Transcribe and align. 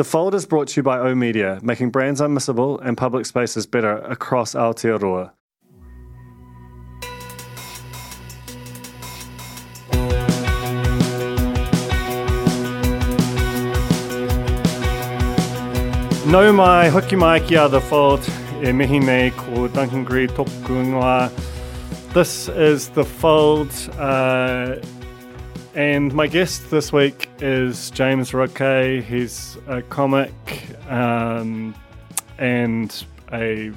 The 0.00 0.04
Fold 0.04 0.34
is 0.34 0.46
brought 0.46 0.68
to 0.68 0.76
you 0.78 0.82
by 0.82 0.98
O 0.98 1.14
Media, 1.14 1.58
making 1.62 1.90
brands 1.90 2.22
unmissable 2.22 2.80
and 2.82 2.96
public 2.96 3.26
spaces 3.26 3.66
better 3.66 3.98
across 3.98 4.54
Aotearoa. 4.54 5.32
No 16.26 16.50
mai, 16.50 16.88
hoki 16.88 17.16
mai 17.16 17.40
ki 17.40 17.56
a 17.56 17.68
The 17.68 17.82
Fold, 17.82 18.26
e 18.64 18.72
mihi 18.72 19.00
nei 19.00 19.32
ko 19.36 19.68
Duncan 19.68 20.04
Greive 20.04 20.30
toku 20.30 20.82
ingoa. 20.82 21.30
This 22.14 22.48
is 22.48 22.88
The 22.88 23.04
Fold, 23.04 23.68
uh, 23.98 24.76
and 25.74 26.12
my 26.14 26.26
guest 26.26 26.70
this 26.70 26.92
week 26.92 27.28
is 27.40 27.90
James 27.90 28.34
Roque. 28.34 29.02
He's 29.02 29.56
a 29.68 29.82
comic 29.82 30.32
um, 30.88 31.74
and 32.38 33.04
a 33.32 33.72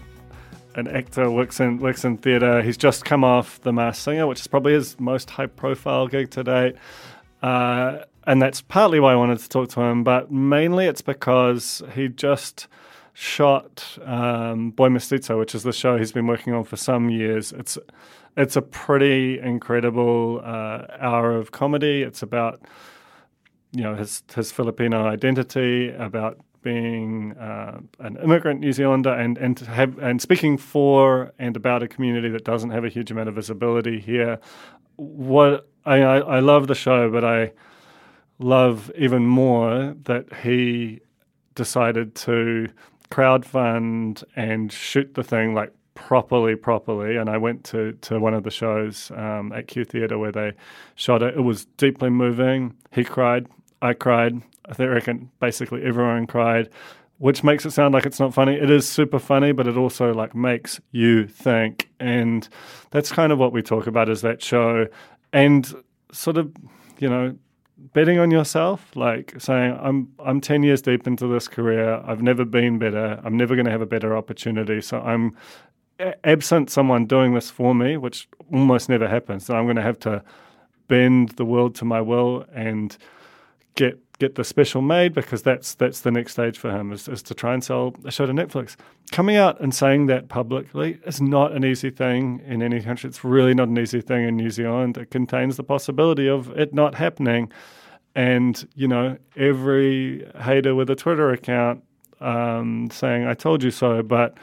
an 0.75 0.87
actor 0.87 1.29
works 1.29 1.59
in 1.59 1.77
works 1.77 2.03
in 2.03 2.17
theatre. 2.17 2.61
He's 2.61 2.77
just 2.77 3.05
come 3.05 3.23
off 3.23 3.61
The 3.61 3.71
Masked 3.71 4.03
Singer, 4.03 4.25
which 4.25 4.39
is 4.39 4.47
probably 4.47 4.73
his 4.73 4.99
most 4.99 5.29
high 5.29 5.45
profile 5.45 6.07
gig 6.07 6.31
to 6.31 6.43
date. 6.43 6.75
Uh, 7.41 7.99
and 8.25 8.41
that's 8.41 8.61
partly 8.61 8.99
why 8.99 9.11
I 9.11 9.15
wanted 9.15 9.39
to 9.39 9.49
talk 9.49 9.69
to 9.69 9.81
him, 9.81 10.03
but 10.03 10.31
mainly 10.31 10.85
it's 10.85 11.01
because 11.01 11.83
he 11.93 12.07
just 12.07 12.67
shot 13.13 13.97
um, 14.03 14.71
Boy 14.71 14.89
Mestizo, 14.89 15.39
which 15.39 15.55
is 15.55 15.63
the 15.63 15.73
show 15.73 15.97
he's 15.97 16.11
been 16.11 16.27
working 16.27 16.53
on 16.53 16.63
for 16.63 16.75
some 16.75 17.09
years. 17.09 17.51
It's 17.51 17.77
it's 18.35 18.55
a 18.55 18.61
pretty 18.61 19.39
incredible 19.39 20.41
uh, 20.43 20.87
hour 20.99 21.35
of 21.35 21.51
comedy. 21.51 22.01
It's 22.01 22.23
about 22.23 22.61
you 23.71 23.83
know 23.83 23.95
his 23.95 24.23
his 24.35 24.51
Filipino 24.51 25.05
identity, 25.05 25.91
about 25.91 26.39
being 26.63 27.33
uh, 27.33 27.79
an 27.99 28.17
immigrant 28.23 28.61
New 28.61 28.73
Zealander, 28.73 29.13
and 29.13 29.37
and 29.37 29.59
have 29.59 29.97
and 29.99 30.21
speaking 30.21 30.57
for 30.57 31.31
and 31.37 31.55
about 31.55 31.83
a 31.83 31.87
community 31.87 32.29
that 32.29 32.43
doesn't 32.43 32.71
have 32.71 32.83
a 32.83 32.89
huge 32.89 33.11
amount 33.11 33.29
of 33.29 33.35
visibility 33.35 33.99
here. 33.99 34.39
What 34.95 35.69
I 35.85 36.01
I, 36.01 36.17
I 36.17 36.39
love 36.39 36.67
the 36.67 36.75
show, 36.75 37.11
but 37.11 37.23
I 37.23 37.51
love 38.39 38.91
even 38.97 39.25
more 39.27 39.95
that 40.03 40.25
he 40.41 41.01
decided 41.55 42.15
to 42.15 42.67
crowdfund 43.13 44.23
and 44.35 44.71
shoot 44.71 45.13
the 45.13 45.23
thing 45.23 45.53
like 45.53 45.71
properly, 45.93 46.55
properly. 46.55 47.15
And 47.15 47.29
I 47.29 47.37
went 47.37 47.63
to, 47.65 47.93
to 48.01 48.19
one 48.19 48.33
of 48.33 48.43
the 48.43 48.49
shows 48.49 49.11
um, 49.11 49.51
at 49.53 49.67
Q 49.67 49.85
Theatre 49.85 50.17
where 50.17 50.31
they 50.31 50.53
shot 50.95 51.21
it. 51.21 51.35
It 51.37 51.41
was 51.41 51.65
deeply 51.77 52.09
moving. 52.09 52.75
He 52.91 53.03
cried. 53.03 53.47
I 53.81 53.93
cried. 53.93 54.41
I 54.65 54.73
think 54.73 54.89
I 54.89 54.93
reckon 54.93 55.29
basically 55.39 55.83
everyone 55.83 56.25
cried, 56.25 56.69
which 57.17 57.43
makes 57.43 57.65
it 57.65 57.71
sound 57.71 57.93
like 57.93 58.05
it's 58.05 58.19
not 58.19 58.33
funny. 58.33 58.55
It 58.55 58.71
is 58.71 58.89
super 58.89 59.19
funny, 59.19 59.51
but 59.51 59.67
it 59.67 59.77
also 59.77 60.13
like 60.13 60.33
makes 60.33 60.81
you 60.91 61.27
think. 61.27 61.89
And 61.99 62.47
that's 62.91 63.11
kind 63.11 63.31
of 63.31 63.37
what 63.37 63.53
we 63.53 63.61
talk 63.61 63.85
about 63.85 64.09
is 64.09 64.21
that 64.21 64.41
show 64.41 64.87
and 65.31 65.71
sort 66.11 66.37
of, 66.37 66.51
you 66.97 67.09
know, 67.09 67.35
betting 67.93 68.19
on 68.19 68.31
yourself, 68.31 68.95
like 68.95 69.33
saying, 69.39 69.77
I'm 69.81 70.13
I'm 70.19 70.39
ten 70.41 70.63
years 70.63 70.81
deep 70.81 71.07
into 71.07 71.27
this 71.27 71.47
career. 71.47 72.01
I've 72.05 72.21
never 72.21 72.45
been 72.45 72.79
better. 72.79 73.19
I'm 73.23 73.35
never 73.35 73.55
going 73.55 73.65
to 73.65 73.71
have 73.71 73.81
a 73.81 73.85
better 73.85 74.15
opportunity. 74.15 74.81
So 74.81 75.01
I'm 75.01 75.35
absent 76.23 76.69
someone 76.69 77.05
doing 77.05 77.33
this 77.33 77.49
for 77.49 77.73
me, 77.75 77.97
which 77.97 78.27
almost 78.51 78.89
never 78.89 79.07
happens. 79.07 79.45
So 79.45 79.55
I'm 79.55 79.65
going 79.65 79.75
to 79.75 79.81
have 79.81 79.99
to 79.99 80.23
bend 80.87 81.29
the 81.29 81.45
world 81.45 81.75
to 81.75 81.85
my 81.85 82.01
will 82.01 82.45
and 82.53 82.97
get 83.75 84.02
get 84.19 84.35
the 84.35 84.43
special 84.43 84.81
made 84.81 85.13
because 85.13 85.41
that's 85.41 85.75
that's 85.75 86.01
the 86.01 86.11
next 86.11 86.33
stage 86.33 86.57
for 86.57 86.71
him 86.71 86.91
is, 86.91 87.07
is 87.07 87.23
to 87.23 87.33
try 87.33 87.53
and 87.53 87.63
sell 87.63 87.95
a 88.05 88.11
show 88.11 88.25
to 88.25 88.33
Netflix. 88.33 88.75
Coming 89.11 89.35
out 89.35 89.59
and 89.59 89.73
saying 89.73 90.07
that 90.07 90.29
publicly 90.29 90.99
is 91.05 91.21
not 91.21 91.51
an 91.51 91.65
easy 91.65 91.89
thing 91.89 92.41
in 92.45 92.61
any 92.61 92.81
country. 92.81 93.09
It's 93.09 93.23
really 93.23 93.53
not 93.53 93.67
an 93.67 93.77
easy 93.77 94.01
thing 94.01 94.27
in 94.27 94.35
New 94.35 94.49
Zealand. 94.49 94.97
It 94.97 95.11
contains 95.11 95.57
the 95.57 95.63
possibility 95.63 96.27
of 96.27 96.49
it 96.57 96.73
not 96.73 96.95
happening. 96.95 97.51
And, 98.15 98.67
you 98.75 98.87
know, 98.87 99.17
every 99.35 100.29
hater 100.41 100.75
with 100.75 100.89
a 100.91 100.95
Twitter 100.95 101.31
account 101.31 101.83
um, 102.21 102.89
saying, 102.91 103.25
I 103.25 103.33
told 103.33 103.63
you 103.63 103.71
so, 103.71 104.03
but 104.03 104.37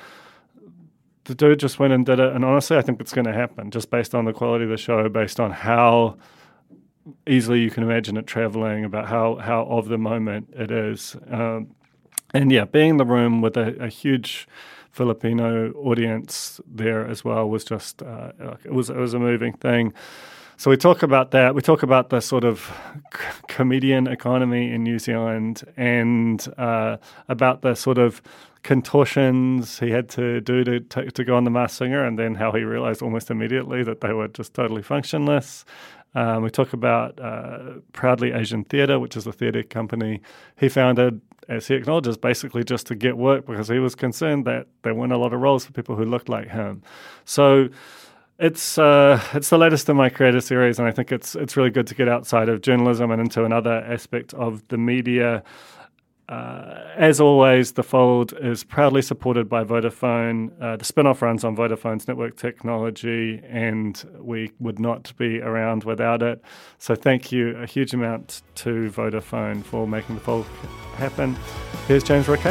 the 1.24 1.34
dude 1.36 1.60
just 1.60 1.78
went 1.78 1.92
and 1.92 2.04
did 2.04 2.18
it. 2.18 2.32
And 2.32 2.44
honestly, 2.44 2.76
I 2.76 2.82
think 2.82 3.00
it's 3.00 3.12
going 3.12 3.26
to 3.26 3.32
happen 3.32 3.70
just 3.70 3.90
based 3.90 4.14
on 4.14 4.24
the 4.24 4.32
quality 4.32 4.64
of 4.64 4.70
the 4.70 4.76
show, 4.76 5.08
based 5.08 5.38
on 5.38 5.52
how 5.52 6.16
easily 7.26 7.60
you 7.60 7.70
can 7.70 7.82
imagine 7.82 8.16
it 8.16 8.26
traveling, 8.26 8.84
about 8.84 9.06
how, 9.08 9.36
how 9.36 9.62
of 9.64 9.88
the 9.88 9.98
moment 9.98 10.48
it 10.52 10.70
is. 10.70 11.16
Um, 11.30 11.74
and 12.32 12.52
yeah, 12.52 12.64
being 12.64 12.90
in 12.90 12.96
the 12.96 13.04
room 13.04 13.40
with 13.40 13.56
a, 13.56 13.76
a, 13.82 13.88
huge 13.88 14.46
Filipino 14.92 15.72
audience 15.72 16.60
there 16.66 17.06
as 17.06 17.24
well 17.24 17.48
was 17.48 17.64
just 17.64 18.02
uh, 18.02 18.32
it 18.64 18.72
was 18.72 18.90
it 18.90 18.96
was 18.96 19.14
a 19.14 19.18
moving 19.18 19.52
thing. 19.54 19.92
So 20.56 20.70
we 20.70 20.76
talk 20.76 21.02
about 21.02 21.30
that. 21.30 21.54
We 21.54 21.62
talk 21.62 21.82
about 21.82 22.10
the 22.10 22.20
sort 22.20 22.44
of 22.44 22.70
c- 23.14 23.20
comedian 23.48 24.06
economy 24.06 24.70
in 24.70 24.82
New 24.82 24.98
Zealand 24.98 25.62
and 25.76 26.46
uh, 26.58 26.98
about 27.28 27.62
the 27.62 27.74
sort 27.74 27.96
of 27.96 28.20
contortions 28.62 29.78
he 29.78 29.90
had 29.90 30.10
to 30.10 30.40
do 30.42 30.62
to, 30.64 30.80
to, 30.80 31.10
to 31.10 31.24
go 31.24 31.34
on 31.36 31.44
the 31.44 31.50
Masked 31.50 31.78
Singer, 31.78 32.04
and 32.04 32.18
then 32.18 32.34
how 32.34 32.52
he 32.52 32.62
realized 32.62 33.00
almost 33.00 33.30
immediately 33.30 33.82
that 33.84 34.02
they 34.02 34.12
were 34.12 34.28
just 34.28 34.52
totally 34.52 34.82
functionless. 34.82 35.64
Um, 36.14 36.42
we 36.42 36.50
talk 36.50 36.72
about 36.72 37.20
uh, 37.20 37.74
Proudly 37.92 38.32
Asian 38.32 38.64
Theatre, 38.64 38.98
which 38.98 39.16
is 39.16 39.26
a 39.26 39.32
theatre 39.32 39.62
company 39.62 40.20
he 40.58 40.68
founded, 40.68 41.20
as 41.48 41.68
he 41.68 41.74
acknowledges, 41.74 42.16
basically 42.16 42.64
just 42.64 42.86
to 42.88 42.94
get 42.94 43.16
work 43.16 43.46
because 43.46 43.68
he 43.68 43.78
was 43.78 43.94
concerned 43.94 44.44
that 44.46 44.66
there 44.82 44.94
weren't 44.94 45.12
a 45.12 45.18
lot 45.18 45.32
of 45.32 45.40
roles 45.40 45.64
for 45.64 45.72
people 45.72 45.96
who 45.96 46.04
looked 46.04 46.28
like 46.28 46.48
him. 46.48 46.82
So 47.24 47.68
it's 48.38 48.78
uh, 48.78 49.20
it's 49.34 49.50
the 49.50 49.58
latest 49.58 49.88
in 49.88 49.96
my 49.96 50.08
creator 50.08 50.40
series, 50.40 50.78
and 50.78 50.88
I 50.88 50.92
think 50.92 51.12
it's 51.12 51.34
it's 51.36 51.56
really 51.56 51.70
good 51.70 51.86
to 51.88 51.94
get 51.94 52.08
outside 52.08 52.48
of 52.48 52.62
journalism 52.62 53.10
and 53.10 53.20
into 53.20 53.44
another 53.44 53.84
aspect 53.86 54.34
of 54.34 54.66
the 54.68 54.78
media. 54.78 55.42
Uh, 56.30 56.84
as 56.96 57.20
always, 57.20 57.72
The 57.72 57.82
Fold 57.82 58.32
is 58.40 58.62
proudly 58.62 59.02
supported 59.02 59.48
by 59.48 59.64
Vodafone. 59.64 60.52
Uh, 60.62 60.76
the 60.76 60.84
spin 60.84 61.04
off 61.08 61.22
runs 61.22 61.42
on 61.42 61.56
Vodafone's 61.56 62.06
network 62.06 62.36
technology, 62.36 63.42
and 63.48 64.00
we 64.20 64.52
would 64.60 64.78
not 64.78 65.12
be 65.16 65.40
around 65.40 65.82
without 65.82 66.22
it. 66.22 66.40
So, 66.78 66.94
thank 66.94 67.32
you 67.32 67.56
a 67.56 67.66
huge 67.66 67.92
amount 67.94 68.42
to 68.56 68.90
Vodafone 68.92 69.64
for 69.64 69.88
making 69.88 70.14
The 70.14 70.20
Fold 70.20 70.46
happen. 70.94 71.36
Here's 71.88 72.04
James 72.04 72.28
Roque. 72.28 72.42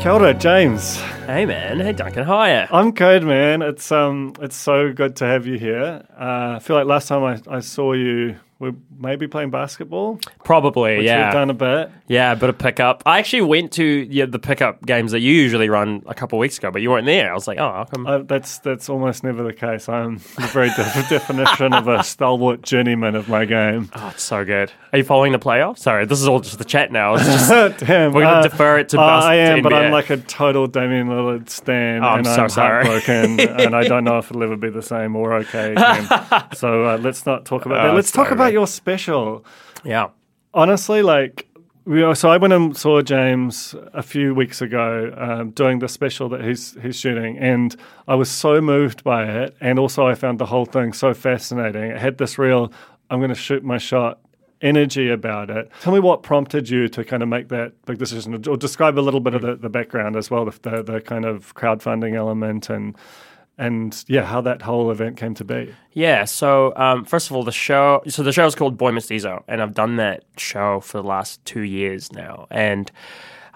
Kia 0.00 0.12
ora, 0.12 0.32
James. 0.32 0.98
Hey 1.32 1.46
man, 1.46 1.78
hey 1.78 1.92
Duncan, 1.92 2.24
you? 2.48 2.66
I'm 2.72 2.90
good, 2.90 3.22
man. 3.22 3.62
It's 3.62 3.92
um, 3.92 4.32
it's 4.40 4.56
so 4.56 4.92
good 4.92 5.14
to 5.16 5.26
have 5.26 5.46
you 5.46 5.60
here. 5.60 6.04
Uh, 6.18 6.56
I 6.56 6.58
feel 6.58 6.74
like 6.74 6.86
last 6.86 7.06
time 7.06 7.22
I, 7.22 7.40
I 7.58 7.60
saw 7.60 7.92
you 7.92 8.34
we're 8.60 8.74
maybe 8.96 9.26
playing 9.26 9.50
basketball. 9.50 10.20
Probably, 10.44 11.04
yeah. 11.04 11.26
We've 11.28 11.32
done 11.32 11.50
a 11.50 11.54
bit. 11.54 11.90
Yeah, 12.08 12.32
a 12.32 12.36
bit 12.36 12.50
of 12.50 12.58
pickup. 12.58 13.02
I 13.06 13.18
actually 13.18 13.42
went 13.42 13.72
to 13.72 13.84
yeah, 13.84 14.26
the 14.26 14.38
pickup 14.38 14.84
games 14.84 15.12
that 15.12 15.20
you 15.20 15.32
usually 15.32 15.68
run 15.68 16.02
a 16.06 16.14
couple 16.14 16.38
of 16.38 16.40
weeks 16.40 16.58
ago, 16.58 16.70
but 16.70 16.82
you 16.82 16.90
weren't 16.90 17.06
there. 17.06 17.30
I 17.30 17.34
was 17.34 17.48
like, 17.48 17.58
oh, 17.58 17.70
how 17.72 17.84
come? 17.84 18.06
Uh, 18.06 18.18
that's 18.18 18.58
that's 18.58 18.88
almost 18.88 19.24
never 19.24 19.42
the 19.42 19.52
case. 19.54 19.88
I'm 19.88 20.18
the 20.18 20.48
very 20.52 20.68
de- 20.68 20.76
definition 21.08 21.72
of 21.72 21.88
a 21.88 22.04
stalwart 22.04 22.62
journeyman 22.62 23.14
of 23.16 23.28
my 23.28 23.46
game. 23.46 23.90
Oh, 23.94 24.10
it's 24.12 24.22
so 24.22 24.44
good. 24.44 24.70
Are 24.92 24.98
you 24.98 25.04
following 25.04 25.32
the 25.32 25.38
playoffs? 25.38 25.78
Sorry, 25.78 26.04
this 26.04 26.20
is 26.20 26.28
all 26.28 26.40
just 26.40 26.58
the 26.58 26.64
chat 26.64 26.92
now. 26.92 27.16
Just, 27.16 27.48
Damn, 27.78 28.12
we're 28.12 28.22
going 28.22 28.34
to 28.34 28.40
uh, 28.40 28.42
defer 28.48 28.78
it 28.78 28.90
to. 28.90 29.00
uh, 29.00 29.04
I 29.04 29.36
am, 29.36 29.62
but 29.62 29.72
I'm 29.72 29.90
like 29.92 30.10
a 30.10 30.16
total 30.18 30.66
Damian 30.66 31.08
Lillard 31.08 31.48
stan, 31.48 32.04
Oh, 32.04 32.08
I'm 32.08 32.18
and 32.18 32.26
so 32.26 32.42
I'm 32.42 32.48
sorry. 32.50 32.84
heartbroken, 32.86 33.40
and 33.60 33.74
I 33.74 33.84
don't 33.88 34.04
know 34.04 34.18
if 34.18 34.30
it'll 34.30 34.42
ever 34.42 34.56
be 34.56 34.68
the 34.68 34.82
same 34.82 35.16
or 35.16 35.32
okay 35.34 35.72
again. 35.72 36.08
so 36.54 36.84
uh, 36.84 36.98
let's 36.98 37.24
not 37.24 37.46
talk 37.46 37.64
about 37.64 37.76
that. 37.84 37.90
Oh, 37.92 37.94
Let's 37.94 38.10
talk 38.10 38.30
about 38.30 38.49
man. 38.50 38.54
your 38.54 38.66
special. 38.66 39.44
yeah. 39.84 40.08
honestly, 40.52 41.02
like 41.02 41.50
Yeah, 41.86 42.12
so 42.12 42.30
I 42.30 42.36
went 42.36 42.52
and 42.52 42.76
saw 42.76 43.00
James 43.00 43.74
a 43.94 44.02
few 44.02 44.34
weeks 44.34 44.60
ago 44.60 45.12
um, 45.16 45.50
doing 45.50 45.78
the 45.78 45.88
special 45.88 46.28
that 46.28 46.44
he's 46.44 46.76
he's 46.82 46.96
shooting, 46.96 47.38
and 47.38 47.74
I 48.06 48.14
was 48.14 48.30
so 48.30 48.60
moved 48.60 49.02
by 49.02 49.24
it, 49.24 49.56
and 49.60 49.78
also 49.78 50.06
I 50.06 50.14
found 50.14 50.38
the 50.38 50.46
whole 50.46 50.66
thing 50.66 50.92
so 50.92 51.14
fascinating. 51.14 51.84
It 51.90 51.98
had 51.98 52.18
this 52.18 52.38
real 52.38 52.70
"I'm 53.10 53.18
going 53.18 53.30
to 53.30 53.34
shoot 53.34 53.64
my 53.64 53.78
shot" 53.78 54.20
energy 54.60 55.08
about 55.08 55.48
it. 55.48 55.70
Tell 55.80 55.92
me 55.92 56.00
what 56.00 56.22
prompted 56.22 56.68
you 56.68 56.86
to 56.88 57.02
kind 57.02 57.22
of 57.22 57.30
make 57.30 57.48
that 57.48 57.72
big 57.86 57.98
decision, 57.98 58.34
or 58.46 58.56
describe 58.56 58.98
a 58.98 59.00
little 59.00 59.20
bit 59.20 59.34
of 59.34 59.40
the, 59.40 59.56
the 59.56 59.70
background 59.70 60.16
as 60.16 60.30
well, 60.30 60.44
the, 60.44 60.58
the 60.62 60.82
the 60.82 61.00
kind 61.00 61.24
of 61.24 61.54
crowdfunding 61.54 62.14
element 62.14 62.68
and 62.68 62.94
and 63.60 64.04
yeah, 64.08 64.24
how 64.24 64.40
that 64.40 64.62
whole 64.62 64.90
event 64.90 65.18
came 65.18 65.34
to 65.34 65.44
be. 65.44 65.74
Yeah. 65.92 66.24
So 66.24 66.72
um, 66.76 67.04
first 67.04 67.30
of 67.30 67.36
all, 67.36 67.44
the 67.44 67.52
show. 67.52 68.02
So 68.08 68.22
the 68.22 68.32
show 68.32 68.46
is 68.46 68.54
called 68.54 68.78
Boy 68.78 68.90
Mestizo, 68.90 69.44
and 69.46 69.60
I've 69.62 69.74
done 69.74 69.96
that 69.96 70.24
show 70.38 70.80
for 70.80 70.98
the 70.98 71.06
last 71.06 71.44
two 71.44 71.60
years 71.60 72.10
now. 72.10 72.46
And 72.50 72.90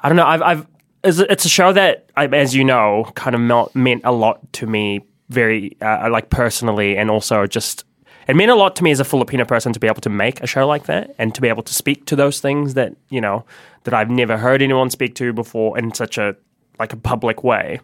I 0.03 0.09
don't 0.09 0.17
know. 0.17 0.27
I've, 0.27 0.43
I've 0.43 0.67
it's 1.03 1.45
a 1.45 1.49
show 1.49 1.73
that, 1.73 2.11
as 2.17 2.55
you 2.55 2.65
know, 2.65 3.11
kind 3.15 3.35
of 3.35 3.75
meant 3.75 4.03
a 4.05 4.13
lot 4.13 4.53
to 4.55 4.67
me, 4.67 5.05
very 5.29 5.77
uh, 5.81 6.09
like 6.11 6.31
personally, 6.31 6.97
and 6.97 7.11
also 7.11 7.47
just 7.47 7.85
it 8.29 8.37
meant 8.37 8.51
a 8.51 8.55
lot 8.55 8.77
to 8.77 8.85
me 8.85 8.91
as 8.91 9.01
a 9.01 9.05
Filipino 9.05 9.45
person 9.45 9.73
to 9.73 9.81
be 9.81 9.87
able 9.87 10.01
to 10.03 10.11
make 10.11 10.41
a 10.43 10.47
show 10.47 10.67
like 10.67 10.85
that 10.85 11.15
and 11.19 11.35
to 11.35 11.41
be 11.41 11.49
able 11.49 11.63
to 11.63 11.75
speak 11.75 12.07
to 12.07 12.17
those 12.17 12.41
things 12.41 12.75
that 12.75 12.95
you 13.09 13.21
know 13.21 13.45
that 13.85 13.95
I've 13.95 14.11
never 14.11 14.37
heard 14.37 14.61
anyone 14.63 14.91
speak 14.91 15.15
to 15.17 15.33
before 15.33 15.79
in 15.79 15.95
such 15.95 16.19
a 16.19 16.37
like 16.79 16.93
a 16.93 16.97
public 16.97 17.43
way. 17.43 17.81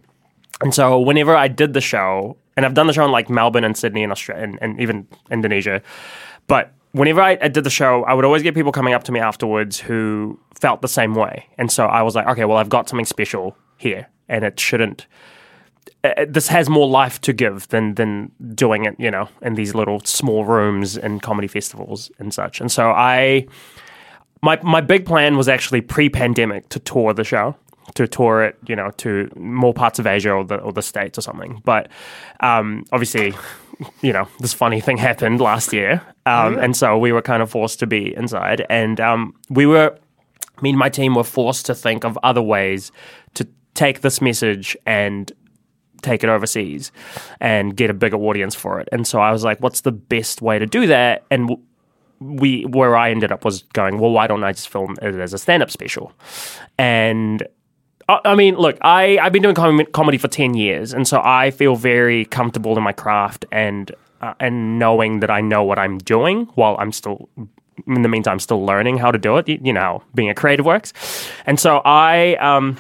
And 0.61 0.75
so 0.75 1.01
whenever 1.01 1.35
I 1.35 1.49
did 1.49 1.73
the 1.73 1.81
show, 1.81 2.37
and 2.57 2.67
I've 2.67 2.75
done 2.75 2.87
the 2.87 2.93
show 2.93 3.05
in 3.05 3.11
like 3.11 3.31
Melbourne 3.31 3.65
and 3.65 3.77
Sydney 3.77 4.03
and 4.03 4.13
Australia 4.13 4.45
and, 4.45 4.59
and 4.61 4.81
even 4.81 5.07
Indonesia, 5.31 5.83
but 6.47 6.73
whenever 6.93 7.21
I, 7.21 7.39
I, 7.41 7.49
did 7.49 7.65
the 7.65 7.71
show, 7.71 8.05
I 8.05 8.15
would 8.15 8.25
always 8.25 8.43
get 8.43 8.55
people 8.55 8.73
coming 8.73 8.95
up 8.95 9.05
to 9.05 9.13
me 9.13 9.21
afterwards 9.21 9.79
who 9.79 10.39
felt 10.61 10.83
the 10.83 10.89
same 10.89 11.15
way. 11.15 11.47
And 11.59 11.71
so 11.71 11.87
I 11.87 12.03
was 12.03 12.15
like, 12.15 12.27
okay, 12.27 12.45
well, 12.45 12.59
I've 12.59 12.69
got 12.69 12.89
something 12.89 13.05
special 13.05 13.57
here, 13.77 14.09
and 14.29 14.45
it 14.45 14.59
shouldn't. 14.59 15.07
Uh, 16.03 16.27
this 16.29 16.49
has 16.49 16.69
more 16.69 16.89
life 16.89 17.21
to 17.23 17.33
give 17.33 17.69
than 17.69 17.95
than 17.95 18.33
doing 18.55 18.85
it, 18.85 18.97
you 18.99 19.11
know, 19.11 19.29
in 19.43 19.55
these 19.55 19.75
little 19.75 20.01
small 20.01 20.45
rooms 20.45 20.97
and 20.97 21.23
comedy 21.23 21.49
festivals 21.49 22.11
and 22.19 22.33
such. 22.33 22.61
And 22.61 22.73
so 22.73 22.91
I, 22.91 23.47
my 24.43 24.59
my 24.63 24.81
big 24.81 25.07
plan 25.07 25.37
was 25.37 25.49
actually 25.49 25.83
pre-pandemic 25.83 26.69
to 26.71 26.79
tour 26.79 27.13
the 27.13 27.25
show 27.25 27.57
to 27.95 28.07
tour 28.07 28.43
it, 28.43 28.57
you 28.67 28.77
know, 28.77 28.91
to 28.99 29.31
more 29.37 29.75
parts 29.75 29.99
of 29.99 30.07
Asia 30.07 30.33
or 30.33 30.45
the 30.45 30.57
or 30.57 30.73
the 30.73 30.83
states 30.83 31.19
or 31.19 31.23
something. 31.23 31.61
But 31.65 31.89
um, 32.41 32.85
obviously, 32.93 33.35
you 34.03 34.13
know, 34.13 34.29
this 34.41 34.53
funny 34.53 34.81
thing 34.81 34.99
happened 34.99 35.41
last 35.41 35.73
year, 35.73 36.03
um, 36.27 36.59
and 36.59 36.77
so 36.77 36.99
we 36.99 37.13
were 37.13 37.23
kind 37.23 37.43
of 37.43 37.51
forced 37.51 37.79
to 37.81 37.87
be 37.87 38.15
inside, 38.15 38.67
and 38.71 39.01
um, 39.01 39.35
we 39.49 39.67
were. 39.67 39.97
Me 40.63 40.69
and 40.69 40.79
my 40.79 40.91
team 40.91 41.15
were 41.15 41.25
forced 41.25 41.65
to 41.65 41.75
think 41.75 42.05
of 42.05 42.19
other 42.23 42.43
ways 42.43 42.93
to 43.33 43.49
take 43.73 44.03
this 44.03 44.21
message 44.21 44.77
and 44.85 45.33
take 46.03 46.23
it 46.23 46.29
overseas 46.29 46.93
and 47.41 47.77
get 47.77 47.89
a 47.89 47.95
bigger 47.95 48.19
audience 48.19 48.55
for 48.55 48.79
it. 48.79 48.89
And 48.93 49.07
so 49.07 49.21
I 49.21 49.33
was 49.33 49.43
like, 49.43 49.61
what's 49.61 49.83
the 49.83 49.93
best 49.93 50.43
way 50.43 50.59
to 50.59 50.67
do 50.67 50.87
that? 50.89 51.25
And 51.31 51.57
we 52.19 52.65
where 52.65 52.95
I 52.95 53.11
ended 53.11 53.33
up 53.33 53.45
was 53.45 53.63
going, 53.73 53.99
well, 53.99 54.11
why 54.11 54.27
don't 54.27 54.45
I 54.45 54.53
just 54.53 54.69
film 54.69 54.97
it 55.01 55.15
as 55.15 55.33
a 55.33 55.39
stand 55.39 55.63
up 55.63 55.71
special? 55.71 56.13
And 56.77 57.47
I 58.25 58.35
mean, 58.35 58.57
look, 58.57 58.79
I, 58.81 59.19
I've 59.19 59.33
been 59.33 59.43
doing 59.43 59.55
com- 59.55 59.87
comedy 59.93 60.19
for 60.19 60.29
10 60.29 60.55
years, 60.55 60.93
and 60.93 61.07
so 61.07 61.21
I 61.23 61.51
feel 61.51 61.77
very 61.77 62.25
comfortable 62.25 62.77
in 62.77 62.83
my 62.83 62.93
craft 62.93 63.45
and 63.53 63.93
uh, 64.21 64.35
and 64.39 64.79
knowing 64.79 65.21
that 65.21 65.31
I 65.31 65.41
know 65.41 65.65
what 65.65 65.79
I'm 65.79 65.99
doing 65.99 66.45
while 66.55 66.77
I'm 66.79 66.93
still, 66.93 67.29
in 67.87 68.03
the 68.03 68.09
meantime, 68.09 68.39
still 68.39 68.65
learning 68.65 68.99
how 68.99 69.11
to 69.11 69.19
do 69.19 69.39
it, 69.39 69.49
you, 69.49 69.59
you 69.63 69.73
know, 69.73 70.03
being 70.15 70.29
a 70.29 70.35
creative 70.35 70.67
works. 70.67 70.93
And 71.47 71.59
so 71.59 71.81
I, 71.85 72.35
um, 72.37 72.77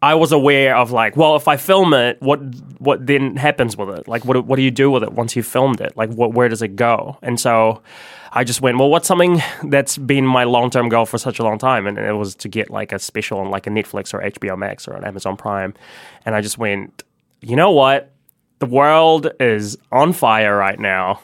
I 0.00 0.14
was 0.14 0.30
aware 0.30 0.76
of 0.76 0.92
like, 0.92 1.16
well, 1.16 1.34
if 1.34 1.48
I 1.48 1.56
film 1.56 1.92
it, 1.92 2.20
what 2.20 2.38
what 2.78 3.04
then 3.06 3.36
happens 3.36 3.76
with 3.76 3.90
it? 3.90 4.06
Like, 4.06 4.24
what 4.24 4.44
what 4.46 4.56
do 4.56 4.62
you 4.62 4.70
do 4.70 4.90
with 4.90 5.02
it 5.02 5.12
once 5.12 5.34
you've 5.34 5.46
filmed 5.46 5.80
it? 5.80 5.96
Like, 5.96 6.10
what 6.10 6.32
where 6.32 6.48
does 6.48 6.62
it 6.62 6.76
go? 6.76 7.18
And 7.22 7.40
so 7.40 7.82
I 8.32 8.44
just 8.44 8.60
went, 8.60 8.78
well, 8.78 8.90
what's 8.90 9.08
something 9.08 9.42
that's 9.64 9.98
been 9.98 10.24
my 10.26 10.44
long 10.44 10.70
term 10.70 10.88
goal 10.88 11.04
for 11.06 11.18
such 11.18 11.40
a 11.40 11.42
long 11.42 11.58
time? 11.58 11.86
And 11.86 11.98
it 11.98 12.12
was 12.12 12.36
to 12.36 12.48
get 12.48 12.70
like 12.70 12.92
a 12.92 12.98
special 12.98 13.40
on 13.40 13.50
like 13.50 13.66
a 13.66 13.70
Netflix 13.70 14.14
or 14.14 14.20
HBO 14.20 14.56
Max 14.56 14.86
or 14.86 14.94
an 14.94 15.04
Amazon 15.04 15.36
Prime. 15.36 15.74
And 16.24 16.34
I 16.34 16.42
just 16.42 16.58
went, 16.58 17.02
you 17.40 17.56
know 17.56 17.72
what? 17.72 18.12
The 18.60 18.66
world 18.66 19.30
is 19.40 19.78
on 19.90 20.12
fire 20.12 20.56
right 20.56 20.78
now, 20.78 21.20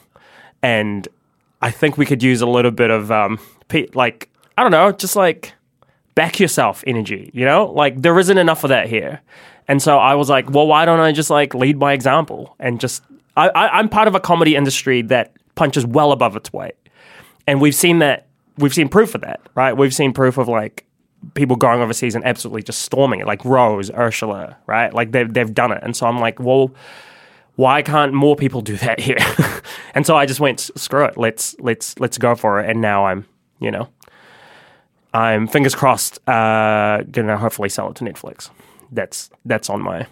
and 0.63 1.07
I 1.61 1.71
think 1.71 1.97
we 1.97 2.07
could 2.07 2.23
use 2.23 2.41
a 2.41 2.47
little 2.47 2.71
bit 2.71 2.91
of 2.91 3.11
um, 3.11 3.39
like 3.95 4.29
I 4.57 4.63
don't 4.63 4.73
know, 4.73 4.91
just 4.93 5.17
like 5.17 5.53
back 6.15 6.39
yourself 6.39 6.85
energy, 6.87 7.31
you 7.35 7.45
know? 7.45 7.67
Like 7.67 8.01
there 8.01 8.19
isn't 8.19 8.39
enough 8.39 8.65
of 8.65 8.69
that 8.69 8.89
here. 8.89 9.21
And 9.67 9.83
so 9.83 9.99
I 9.99 10.15
was 10.15 10.29
like, 10.29 10.51
well, 10.51 10.67
why 10.67 10.85
don't 10.85 11.01
I 11.01 11.13
just 11.13 11.31
like 11.31 11.55
lead 11.55 11.79
by 11.79 11.93
example 11.93 12.55
and 12.59 12.81
just 12.81 13.03
I, 13.37 13.49
I, 13.49 13.79
I'm 13.79 13.89
part 13.89 14.09
of 14.09 14.15
a 14.15 14.21
comedy 14.21 14.57
industry 14.57 15.03
that 15.03 15.33
punches 15.55 15.87
well 15.87 16.13
above 16.13 16.37
its 16.37 16.53
weight. 16.53 16.77
And 17.47 17.61
we've 17.61 17.75
seen 17.75 17.99
that 17.99 18.27
we've 18.59 18.75
seen 18.75 18.89
proof 18.89 19.15
of 19.15 19.23
that, 19.23 19.41
right? 19.55 19.77
We've 19.77 19.95
seen 19.95 20.13
proof 20.13 20.39
of 20.39 20.49
like 20.49 20.87
people 21.35 21.57
going 21.57 21.81
overseas 21.81 22.15
and 22.15 22.25
absolutely 22.25 22.63
just 22.63 22.83
storming 22.83 23.21
it, 23.21 23.27
like 23.27 23.45
Rose, 23.45 23.91
Urzila, 23.91 24.57
right? 24.67 24.93
Like 24.93 25.13
they've 25.13 25.33
they've 25.33 25.53
done 25.53 25.73
it. 25.73 25.81
And 25.83 25.97
so 25.97 26.07
I'm 26.07 26.19
like, 26.19 26.39
well, 26.39 26.75
why 27.57 27.83
can't 27.83 28.13
more 28.13 28.37
people 28.37 28.61
do 28.61 28.77
that 28.79 29.01
here? 29.01 29.19
and 29.95 30.07
so 30.07 30.17
I 30.17 30.27
just 30.27 30.41
went, 30.41 30.61
screw 30.61 31.05
it, 31.05 31.17
let's 31.17 31.57
let's 31.59 31.99
let's 31.99 32.19
go 32.19 32.35
for 32.35 32.61
it. 32.61 32.69
And 32.69 32.81
now 32.81 33.07
I'm, 33.07 33.27
you 33.61 33.71
know, 33.71 33.89
I'm 35.15 35.47
fingers 35.47 35.75
crossed 35.75 36.19
uh, 36.29 37.03
gonna 37.11 37.39
hopefully 37.39 37.69
sell 37.69 37.91
it 37.91 37.97
to 37.97 38.05
Netflix. 38.05 38.51
That's 38.91 39.31
that's 39.45 39.71
on 39.71 39.81
my 39.83 40.07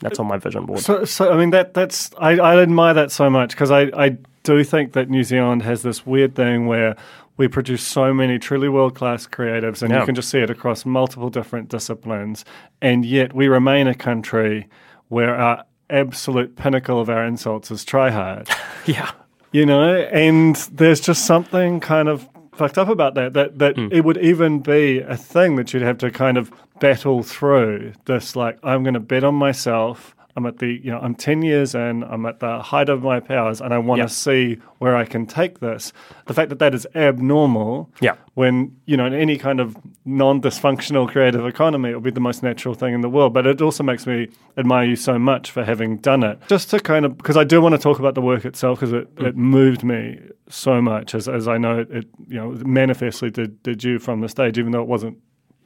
that's 0.00 0.18
on 0.18 0.26
my 0.26 0.38
vision 0.38 0.66
board. 0.66 0.80
So, 0.80 1.04
so 1.04 1.32
I 1.32 1.36
mean 1.36 1.50
that 1.50 1.74
that's 1.74 2.10
I, 2.18 2.32
I 2.32 2.60
admire 2.60 2.94
that 2.94 3.12
so 3.12 3.30
much 3.30 3.50
because 3.50 3.70
I, 3.70 3.90
I 3.94 4.16
do 4.42 4.64
think 4.64 4.92
that 4.94 5.08
New 5.08 5.22
Zealand 5.22 5.62
has 5.62 5.82
this 5.82 6.04
weird 6.04 6.34
thing 6.34 6.66
where 6.66 6.96
we 7.36 7.48
produce 7.48 7.82
so 7.82 8.12
many 8.12 8.38
truly 8.38 8.68
world 8.68 8.94
class 8.94 9.26
creatives, 9.26 9.82
and 9.82 9.90
yeah. 9.90 10.00
you 10.00 10.06
can 10.06 10.14
just 10.14 10.28
see 10.28 10.40
it 10.40 10.50
across 10.50 10.84
multiple 10.84 11.30
different 11.30 11.68
disciplines, 11.68 12.44
and 12.82 13.04
yet 13.04 13.32
we 13.32 13.48
remain 13.48 13.86
a 13.86 13.94
country 13.94 14.68
where 15.08 15.34
our 15.34 15.64
absolute 15.88 16.56
pinnacle 16.56 17.00
of 17.00 17.08
our 17.08 17.24
insults 17.24 17.70
is 17.70 17.84
try 17.84 18.10
hard. 18.10 18.48
yeah. 18.86 19.10
You 19.52 19.66
know, 19.66 19.96
and 19.96 20.54
there's 20.72 21.00
just 21.00 21.26
something 21.26 21.80
kind 21.80 22.08
of 22.08 22.28
fucked 22.60 22.76
up 22.76 22.88
about 22.88 23.14
that. 23.14 23.32
That 23.32 23.58
that 23.58 23.76
mm. 23.76 23.90
it 23.90 24.02
would 24.04 24.18
even 24.18 24.60
be 24.60 25.00
a 25.00 25.16
thing 25.16 25.56
that 25.56 25.72
you'd 25.72 25.82
have 25.82 25.96
to 25.98 26.10
kind 26.10 26.36
of 26.36 26.52
battle 26.78 27.22
through. 27.22 27.94
This 28.04 28.36
like 28.36 28.58
I'm 28.62 28.82
going 28.82 28.94
to 28.94 29.00
bet 29.00 29.24
on 29.24 29.34
myself. 29.34 30.14
I'm 30.36 30.46
at 30.46 30.58
the 30.58 30.66
you 30.66 30.90
know 30.90 30.98
I'm 30.98 31.14
ten 31.14 31.42
years 31.42 31.74
in. 31.74 32.04
I'm 32.04 32.24
at 32.26 32.40
the 32.40 32.60
height 32.60 32.88
of 32.88 33.02
my 33.02 33.20
powers, 33.20 33.60
and 33.60 33.74
I 33.74 33.78
want 33.78 33.98
to 33.98 34.04
yep. 34.04 34.10
see 34.10 34.58
where 34.78 34.96
I 34.96 35.04
can 35.04 35.26
take 35.26 35.60
this. 35.60 35.92
The 36.26 36.34
fact 36.34 36.48
that 36.50 36.58
that 36.58 36.74
is 36.74 36.86
abnormal. 36.94 37.90
Yeah. 38.00 38.16
When 38.34 38.76
you 38.86 38.96
know 38.96 39.06
in 39.06 39.14
any 39.14 39.36
kind 39.36 39.60
of 39.60 39.76
non-dysfunctional 40.04 41.08
creative 41.08 41.44
economy, 41.46 41.90
it 41.90 41.94
would 41.94 42.04
be 42.04 42.10
the 42.10 42.20
most 42.20 42.42
natural 42.42 42.74
thing 42.74 42.94
in 42.94 43.00
the 43.00 43.10
world. 43.10 43.34
But 43.34 43.46
it 43.46 43.60
also 43.60 43.82
makes 43.82 44.06
me 44.06 44.28
admire 44.56 44.84
you 44.84 44.96
so 44.96 45.18
much 45.18 45.50
for 45.50 45.64
having 45.64 45.98
done 45.98 46.22
it. 46.22 46.38
Just 46.48 46.70
to 46.70 46.80
kind 46.80 47.04
of 47.04 47.16
because 47.16 47.36
I 47.36 47.44
do 47.44 47.60
want 47.60 47.74
to 47.74 47.80
talk 47.80 47.98
about 47.98 48.14
the 48.14 48.22
work 48.22 48.44
itself 48.44 48.80
because 48.80 48.92
it, 48.92 49.14
mm. 49.16 49.26
it 49.26 49.36
moved 49.36 49.82
me 49.82 50.20
so 50.48 50.80
much 50.80 51.14
as 51.14 51.28
as 51.28 51.48
I 51.48 51.58
know 51.58 51.80
it, 51.80 51.90
it 51.90 52.08
you 52.28 52.36
know 52.36 52.50
manifestly 52.64 53.30
did 53.30 53.62
did 53.62 53.82
you 53.84 53.98
from 53.98 54.20
the 54.20 54.28
stage, 54.28 54.58
even 54.58 54.72
though 54.72 54.82
it 54.82 54.88
wasn't 54.88 55.18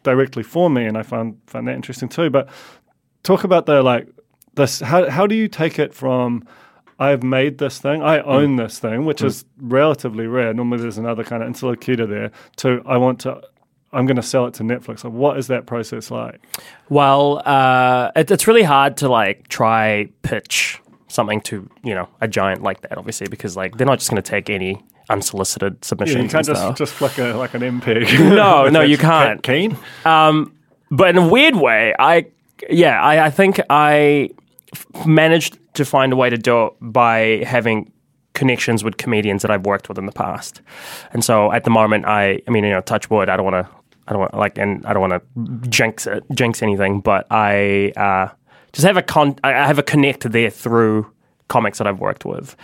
directly 0.03 0.43
for 0.43 0.71
me, 0.71 0.85
and 0.87 0.97
I 0.97 1.03
found 1.03 1.39
found 1.47 1.67
that 1.69 1.75
interesting 1.75 2.09
too. 2.09 2.31
But 2.31 2.49
talk 3.25 3.43
about 3.43 3.67
the 3.67 3.83
like 3.83 4.09
this. 4.57 4.81
How 4.81 5.09
how 5.11 5.27
do 5.27 5.35
you 5.35 5.49
take 5.49 5.79
it 5.79 5.95
from? 5.95 6.47
I've 6.99 7.25
made 7.25 7.59
this 7.59 7.79
thing. 7.79 8.03
I 8.03 8.19
mm. 8.19 8.27
own 8.27 8.57
mm. 8.57 8.65
this 8.65 8.79
thing, 8.79 9.05
which 9.05 9.21
mm. 9.21 9.27
is 9.27 9.45
relatively 9.59 10.27
rare. 10.27 10.55
Normally, 10.55 10.83
there's 10.83 10.99
another 10.99 11.25
kind 11.25 11.43
of 11.43 11.49
interlocutor 11.49 12.07
there. 12.07 12.31
To 12.57 12.83
I 12.87 12.97
want 12.97 13.21
to. 13.21 13.43
I'm 13.93 14.07
going 14.07 14.17
to 14.17 14.23
sell 14.23 14.47
it 14.47 14.55
to 14.55 14.65
Netflix. 14.65 15.05
Like, 15.05 15.13
what 15.13 15.39
is 15.39 15.47
that 15.47 15.67
process 15.67 16.11
like? 16.11 16.41
Well, 16.89 17.41
uh, 17.47 18.11
it, 18.17 18.29
it's 18.29 18.49
really 18.49 18.65
hard 18.65 18.97
to 18.99 19.09
like 19.09 19.47
try 19.47 20.09
pitch 20.23 20.81
something 21.07 21.41
to 21.43 21.71
you 21.85 21.95
know 21.95 22.09
a 22.21 22.29
giant 22.29 22.63
like 22.63 22.81
that, 22.83 22.99
obviously, 22.99 23.29
because 23.29 23.57
like 23.57 23.77
they're 23.77 23.87
not 23.87 23.99
just 23.99 24.11
going 24.11 24.23
to 24.23 24.29
take 24.29 24.51
any 24.51 24.83
unsolicited 25.11 25.85
submissions. 25.85 26.17
Yeah, 26.17 26.23
you 26.23 26.29
can't 26.29 26.47
just 26.47 26.77
just 26.77 26.95
flick 26.95 27.19
a 27.19 27.35
like 27.35 27.55
an 27.55 27.63
MP. 27.63 28.19
no, 28.35 28.69
no, 28.71 28.81
you 28.83 28.99
can't. 28.99 29.43
Keen. 29.43 29.77
Um, 30.05 30.55
but 30.91 31.11
in 31.11 31.19
a 31.19 31.29
weird 31.29 31.57
way, 31.57 31.95
I 31.99 32.27
yeah, 32.69 33.01
I, 33.01 33.27
I 33.27 33.31
think 33.31 33.61
I 33.71 34.31
f- 34.75 35.07
managed 35.07 35.59
to 35.75 35.85
find 35.85 36.13
a 36.13 36.17
way 36.17 36.31
to 36.31 36.37
do 36.37 36.67
it 36.67 36.73
by 36.81 37.45
having 37.47 37.93
connections 38.35 38.83
with 38.85 38.97
comedians 38.97 39.43
that 39.43 39.51
I've 39.51 39.65
worked 39.65 39.89
with 39.89 39.99
in 39.99 40.07
the 40.07 40.13
past. 40.13 40.61
And 41.13 41.25
so 41.25 41.53
at 41.53 41.65
the 41.65 41.71
moment, 41.71 42.05
I, 42.05 42.41
I 42.47 42.51
mean, 42.51 42.65
you 42.65 42.71
know, 42.71 42.81
touch 42.81 43.09
wood. 43.11 43.29
I 43.29 43.37
don't 43.37 43.45
want 43.45 43.67
to, 43.67 43.73
I 44.09 44.13
don't 44.13 44.21
want 44.21 44.35
like, 44.35 44.59
and 44.59 44.85
I 44.87 44.93
don't 44.93 45.09
want 45.09 45.23
to 45.23 45.69
jinx 45.69 46.07
it, 46.07 46.25
jinx 46.33 46.63
anything. 46.63 47.01
But 47.01 47.27
I 47.31 47.93
uh, 47.97 48.29
just 48.73 48.87
have 48.87 48.97
a 48.97 49.03
con, 49.03 49.37
I 49.45 49.51
have 49.51 49.79
a 49.79 49.83
connect 49.83 50.31
there 50.31 50.51
through 50.51 51.11
comics 51.49 51.79
that 51.79 51.87
I've 51.87 52.01
worked 52.01 52.25
with 52.25 52.57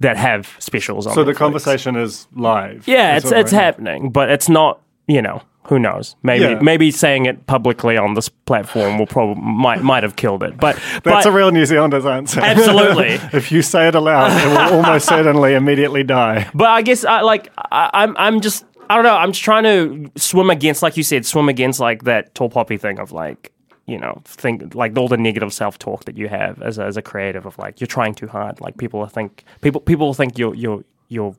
that 0.00 0.16
have 0.16 0.54
specials 0.58 1.06
on. 1.06 1.14
So 1.14 1.24
the 1.24 1.34
conversation 1.34 1.96
is 1.96 2.28
live. 2.34 2.86
Yeah, 2.86 3.16
it's 3.16 3.32
it's 3.32 3.50
happening, 3.50 4.10
but 4.10 4.30
it's 4.30 4.48
not 4.48 4.80
you 5.06 5.22
know 5.22 5.42
Who 5.68 5.78
knows? 5.78 6.16
Maybe 6.22 6.44
Yeah. 6.44 6.60
maybe 6.62 6.90
saying 6.90 7.26
it 7.26 7.46
publicly 7.46 7.96
on 7.96 8.14
this 8.14 8.28
platform 8.28 8.98
will 8.98 9.06
probably 9.06 9.42
might 9.42 9.82
might 9.82 10.02
have 10.02 10.16
killed 10.16 10.42
it. 10.42 10.56
But 10.58 10.76
That's 11.04 11.24
but, 11.24 11.26
a 11.26 11.32
real 11.32 11.50
New 11.50 11.64
Zealander's 11.64 12.06
answer. 12.06 12.40
Absolutely. 12.40 13.08
if 13.32 13.50
you 13.50 13.62
say 13.62 13.88
it 13.88 13.94
aloud, 13.94 14.30
it 14.30 14.48
will 14.48 14.78
almost 14.78 15.06
certainly 15.08 15.54
immediately 15.54 16.04
die. 16.04 16.48
But 16.54 16.68
I 16.68 16.82
guess 16.82 17.04
I 17.04 17.22
like 17.22 17.50
I, 17.72 17.90
I'm 17.92 18.16
I'm 18.16 18.40
just 18.40 18.64
I 18.88 18.94
don't 18.94 19.04
know. 19.04 19.16
I'm 19.16 19.32
just 19.32 19.42
trying 19.42 19.64
to 19.64 20.10
swim 20.16 20.48
against, 20.48 20.80
like 20.82 20.96
you 20.96 21.02
said, 21.02 21.26
swim 21.26 21.48
against 21.48 21.80
like 21.80 22.04
that 22.04 22.34
tall 22.36 22.48
poppy 22.48 22.76
thing 22.76 23.00
of 23.00 23.10
like 23.10 23.52
you 23.86 23.98
know 23.98 24.20
think 24.24 24.74
like 24.74 24.96
all 24.96 25.08
the 25.08 25.16
negative 25.16 25.52
self 25.52 25.78
talk 25.78 26.04
that 26.04 26.16
you 26.16 26.28
have 26.28 26.62
as 26.62 26.78
a, 26.78 26.84
as 26.84 26.96
a 26.96 27.02
creative 27.02 27.46
of 27.46 27.58
like 27.58 27.80
you're 27.80 27.86
trying 27.88 28.14
too 28.14 28.28
hard. 28.28 28.60
Like 28.60 28.76
people 28.78 29.04
think 29.06 29.42
people 29.60 29.80
people 29.80 30.14
think 30.14 30.38
you're 30.38 30.54
you're 30.54 30.84
you're 31.08 31.34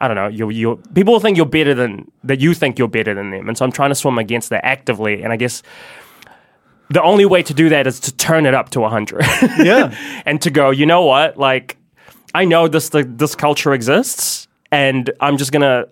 I 0.00 0.08
don't 0.08 0.16
know. 0.16 0.28
You're, 0.28 0.50
you're 0.50 0.76
people 0.94 1.18
think 1.20 1.36
you're 1.36 1.46
better 1.46 1.74
than 1.74 2.10
that. 2.24 2.40
You 2.40 2.52
think 2.54 2.78
you're 2.78 2.88
better 2.88 3.14
than 3.14 3.30
them, 3.30 3.48
and 3.48 3.56
so 3.56 3.64
I'm 3.64 3.72
trying 3.72 3.90
to 3.90 3.94
swim 3.94 4.18
against 4.18 4.50
that 4.50 4.64
actively. 4.64 5.22
And 5.22 5.32
I 5.32 5.36
guess 5.36 5.62
the 6.90 7.02
only 7.02 7.24
way 7.24 7.42
to 7.42 7.54
do 7.54 7.68
that 7.70 7.86
is 7.86 8.00
to 8.00 8.14
turn 8.14 8.46
it 8.46 8.54
up 8.54 8.70
to 8.70 8.80
100. 8.80 9.24
Yeah. 9.58 9.96
and 10.26 10.40
to 10.42 10.50
go, 10.50 10.70
you 10.70 10.86
know 10.86 11.04
what? 11.04 11.36
Like, 11.36 11.76
I 12.34 12.44
know 12.44 12.68
this 12.68 12.90
the, 12.90 13.04
this 13.04 13.34
culture 13.34 13.72
exists, 13.72 14.48
and 14.70 15.10
I'm 15.20 15.36
just 15.36 15.52
gonna. 15.52 15.86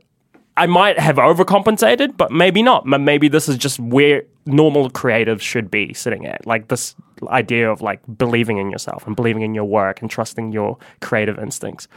I 0.57 0.67
might 0.67 1.01
have 1.01 1.17
overcompensated, 1.17 2.17
but 2.17 2.31
maybe 2.31 2.63
not. 2.63 2.87
Maybe 2.87 3.27
this 3.27 3.49
is 3.49 3.57
just 3.57 3.81
where 3.81 4.23
normal 4.47 4.89
creatives 4.89 5.41
should 5.41 5.69
be 5.69 5.93
sitting 5.95 6.27
at. 6.27 6.47
Like 6.47 6.69
this 6.69 6.95
idea 7.27 7.71
of 7.71 7.81
like 7.81 8.01
believing 8.19 8.59
in 8.59 8.71
yourself 8.71 9.05
and 9.07 9.17
believing 9.17 9.43
in 9.43 9.55
your 9.55 9.65
work 9.65 10.01
and 10.01 10.09
trusting 10.09 10.53
your 10.53 10.79
creative 11.01 11.41
instincts. 11.41 11.89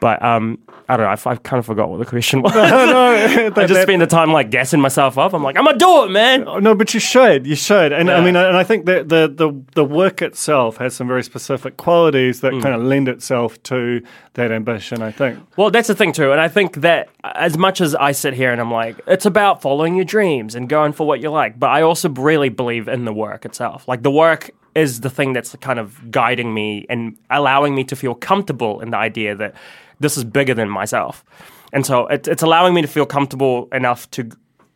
But 0.00 0.22
um, 0.22 0.58
I 0.88 0.96
don't 0.96 1.06
know. 1.06 1.10
I, 1.30 1.32
I 1.32 1.36
kind 1.36 1.58
of 1.58 1.66
forgot 1.66 1.88
what 1.88 1.98
the 1.98 2.04
question 2.04 2.42
was. 2.42 2.52
I 2.56 3.48
just 3.66 3.82
spend 3.82 4.02
the 4.02 4.06
time 4.06 4.32
like 4.32 4.50
gassing 4.50 4.80
myself 4.80 5.16
up. 5.18 5.32
I'm 5.32 5.42
like, 5.42 5.56
I'm 5.56 5.64
gonna 5.64 5.78
do 5.78 6.04
it, 6.04 6.10
man. 6.10 6.46
Oh, 6.46 6.58
No, 6.58 6.74
but 6.74 6.92
you 6.94 7.00
should. 7.00 7.46
You 7.46 7.54
should. 7.56 7.92
And 7.92 8.10
I 8.10 8.20
mean, 8.20 8.36
and 8.36 8.56
I 8.56 8.64
think 8.64 8.86
that 8.86 9.08
the, 9.08 9.32
the, 9.34 9.52
the 9.74 9.84
work 9.84 10.20
itself 10.22 10.76
has 10.78 10.94
some 10.94 11.08
very 11.08 11.22
specific 11.22 11.76
qualities 11.76 12.40
that 12.40 12.52
kind 12.52 12.74
of 12.74 12.82
lend 12.82 13.08
itself 13.08 13.62
to 13.64 14.02
that 14.34 14.50
ambition, 14.50 15.00
I 15.02 15.10
think. 15.10 15.38
Well, 15.56 15.70
that's 15.70 15.88
the 15.88 15.94
thing 15.94 16.12
too, 16.12 16.32
and 16.32 16.40
I 16.40 16.48
think 16.48 16.76
that 16.76 17.08
as 17.22 17.56
much 17.56 17.80
as 17.80 17.94
I 17.94 18.12
sit 18.12 18.34
here 18.34 18.52
and 18.52 18.60
I'm 18.60 18.70
like, 18.72 19.00
it's 19.06 19.26
about 19.26 19.62
following 19.62 19.94
your 19.96 20.04
dreams 20.04 20.54
and 20.54 20.68
going 20.68 20.92
for 20.92 21.06
what 21.06 21.20
you 21.20 21.30
like, 21.30 21.58
but 21.58 21.70
I 21.70 21.82
also 21.82 22.08
really 22.08 22.48
believe 22.48 22.88
in 22.88 23.04
the 23.04 23.12
work 23.12 23.44
itself. 23.44 23.88
Like 23.88 24.02
the 24.02 24.10
work 24.10 24.50
is 24.74 25.00
the 25.00 25.10
thing 25.10 25.32
that's 25.32 25.54
kind 25.56 25.78
of 25.78 26.10
guiding 26.10 26.52
me 26.52 26.84
and 26.90 27.16
allowing 27.30 27.74
me 27.74 27.84
to 27.84 27.94
feel 27.96 28.14
comfortable 28.14 28.80
in 28.80 28.90
the 28.90 28.96
idea 28.96 29.34
that 29.36 29.54
this 30.00 30.16
is 30.16 30.24
bigger 30.24 30.54
than 30.54 30.68
myself, 30.68 31.24
and 31.72 31.84
so 31.86 32.06
it, 32.08 32.26
it's 32.28 32.42
allowing 32.42 32.74
me 32.74 32.82
to 32.82 32.88
feel 32.88 33.06
comfortable 33.06 33.68
enough 33.72 34.10
to 34.12 34.30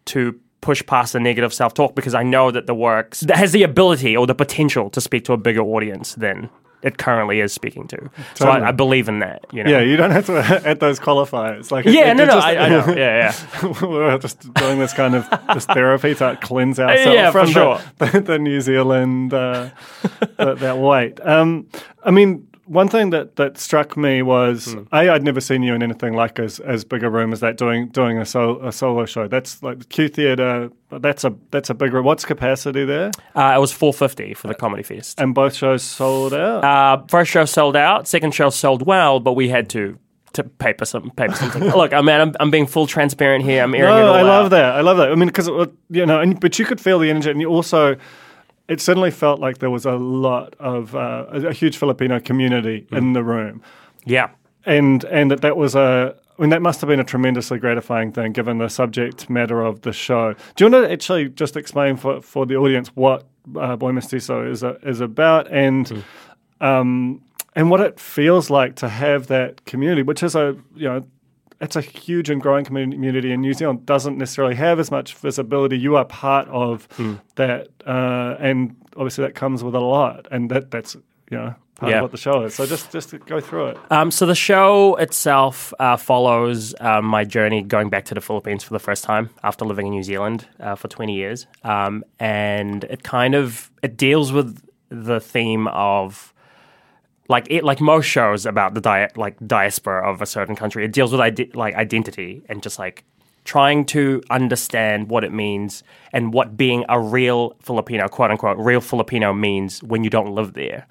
to 0.07 0.39
push 0.61 0.85
past 0.87 1.13
the 1.13 1.21
negative 1.21 1.53
self 1.55 1.73
talk 1.75 1.95
because 1.95 2.15
I 2.15 2.23
know 2.25 2.51
that 2.51 2.67
the 2.67 2.75
work 2.75 3.15
that 3.19 3.37
has 3.37 3.53
the 3.53 3.63
ability 3.63 4.17
or 4.17 4.27
the 4.27 4.35
potential 4.35 4.91
to 4.91 5.01
speak 5.01 5.25
to 5.27 5.33
a 5.33 5.37
bigger 5.37 5.61
audience 5.63 6.15
than 6.17 6.51
it 6.83 6.97
currently 6.99 7.41
is 7.41 7.53
speaking 7.53 7.89
to. 7.89 8.11
So 8.35 8.49
I, 8.49 8.69
I 8.69 8.73
believe 8.73 9.09
in 9.09 9.19
that. 9.21 9.45
You 9.53 9.65
know. 9.65 9.71
Yeah, 9.71 9.81
you 9.81 9.97
don't 9.97 10.11
have 10.13 10.27
to 10.27 10.39
add 10.65 10.81
those 10.81 10.99
qualifiers. 11.01 11.71
Like, 11.73 11.85
Yeah, 11.87 12.11
it- 12.13 12.17
no, 12.17 12.23
it 12.23 12.27
no, 12.27 12.35
just- 12.35 12.47
I, 12.47 12.57
I 12.57 12.69
know. 12.69 12.87
Yeah, 12.97 13.35
yeah. 13.63 13.73
we're 13.83 14.19
just 14.19 14.53
doing 14.55 14.79
this 14.81 14.93
kind 14.93 15.15
of 15.15 15.29
this 15.55 15.67
therapy 15.67 16.15
to 16.17 16.37
cleanse 16.41 16.79
ourselves 16.81 17.15
Yeah, 17.15 17.31
for 17.31 17.41
from 17.45 17.51
sure. 17.53 17.81
the, 17.99 18.07
the, 18.13 18.21
the 18.21 18.39
New 18.41 18.61
Zealand 18.61 19.33
uh, 19.35 19.71
that, 20.37 20.59
that 20.61 20.79
weight. 20.79 21.21
Um, 21.25 21.67
I 22.05 22.11
mean, 22.11 22.48
one 22.69 22.89
thing 22.89 23.11
that, 23.11 23.37
that 23.37 23.59
struck 23.59 23.97
me 23.97 24.23
was 24.23 24.73
Hmm. 24.75 24.83
a 24.93 25.09
I'd 25.11 25.25
never 25.25 25.41
seen 25.41 25.63
you 25.63 25.75
in 25.75 25.83
anything 25.83 26.13
like 26.15 26.39
as 26.39 26.61
as 26.61 26.85
big 26.85 27.03
a 27.03 27.11
room 27.11 27.33
as 27.33 27.41
that 27.41 27.57
doing 27.57 27.89
doing 27.89 28.19
a, 28.19 28.25
sol- 28.27 28.65
a 28.65 28.71
solo 28.73 29.05
show. 29.07 29.27
That's 29.27 29.63
like 29.63 29.89
Q 29.89 30.09
Theatre. 30.09 30.71
That's 30.91 31.25
a 31.25 31.35
that's 31.51 31.71
a 31.71 31.75
big 31.75 31.93
room. 31.93 32.05
What's 32.05 32.25
capacity 32.25 32.85
there? 32.85 33.11
Uh, 33.35 33.55
it 33.57 33.61
was 33.61 33.73
450 33.73 34.35
for 34.35 34.49
the 34.49 34.55
comedy 34.55 34.83
fest. 34.83 35.21
And 35.21 35.35
both 35.35 35.55
shows 35.55 35.83
sold 35.83 36.33
out. 36.35 36.65
Uh, 36.65 37.03
first 37.09 37.31
show 37.31 37.45
sold 37.45 37.77
out. 37.77 38.07
Second 38.07 38.35
show 38.35 38.51
sold 38.51 38.87
well, 38.87 39.21
but 39.21 39.33
we 39.33 39.49
had 39.49 39.69
to 39.71 39.99
to 40.35 40.45
paper 40.45 40.85
some 40.85 41.11
paper 41.13 41.35
something. 41.35 41.65
Look, 41.83 41.93
I 41.95 42.01
mean, 42.03 42.21
I'm, 42.21 42.35
I'm 42.39 42.51
being 42.51 42.67
full 42.67 42.87
transparent 42.87 43.45
here. 43.45 43.63
I'm 43.63 43.75
airing 43.75 43.89
it 43.97 44.01
No, 44.01 44.09
all 44.09 44.15
I 44.15 44.23
love 44.23 44.45
out. 44.47 44.49
that. 44.51 44.73
I 44.77 44.81
love 44.83 44.99
that. 44.99 45.11
I 45.11 45.15
mean, 45.15 45.27
because 45.29 45.49
you 45.91 46.05
know, 46.07 46.21
and, 46.21 46.39
but 46.39 46.59
you 46.59 46.67
could 46.67 46.81
feel 46.81 46.99
the 46.99 47.09
energy, 47.11 47.31
and 47.31 47.41
you 47.41 47.49
also, 47.49 47.97
it 48.69 48.81
certainly 48.81 49.11
felt 49.11 49.41
like 49.41 49.59
there 49.59 49.71
was 49.71 49.87
a 49.87 49.97
lot 49.97 50.55
of 50.61 50.95
uh, 50.95 51.27
a, 51.31 51.47
a 51.49 51.53
huge 51.53 51.77
Filipino 51.79 52.21
community 52.21 52.87
Mm. 52.91 52.99
in 52.99 53.13
the 53.15 53.23
room, 53.25 53.63
Yeah. 54.05 54.29
and 54.67 55.05
and 55.05 55.31
that 55.31 55.41
that 55.41 55.57
was 55.57 55.75
a. 55.75 56.15
I 56.39 56.43
mean, 56.43 56.51
that 56.51 56.63
must 56.63 56.81
have 56.81 56.87
been 56.89 57.01
a 57.01 57.05
tremendously 57.05 57.59
gratifying 57.59 58.13
thing, 58.13 58.31
given 58.33 58.59
the 58.59 58.69
subject 58.69 59.29
matter 59.29 59.61
of 59.61 59.81
the 59.81 59.93
show. 59.93 60.35
Do 60.55 60.65
you 60.65 60.71
want 60.71 60.85
to 60.87 60.93
actually 60.93 61.31
just 61.31 61.57
explain 61.57 61.97
for, 61.97 62.23
for 62.23 62.47
the 62.47 62.55
audience 62.55 62.89
what 62.95 63.25
uh, 63.57 63.75
Boy 63.75 63.91
Mestizo 63.91 64.49
is 64.49 64.63
uh, 64.63 64.75
is 64.85 65.01
about, 65.01 65.51
and 65.51 65.87
Mm. 65.87 66.03
um, 66.61 67.21
and 67.57 67.71
what 67.71 67.81
it 67.81 67.99
feels 67.99 68.51
like 68.51 68.77
to 68.77 68.89
have 68.89 69.27
that 69.27 69.65
community, 69.65 70.03
which 70.03 70.23
is 70.23 70.37
a 70.37 70.55
you 70.77 70.89
know 70.89 71.05
it's 71.61 71.77
a 71.77 71.81
huge 71.81 72.31
and 72.31 72.41
growing 72.41 72.65
community 72.65 73.33
in 73.33 73.41
New 73.41 73.53
Zealand. 73.55 73.85
Doesn't 73.87 74.17
necessarily 74.19 74.55
have 74.55 74.79
as 74.79 74.91
much 74.91 75.15
visibility. 75.15 75.79
You 75.79 75.97
are 75.97 76.05
part 76.05 76.49
of 76.49 76.87
that, 77.37 77.69
uh, 77.87 78.37
and 78.39 78.77
obviously 78.97 79.25
that 79.25 79.35
comes 79.35 79.63
with 79.65 79.75
a 79.75 79.81
lot, 79.81 80.29
and 80.31 80.51
that 80.51 80.71
that's 80.71 80.95
you 81.31 81.37
know 81.37 81.55
part 81.77 81.91
Yeah. 81.91 81.97
of 81.99 82.03
what 82.03 82.11
the 82.11 82.17
show 82.19 82.43
is. 82.43 82.55
So 82.55 82.67
just 82.67 82.91
just 82.93 83.15
go 83.27 83.41
through 83.41 83.67
it. 83.69 83.79
Um, 83.91 84.11
so 84.11 84.27
the 84.27 84.35
show 84.35 84.97
itself 84.97 85.73
uh, 85.79 85.97
follows 85.97 86.75
um, 86.81 87.05
my 87.05 87.25
journey 87.25 87.63
going 87.63 87.89
back 87.89 88.05
to 88.07 88.15
the 88.15 88.21
Philippines 88.21 88.65
for 88.65 88.73
the 88.73 88.79
first 88.81 89.05
time 89.05 89.31
after 89.43 89.65
living 89.65 89.87
in 89.87 89.93
New 89.93 90.03
Zealand 90.03 90.47
uh, 90.61 90.75
for 90.75 90.89
20 90.89 91.15
years, 91.15 91.47
um, 91.65 92.05
and 92.21 92.85
it 92.85 93.03
kind 93.03 93.35
of 93.35 93.71
it 93.83 93.97
deals 93.97 94.33
with 94.33 94.61
the 94.91 95.21
theme 95.21 95.69
of 95.69 96.33
like 97.29 97.47
it, 97.51 97.63
like 97.63 97.81
most 97.81 98.07
shows 98.07 98.47
about 98.47 98.75
the 98.75 98.81
dia- 98.81 99.11
like 99.17 99.37
diaspora 99.47 100.11
of 100.11 100.23
a 100.23 100.27
certain 100.27 100.57
country. 100.57 100.85
It 100.85 100.93
deals 100.93 101.13
with 101.13 101.21
ide- 101.21 101.55
like 101.55 101.75
identity 101.75 102.43
and 102.49 102.63
just 102.63 102.79
like 102.79 103.05
trying 103.45 103.85
to 103.87 104.23
understand 104.31 105.09
what 105.09 105.25
it 105.25 105.33
means 105.33 105.83
and 106.13 106.35
what 106.35 106.57
being 106.57 106.85
a 106.89 107.01
real 107.01 107.57
Filipino, 107.63 108.09
quote 108.09 108.31
unquote, 108.31 108.59
real 108.59 108.81
Filipino 108.81 109.33
means 109.33 109.83
when 109.83 110.05
you 110.05 110.11
don't 110.11 110.35
live 110.35 110.55
there. 110.55 110.87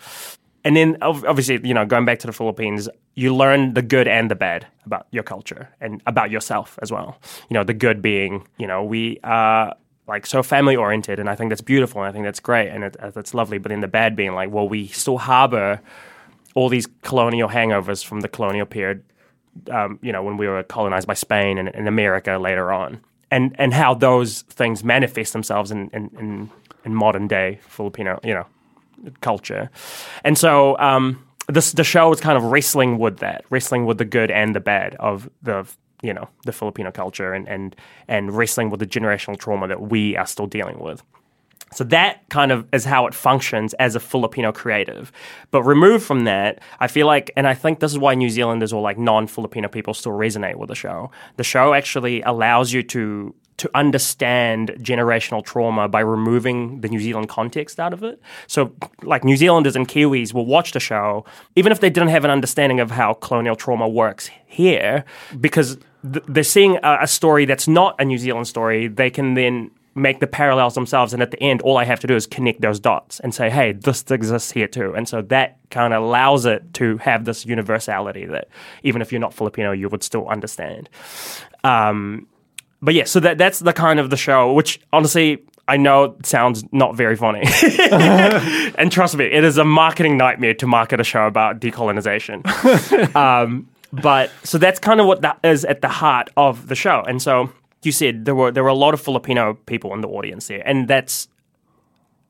And 0.63 0.75
then, 0.75 0.97
obviously, 1.01 1.59
you 1.63 1.73
know, 1.73 1.85
going 1.85 2.03
back 2.03 2.19
to 2.19 2.27
the 2.27 2.33
Philippines, 2.33 2.89
you 3.15 3.33
learn 3.33 3.73
the 3.73 3.81
good 3.81 4.07
and 4.07 4.29
the 4.29 4.35
bad 4.35 4.67
about 4.85 5.07
your 5.11 5.23
culture 5.23 5.69
and 5.79 6.01
about 6.05 6.29
yourself 6.29 6.77
as 6.81 6.91
well. 6.91 7.19
You 7.49 7.53
know, 7.53 7.63
the 7.63 7.73
good 7.73 8.01
being, 8.01 8.45
you 8.57 8.67
know, 8.67 8.83
we 8.83 9.19
are 9.23 9.75
like 10.07 10.25
so 10.25 10.43
family 10.43 10.75
oriented, 10.75 11.19
and 11.19 11.29
I 11.29 11.35
think 11.35 11.49
that's 11.49 11.61
beautiful, 11.61 12.01
and 12.01 12.09
I 12.09 12.11
think 12.11 12.25
that's 12.25 12.39
great, 12.39 12.69
and 12.69 12.83
it, 12.83 12.97
that's 13.13 13.33
lovely. 13.33 13.59
But 13.59 13.69
then 13.69 13.81
the 13.81 13.87
bad 13.87 14.15
being 14.15 14.33
like, 14.33 14.51
well, 14.51 14.67
we 14.67 14.87
still 14.87 15.19
harbor 15.19 15.79
all 16.57 16.69
these 16.69 16.87
colonial 17.03 17.47
hangovers 17.47 18.03
from 18.03 18.21
the 18.21 18.27
colonial 18.27 18.65
period. 18.65 19.03
Um, 19.69 19.99
you 20.01 20.11
know, 20.11 20.23
when 20.23 20.37
we 20.37 20.47
were 20.47 20.63
colonized 20.63 21.07
by 21.07 21.13
Spain 21.13 21.59
and, 21.59 21.69
and 21.69 21.87
America 21.87 22.37
later 22.39 22.71
on, 22.71 22.99
and 23.29 23.55
and 23.59 23.73
how 23.73 23.93
those 23.93 24.41
things 24.41 24.83
manifest 24.83 25.33
themselves 25.33 25.69
in 25.69 25.89
in, 25.93 26.09
in, 26.17 26.49
in 26.83 26.95
modern 26.95 27.27
day 27.27 27.59
Filipino, 27.67 28.19
you 28.23 28.33
know, 28.33 28.45
culture. 29.21 29.69
And 30.23 30.35
so 30.35 30.75
um, 30.79 31.23
this 31.47 31.73
the 31.73 31.83
show 31.83 32.11
is 32.11 32.19
kind 32.19 32.37
of 32.37 32.43
wrestling 32.45 32.97
with 32.97 33.17
that, 33.19 33.45
wrestling 33.51 33.85
with 33.85 33.99
the 33.99 34.05
good 34.05 34.31
and 34.31 34.55
the 34.55 34.59
bad 34.59 34.95
of 34.95 35.29
the 35.43 35.67
you 36.01 36.13
know 36.13 36.27
the 36.45 36.51
Filipino 36.51 36.91
culture, 36.91 37.33
and 37.33 37.47
and 37.47 37.75
and 38.07 38.35
wrestling 38.35 38.71
with 38.71 38.79
the 38.79 38.87
generational 38.87 39.37
trauma 39.37 39.67
that 39.67 39.81
we 39.81 40.17
are 40.17 40.25
still 40.25 40.47
dealing 40.47 40.79
with. 40.79 41.03
So 41.73 41.83
that 41.85 42.27
kind 42.29 42.51
of 42.51 42.65
is 42.73 42.85
how 42.85 43.07
it 43.07 43.13
functions 43.13 43.73
as 43.75 43.95
a 43.95 43.99
Filipino 43.99 44.51
creative. 44.51 45.11
But 45.51 45.63
removed 45.63 46.05
from 46.05 46.23
that, 46.23 46.59
I 46.79 46.87
feel 46.87 47.07
like, 47.07 47.31
and 47.35 47.47
I 47.47 47.53
think 47.53 47.79
this 47.79 47.91
is 47.91 47.99
why 47.99 48.15
New 48.15 48.29
Zealanders 48.29 48.71
or 48.71 48.81
like 48.81 48.97
non-Filipino 48.97 49.67
people 49.67 49.93
still 49.93 50.13
resonate 50.13 50.55
with 50.55 50.69
the 50.69 50.75
show. 50.75 51.11
The 51.35 51.43
show 51.43 51.73
actually 51.73 52.21
allows 52.21 52.73
you 52.73 52.83
to 52.83 53.35
to 53.57 53.69
understand 53.73 54.69
generational 54.79 55.43
trauma 55.43 55.87
by 55.87 55.99
removing 55.99 56.81
the 56.81 56.87
New 56.87 56.99
Zealand 56.99 57.27
context 57.27 57.79
out 57.79 57.91
of 57.91 58.03
it. 58.03 58.21
So, 58.45 58.71
like 59.01 59.23
New 59.23 59.35
Zealanders 59.35 59.75
and 59.75 59.87
Kiwis 59.87 60.31
will 60.31 60.45
watch 60.45 60.73
the 60.73 60.79
show, 60.79 61.25
even 61.55 61.71
if 61.71 61.79
they 61.79 61.89
didn't 61.89 62.09
have 62.09 62.23
an 62.23 62.29
understanding 62.29 62.79
of 62.79 62.91
how 62.91 63.13
colonial 63.13 63.55
trauma 63.55 63.87
works 63.87 64.29
here, 64.45 65.05
because 65.41 65.77
th- 66.03 66.23
they're 66.27 66.43
seeing 66.43 66.77
a, 66.83 66.99
a 67.01 67.07
story 67.07 67.45
that's 67.45 67.67
not 67.67 67.95
a 67.99 68.05
New 68.05 68.19
Zealand 68.19 68.47
story. 68.47 68.87
They 68.87 69.09
can 69.09 69.33
then 69.33 69.71
make 69.97 70.19
the 70.19 70.27
parallels 70.27 70.75
themselves. 70.75 71.13
And 71.13 71.21
at 71.21 71.31
the 71.31 71.41
end, 71.41 71.61
all 71.61 71.77
I 71.77 71.83
have 71.83 71.99
to 72.01 72.07
do 72.07 72.15
is 72.15 72.27
connect 72.27 72.61
those 72.61 72.79
dots 72.79 73.19
and 73.19 73.33
say, 73.33 73.49
hey, 73.49 73.73
this 73.73 74.03
exists 74.09 74.51
here 74.51 74.67
too. 74.67 74.93
And 74.95 75.09
so 75.09 75.21
that 75.23 75.57
kind 75.71 75.93
of 75.93 76.03
allows 76.03 76.45
it 76.45 76.73
to 76.75 76.97
have 76.97 77.25
this 77.25 77.45
universality 77.45 78.25
that 78.25 78.47
even 78.83 79.01
if 79.01 79.11
you're 79.11 79.21
not 79.21 79.33
Filipino, 79.33 79.71
you 79.71 79.89
would 79.89 80.03
still 80.03 80.27
understand. 80.29 80.89
Um, 81.63 82.27
but 82.81 82.93
yeah, 82.93 83.05
so 83.05 83.19
that 83.21 83.37
that's 83.37 83.59
the 83.59 83.73
kind 83.73 83.99
of 83.99 84.09
the 84.11 84.17
show, 84.17 84.53
which 84.53 84.79
honestly, 84.93 85.43
I 85.67 85.77
know 85.77 86.15
sounds 86.23 86.63
not 86.71 86.95
very 86.95 87.15
funny. 87.15 87.41
and 87.91 88.91
trust 88.91 89.17
me, 89.17 89.25
it 89.25 89.43
is 89.43 89.57
a 89.57 89.65
marketing 89.65 90.17
nightmare 90.17 90.53
to 90.55 90.67
market 90.67 90.99
a 91.01 91.03
show 91.03 91.25
about 91.25 91.59
decolonization. 91.59 92.45
um, 93.15 93.67
but 93.91 94.31
so 94.43 94.57
that's 94.57 94.79
kind 94.79 94.99
of 94.99 95.07
what 95.07 95.21
that 95.21 95.39
is 95.43 95.65
at 95.65 95.81
the 95.81 95.87
heart 95.87 96.29
of 96.37 96.67
the 96.67 96.75
show. 96.75 97.03
And 97.07 97.21
so 97.21 97.51
you 97.83 97.91
said, 97.91 98.25
there 98.25 98.35
were 98.35 98.51
there 98.51 98.63
were 98.63 98.69
a 98.69 98.75
lot 98.75 98.93
of 98.93 99.01
Filipino 99.01 99.53
people 99.65 99.93
in 99.93 100.01
the 100.01 100.07
audience 100.07 100.47
there, 100.47 100.63
and 100.65 100.87
that's 100.87 101.27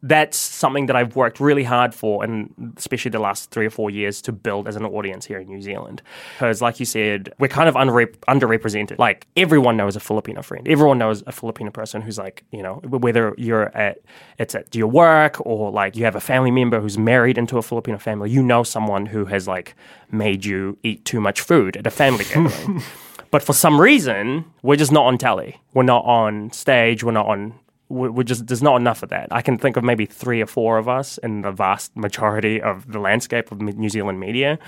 that's 0.04 0.38
something 0.38 0.86
that 0.86 0.96
I've 0.96 1.16
worked 1.16 1.40
really 1.40 1.64
hard 1.64 1.94
for, 1.96 2.24
and 2.24 2.74
especially 2.78 3.10
the 3.10 3.20
last 3.20 3.50
three 3.50 3.66
or 3.66 3.70
four 3.72 3.90
years 3.90 4.22
to 4.24 4.32
build 4.32 4.68
as 4.68 4.76
an 4.76 4.86
audience 4.86 5.26
here 5.26 5.40
in 5.40 5.48
New 5.48 5.62
Zealand. 5.62 6.04
Because, 6.36 6.62
like 6.62 6.80
you 6.80 6.86
said, 6.86 7.34
we're 7.40 7.48
kind 7.48 7.68
of 7.68 7.74
unre- 7.76 8.16
underrepresented. 8.28 9.00
Like 9.00 9.26
everyone 9.36 9.76
knows 9.76 9.96
a 9.96 10.00
Filipino 10.00 10.42
friend, 10.44 10.68
everyone 10.68 11.00
knows 11.00 11.24
a 11.26 11.32
Filipino 11.32 11.72
person 11.72 12.02
who's 12.02 12.18
like, 12.18 12.44
you 12.52 12.62
know, 12.62 12.76
whether 12.76 13.34
you're 13.38 13.76
at 13.76 14.00
it's 14.38 14.54
at 14.54 14.74
your 14.76 14.88
work 14.88 15.44
or 15.46 15.72
like 15.72 15.96
you 15.96 16.06
have 16.06 16.16
a 16.16 16.22
family 16.22 16.52
member 16.52 16.80
who's 16.80 16.98
married 16.98 17.38
into 17.38 17.58
a 17.58 17.64
Filipino 17.64 17.98
family, 17.98 18.30
you 18.30 18.44
know 18.44 18.62
someone 18.64 19.08
who 19.08 19.26
has 19.26 19.48
like 19.48 19.76
made 20.12 20.46
you 20.46 20.78
eat 20.84 21.06
too 21.06 21.20
much 21.20 21.42
food 21.42 21.76
at 21.76 21.88
a 21.88 21.92
family 21.92 22.26
gathering. 22.26 22.84
But 23.32 23.44
for 23.44 23.54
some 23.54 23.80
reason, 23.80 24.46
we're 24.62 24.78
just 24.78 24.92
not 24.92 25.06
on 25.06 25.18
telly. 25.18 25.60
We're 25.74 25.84
not 25.84 26.06
on 26.06 26.52
stage. 26.52 27.04
We're 27.04 27.12
not 27.12 27.28
on 27.28 27.60
we're 27.90 28.24
just 28.24 28.48
there's 28.48 28.64
not 28.64 28.76
enough 28.76 29.02
of 29.04 29.10
that. 29.10 29.28
I 29.32 29.42
can 29.42 29.58
think 29.58 29.78
of 29.78 29.84
maybe 29.84 30.06
three 30.06 30.42
or 30.42 30.46
four 30.46 30.78
of 30.78 30.90
us 30.90 31.18
in 31.20 31.42
the 31.42 31.52
vast 31.52 31.96
majority 31.96 32.62
of 32.62 32.92
the 32.92 33.00
landscape 33.00 33.52
of 33.52 33.62
New 33.62 33.90
Zealand 33.90 34.20
media. 34.20 34.60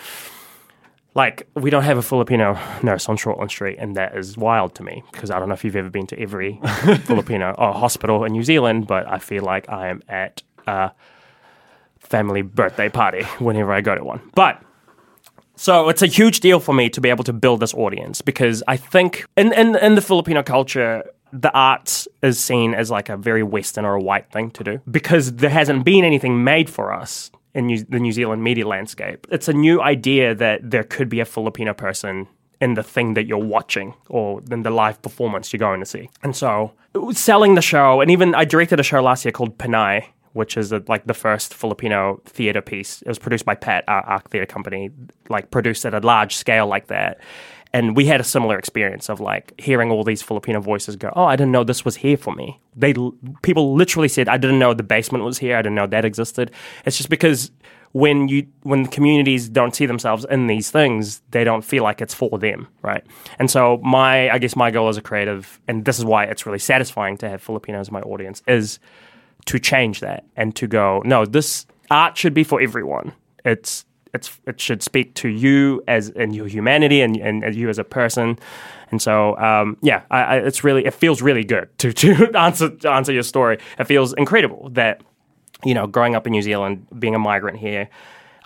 Like 1.16 1.48
we 1.56 1.70
don't 1.70 1.84
have 1.84 1.98
a 1.98 2.02
Filipino 2.02 2.58
nurse 2.82 3.10
on 3.10 3.18
Shortland 3.18 3.50
Street, 3.50 3.78
and 3.80 3.96
that 3.98 4.16
is 4.16 4.38
wild 4.38 4.76
to 4.76 4.84
me 4.84 5.04
because 5.12 5.32
I 5.32 5.40
don't 5.40 5.50
know 5.50 5.54
if 5.54 5.66
you've 5.66 5.76
ever 5.76 5.90
been 5.90 6.08
to 6.08 6.20
every 6.20 6.62
Filipino 7.04 7.56
oh, 7.58 7.74
hospital 7.74 8.24
in 8.24 8.32
New 8.32 8.44
Zealand, 8.44 8.88
but 8.88 9.08
I 9.08 9.18
feel 9.18 9.44
like 9.44 9.68
I 9.70 9.90
am 9.90 10.02
at 10.08 10.44
a 10.68 10.92
family 12.00 12.42
birthday 12.42 12.90
party 12.90 13.24
whenever 13.40 13.74
I 13.74 13.82
go 13.82 13.96
to 13.96 14.04
one. 14.04 14.22
But 14.34 14.62
so 15.60 15.90
it's 15.90 16.02
a 16.02 16.08
huge 16.08 16.40
deal 16.40 16.60
for 16.60 16.74
me 16.74 16.90
to 16.90 17.02
be 17.02 17.10
able 17.10 17.26
to 17.26 17.34
build 17.34 17.60
this 17.60 17.74
audience 17.74 18.22
because 18.22 18.64
I 18.68 18.78
think 18.78 19.26
in 19.36 19.52
in, 19.54 19.76
in 19.76 19.96
the 19.96 20.02
Filipino 20.02 20.42
culture 20.44 21.04
the 21.32 21.52
arts 21.54 22.08
is 22.24 22.40
seen 22.40 22.74
as 22.74 22.90
like 22.90 23.10
a 23.10 23.18
very 23.18 23.44
Western 23.44 23.86
or 23.86 23.96
a 23.96 24.02
white 24.02 24.32
thing 24.32 24.50
to 24.52 24.64
do 24.64 24.82
because 24.90 25.34
there 25.34 25.50
hasn't 25.50 25.86
been 25.86 26.04
anything 26.04 26.44
made 26.44 26.70
for 26.70 26.92
us 26.94 27.30
in 27.54 27.68
New- 27.68 27.84
the 27.84 28.00
New 28.00 28.12
Zealand 28.12 28.44
media 28.44 28.68
landscape. 28.68 29.28
It's 29.32 29.48
a 29.48 29.54
new 29.54 29.82
idea 29.82 30.34
that 30.36 30.72
there 30.72 30.84
could 30.84 31.10
be 31.10 31.20
a 31.20 31.26
Filipino 31.26 31.74
person 31.74 32.28
in 32.62 32.74
the 32.74 32.84
thing 32.84 33.14
that 33.14 33.26
you're 33.26 33.38
watching 33.38 33.94
or 34.10 34.42
in 34.52 34.64
the 34.64 34.70
live 34.70 35.02
performance 35.02 35.54
you're 35.54 35.60
going 35.60 35.80
to 35.80 35.86
see. 35.86 36.10
And 36.24 36.36
so 36.36 36.74
selling 37.12 37.56
the 37.56 37.62
show, 37.62 38.02
and 38.02 38.12
even 38.12 38.36
I 38.36 38.46
directed 38.46 38.80
a 38.80 38.84
show 38.84 39.02
last 39.02 39.24
year 39.24 39.32
called 39.32 39.58
Panay, 39.58 40.10
which 40.34 40.58
is 40.58 40.72
a, 40.72 40.84
like 40.88 41.06
the 41.06 41.14
first 41.14 41.54
Filipino 41.54 42.22
theater 42.26 42.62
piece. 42.62 43.02
It 43.02 43.08
was 43.08 43.20
produced 43.20 43.46
by 43.46 43.56
Pat, 43.56 43.84
our 43.88 44.02
Arc 44.02 44.30
Theater 44.30 44.46
Company, 44.46 44.92
like 45.30 45.52
produced 45.52 45.86
at 45.86 45.94
a 45.94 46.00
large 46.00 46.36
scale 46.36 46.68
like 46.68 46.88
that 46.88 47.20
and 47.72 47.96
we 47.96 48.06
had 48.06 48.20
a 48.20 48.24
similar 48.24 48.58
experience 48.58 49.10
of 49.10 49.20
like 49.20 49.54
hearing 49.60 49.92
all 49.92 50.04
these 50.04 50.22
Filipino 50.22 50.60
voices 50.60 50.96
go, 50.96 51.12
"Oh, 51.16 51.26
I 51.26 51.36
didn't 51.36 51.52
know 51.52 51.64
this 51.64 51.86
was 51.86 51.98
here 51.98 52.18
for 52.18 52.34
me." 52.34 52.60
They 52.76 52.94
people 53.42 53.76
literally 53.76 54.08
said, 54.08 54.28
"I 54.28 54.38
didn't 54.38 54.60
know 54.60 54.74
the 54.74 54.84
basement 54.84 55.24
was 55.24 55.38
here. 55.38 55.56
I 55.56 55.62
didn't 55.62 55.76
know 55.76 55.88
that 55.88 56.06
existed." 56.06 56.52
It's 56.86 56.98
just 56.98 57.10
because 57.10 57.52
when 57.92 58.28
you 58.28 58.48
when 58.64 58.86
communities 58.88 59.50
don't 59.50 59.76
see 59.76 59.86
themselves 59.86 60.26
in 60.30 60.48
these 60.48 60.72
things, 60.72 61.22
they 61.32 61.44
don't 61.44 61.64
feel 61.64 61.84
like 61.84 62.02
it's 62.02 62.14
for 62.14 62.40
them, 62.40 62.68
right? 62.82 63.04
And 63.38 63.52
so 63.52 63.78
my 63.84 64.30
I 64.32 64.40
guess 64.40 64.56
my 64.56 64.72
goal 64.72 64.90
as 64.90 64.98
a 64.98 65.02
creative, 65.02 65.60
and 65.68 65.86
this 65.86 66.00
is 66.00 66.06
why 66.06 66.24
it's 66.26 66.46
really 66.46 66.60
satisfying 66.60 67.18
to 67.18 67.30
have 67.30 67.42
Filipinos 67.42 67.90
in 67.90 67.94
my 67.94 68.02
audience, 68.02 68.42
is 68.48 68.80
to 69.46 69.60
change 69.60 70.00
that 70.00 70.26
and 70.36 70.56
to 70.56 70.68
go, 70.68 71.02
no, 71.06 71.26
this 71.26 71.66
art 71.90 72.18
should 72.18 72.34
be 72.34 72.44
for 72.44 72.62
everyone. 72.62 73.14
It's 73.46 73.86
it's 74.14 74.40
it 74.48 74.60
should 74.60 74.82
speak 74.82 75.14
to 75.16 75.30
you 75.30 75.84
as 75.88 76.10
in 76.10 76.34
your 76.34 76.48
humanity 76.48 77.02
and, 77.02 77.16
and, 77.18 77.44
and 77.44 77.56
you 77.56 77.70
as 77.70 77.78
a 77.78 77.84
person. 77.84 78.40
And 78.92 79.00
so, 79.02 79.38
um, 79.38 79.78
yeah, 79.82 80.02
I, 80.10 80.22
I, 80.22 80.38
it's 80.38 80.64
really 80.64 80.86
it 80.86 80.94
feels 80.94 81.22
really 81.22 81.44
good 81.44 81.70
to 81.80 81.94
to 82.02 82.38
answer 82.38 82.70
to 82.70 82.90
answer 82.90 83.14
your 83.14 83.24
story. 83.24 83.60
It 83.78 83.86
feels 83.86 84.14
incredible 84.14 84.70
that 84.72 85.02
you 85.64 85.74
know, 85.74 85.88
growing 85.88 86.16
up 86.16 86.26
in 86.26 86.32
New 86.32 86.42
Zealand, 86.42 86.88
being 87.00 87.16
a 87.16 87.20
migrant 87.20 87.58
here, 87.58 87.90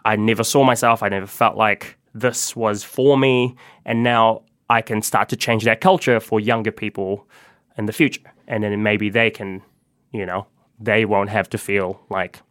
I 0.05 0.15
never 0.15 0.43
saw 0.43 0.63
myself. 0.63 1.03
I 1.03 1.09
never 1.09 1.27
felt 1.27 1.55
like 1.55 1.97
this 2.13 2.55
was 2.55 2.83
for 2.83 3.17
me, 3.17 3.55
and 3.85 4.03
now 4.03 4.43
I 4.69 4.81
can 4.81 5.01
start 5.01 5.29
to 5.29 5.35
change 5.35 5.63
that 5.65 5.81
culture 5.81 6.19
for 6.19 6.39
younger 6.39 6.71
people 6.71 7.27
in 7.77 7.85
the 7.85 7.93
future, 7.93 8.21
and 8.47 8.63
then 8.63 8.83
maybe 8.83 9.09
they 9.09 9.29
can, 9.29 9.61
you 10.11 10.25
know, 10.25 10.47
they 10.79 11.05
won't 11.05 11.29
have 11.29 11.49
to 11.49 11.57
feel 11.57 12.01
like 12.09 12.41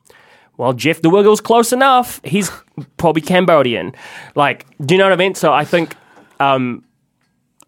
well, 0.56 0.72
Jeff 0.72 1.00
the 1.00 1.10
Wiggle's 1.10 1.40
close 1.40 1.72
enough. 1.72 2.20
He's 2.24 2.50
probably 2.96 3.22
Cambodian. 3.22 3.94
Like, 4.34 4.66
do 4.84 4.94
you 4.94 4.98
know 4.98 5.06
what 5.06 5.12
I 5.12 5.16
mean? 5.16 5.34
So 5.34 5.52
I 5.52 5.64
think. 5.64 5.96
Um, 6.40 6.84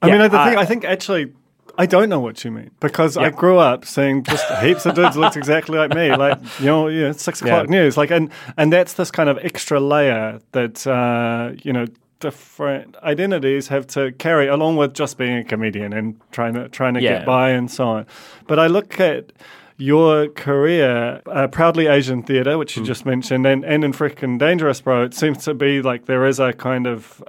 I 0.03 0.09
yeah, 0.09 0.19
mean, 0.19 0.31
the 0.31 0.45
thing 0.45 0.57
I 0.57 0.65
think 0.65 0.85
actually. 0.85 1.33
I 1.77 1.87
don't 1.87 2.09
know 2.09 2.21
what 2.21 2.45
you 2.45 2.53
mean 2.53 2.71
because 2.79 3.17
I 3.17 3.31
grew 3.31 3.59
up 3.59 3.85
seeing 3.85 4.23
just 4.23 4.49
heaps 4.63 4.87
of 4.87 4.95
dudes 4.95 5.17
looked 5.17 5.37
exactly 5.37 5.77
like 5.77 5.93
me, 5.93 6.15
like 6.15 6.39
you 6.61 6.67
know, 6.67 6.87
yeah, 6.87 7.11
six 7.11 7.43
o'clock 7.43 7.65
yeah. 7.65 7.71
news, 7.71 7.97
like, 7.97 8.13
and 8.13 8.31
and 8.57 8.73
that's 8.73 8.93
this 8.93 9.11
kind 9.11 9.29
of 9.29 9.39
extra 9.39 9.81
layer 9.81 10.39
that 10.53 10.87
uh, 10.87 11.51
you 11.65 11.73
know 11.73 11.87
different 12.21 12.97
identities 13.03 13.67
have 13.69 13.89
to 13.89 14.13
carry 14.13 14.47
along 14.47 14.77
with 14.77 14.95
just 14.95 15.19
being 15.19 15.37
a 15.37 15.43
comedian 15.43 15.93
and 15.93 16.21
trying 16.31 16.55
to 16.55 16.69
trying 16.69 16.95
to 16.95 17.03
yeah. 17.03 17.19
get 17.19 17.27
by 17.27 17.51
and 17.51 17.69
so 17.69 17.89
on. 17.89 18.07
But 18.47 18.61
I 18.61 18.69
look 18.69 19.01
at 19.01 19.33
your 19.77 20.29
career, 20.29 21.21
uh, 21.27 21.49
Proudly 21.49 21.87
Asian 21.87 22.23
Theatre, 22.23 22.57
which 22.59 22.77
you 22.77 22.83
mm. 22.83 22.87
just 22.87 23.05
mentioned, 23.05 23.47
and, 23.47 23.65
and 23.65 23.85
in 23.85 23.93
Frickin' 23.93 24.39
Dangerous 24.39 24.81
Bro, 24.81 25.05
it 25.05 25.15
seems 25.15 25.45
to 25.45 25.55
be 25.55 25.83
like 25.83 26.07
there 26.07 26.27
is 26.27 26.39
a 26.39 26.53
kind 26.53 26.87
of 26.87 27.23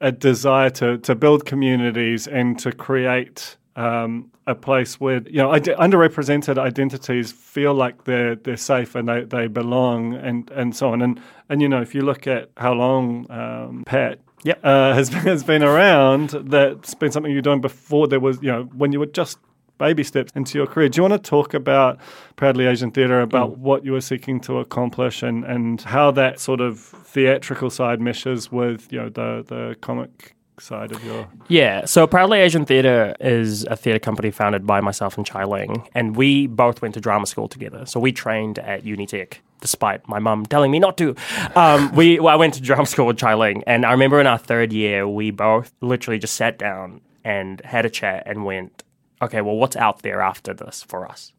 a 0.00 0.12
desire 0.12 0.70
to, 0.70 0.98
to 0.98 1.14
build 1.14 1.44
communities 1.44 2.26
and 2.26 2.58
to 2.58 2.72
create 2.72 3.56
um, 3.76 4.30
a 4.46 4.54
place 4.54 5.00
where 5.00 5.22
you 5.26 5.38
know 5.38 5.50
underrepresented 5.50 6.58
identities 6.58 7.32
feel 7.32 7.74
like 7.74 8.04
they're 8.04 8.36
they're 8.36 8.56
safe 8.56 8.94
and 8.94 9.08
they, 9.08 9.24
they 9.24 9.46
belong 9.46 10.14
and, 10.14 10.50
and 10.50 10.76
so 10.76 10.90
on 10.90 11.00
and 11.02 11.20
and 11.48 11.62
you 11.62 11.68
know 11.68 11.80
if 11.80 11.94
you 11.94 12.02
look 12.02 12.26
at 12.26 12.50
how 12.56 12.72
long 12.72 13.28
um, 13.30 13.82
Pat 13.86 14.20
yep. 14.44 14.60
uh, 14.62 14.92
has 14.92 15.10
been, 15.10 15.20
has 15.20 15.42
been 15.42 15.62
around 15.62 16.30
that's 16.30 16.94
been 16.94 17.10
something 17.10 17.32
you're 17.32 17.42
doing 17.42 17.60
before 17.60 18.06
there 18.06 18.20
was 18.20 18.40
you 18.42 18.52
know 18.52 18.64
when 18.74 18.92
you 18.92 19.00
were 19.00 19.06
just 19.06 19.38
baby 19.78 20.04
steps 20.04 20.32
into 20.34 20.58
your 20.58 20.66
career. 20.66 20.88
Do 20.88 20.98
you 20.98 21.02
want 21.02 21.22
to 21.22 21.30
talk 21.30 21.54
about 21.54 21.98
Proudly 22.36 22.66
Asian 22.66 22.90
Theatre, 22.90 23.20
about 23.20 23.52
mm. 23.52 23.58
what 23.58 23.84
you 23.84 23.92
were 23.92 24.00
seeking 24.00 24.40
to 24.40 24.58
accomplish 24.58 25.22
and, 25.22 25.44
and 25.44 25.80
how 25.80 26.10
that 26.12 26.40
sort 26.40 26.60
of 26.60 26.78
theatrical 26.78 27.70
side 27.70 28.00
meshes 28.00 28.50
with, 28.50 28.92
you 28.92 29.00
know, 29.00 29.08
the, 29.08 29.44
the 29.46 29.76
comic 29.80 30.34
side 30.60 30.92
of 30.92 31.02
your 31.04 31.26
yeah 31.48 31.84
so 31.84 32.06
proudly 32.06 32.38
asian 32.38 32.64
theatre 32.64 33.14
is 33.18 33.64
a 33.64 33.76
theatre 33.76 33.98
company 33.98 34.30
founded 34.30 34.64
by 34.64 34.80
myself 34.80 35.16
and 35.16 35.26
Chye-Ling 35.26 35.88
and 35.96 36.14
we 36.14 36.46
both 36.46 36.80
went 36.80 36.94
to 36.94 37.00
drama 37.00 37.26
school 37.26 37.48
together 37.48 37.84
so 37.86 37.98
we 37.98 38.12
trained 38.12 38.60
at 38.60 38.84
Unitec 38.84 39.38
despite 39.60 40.06
my 40.08 40.20
mum 40.20 40.46
telling 40.46 40.70
me 40.70 40.78
not 40.78 40.96
to 40.96 41.16
um, 41.56 41.92
we 41.96 42.20
well, 42.20 42.32
i 42.32 42.36
went 42.36 42.54
to 42.54 42.60
drama 42.60 42.86
school 42.86 43.06
with 43.06 43.18
Chye-Ling 43.18 43.64
and 43.66 43.84
i 43.84 43.90
remember 43.90 44.20
in 44.20 44.28
our 44.28 44.38
third 44.38 44.72
year 44.72 45.08
we 45.08 45.32
both 45.32 45.72
literally 45.80 46.20
just 46.20 46.34
sat 46.34 46.56
down 46.56 47.00
and 47.24 47.60
had 47.62 47.84
a 47.84 47.90
chat 47.90 48.22
and 48.26 48.44
went 48.44 48.83
okay, 49.24 49.40
well, 49.40 49.56
what's 49.56 49.76
out 49.76 50.02
there 50.02 50.20
after 50.20 50.54
this 50.54 50.82
for 50.82 51.06
us? 51.06 51.32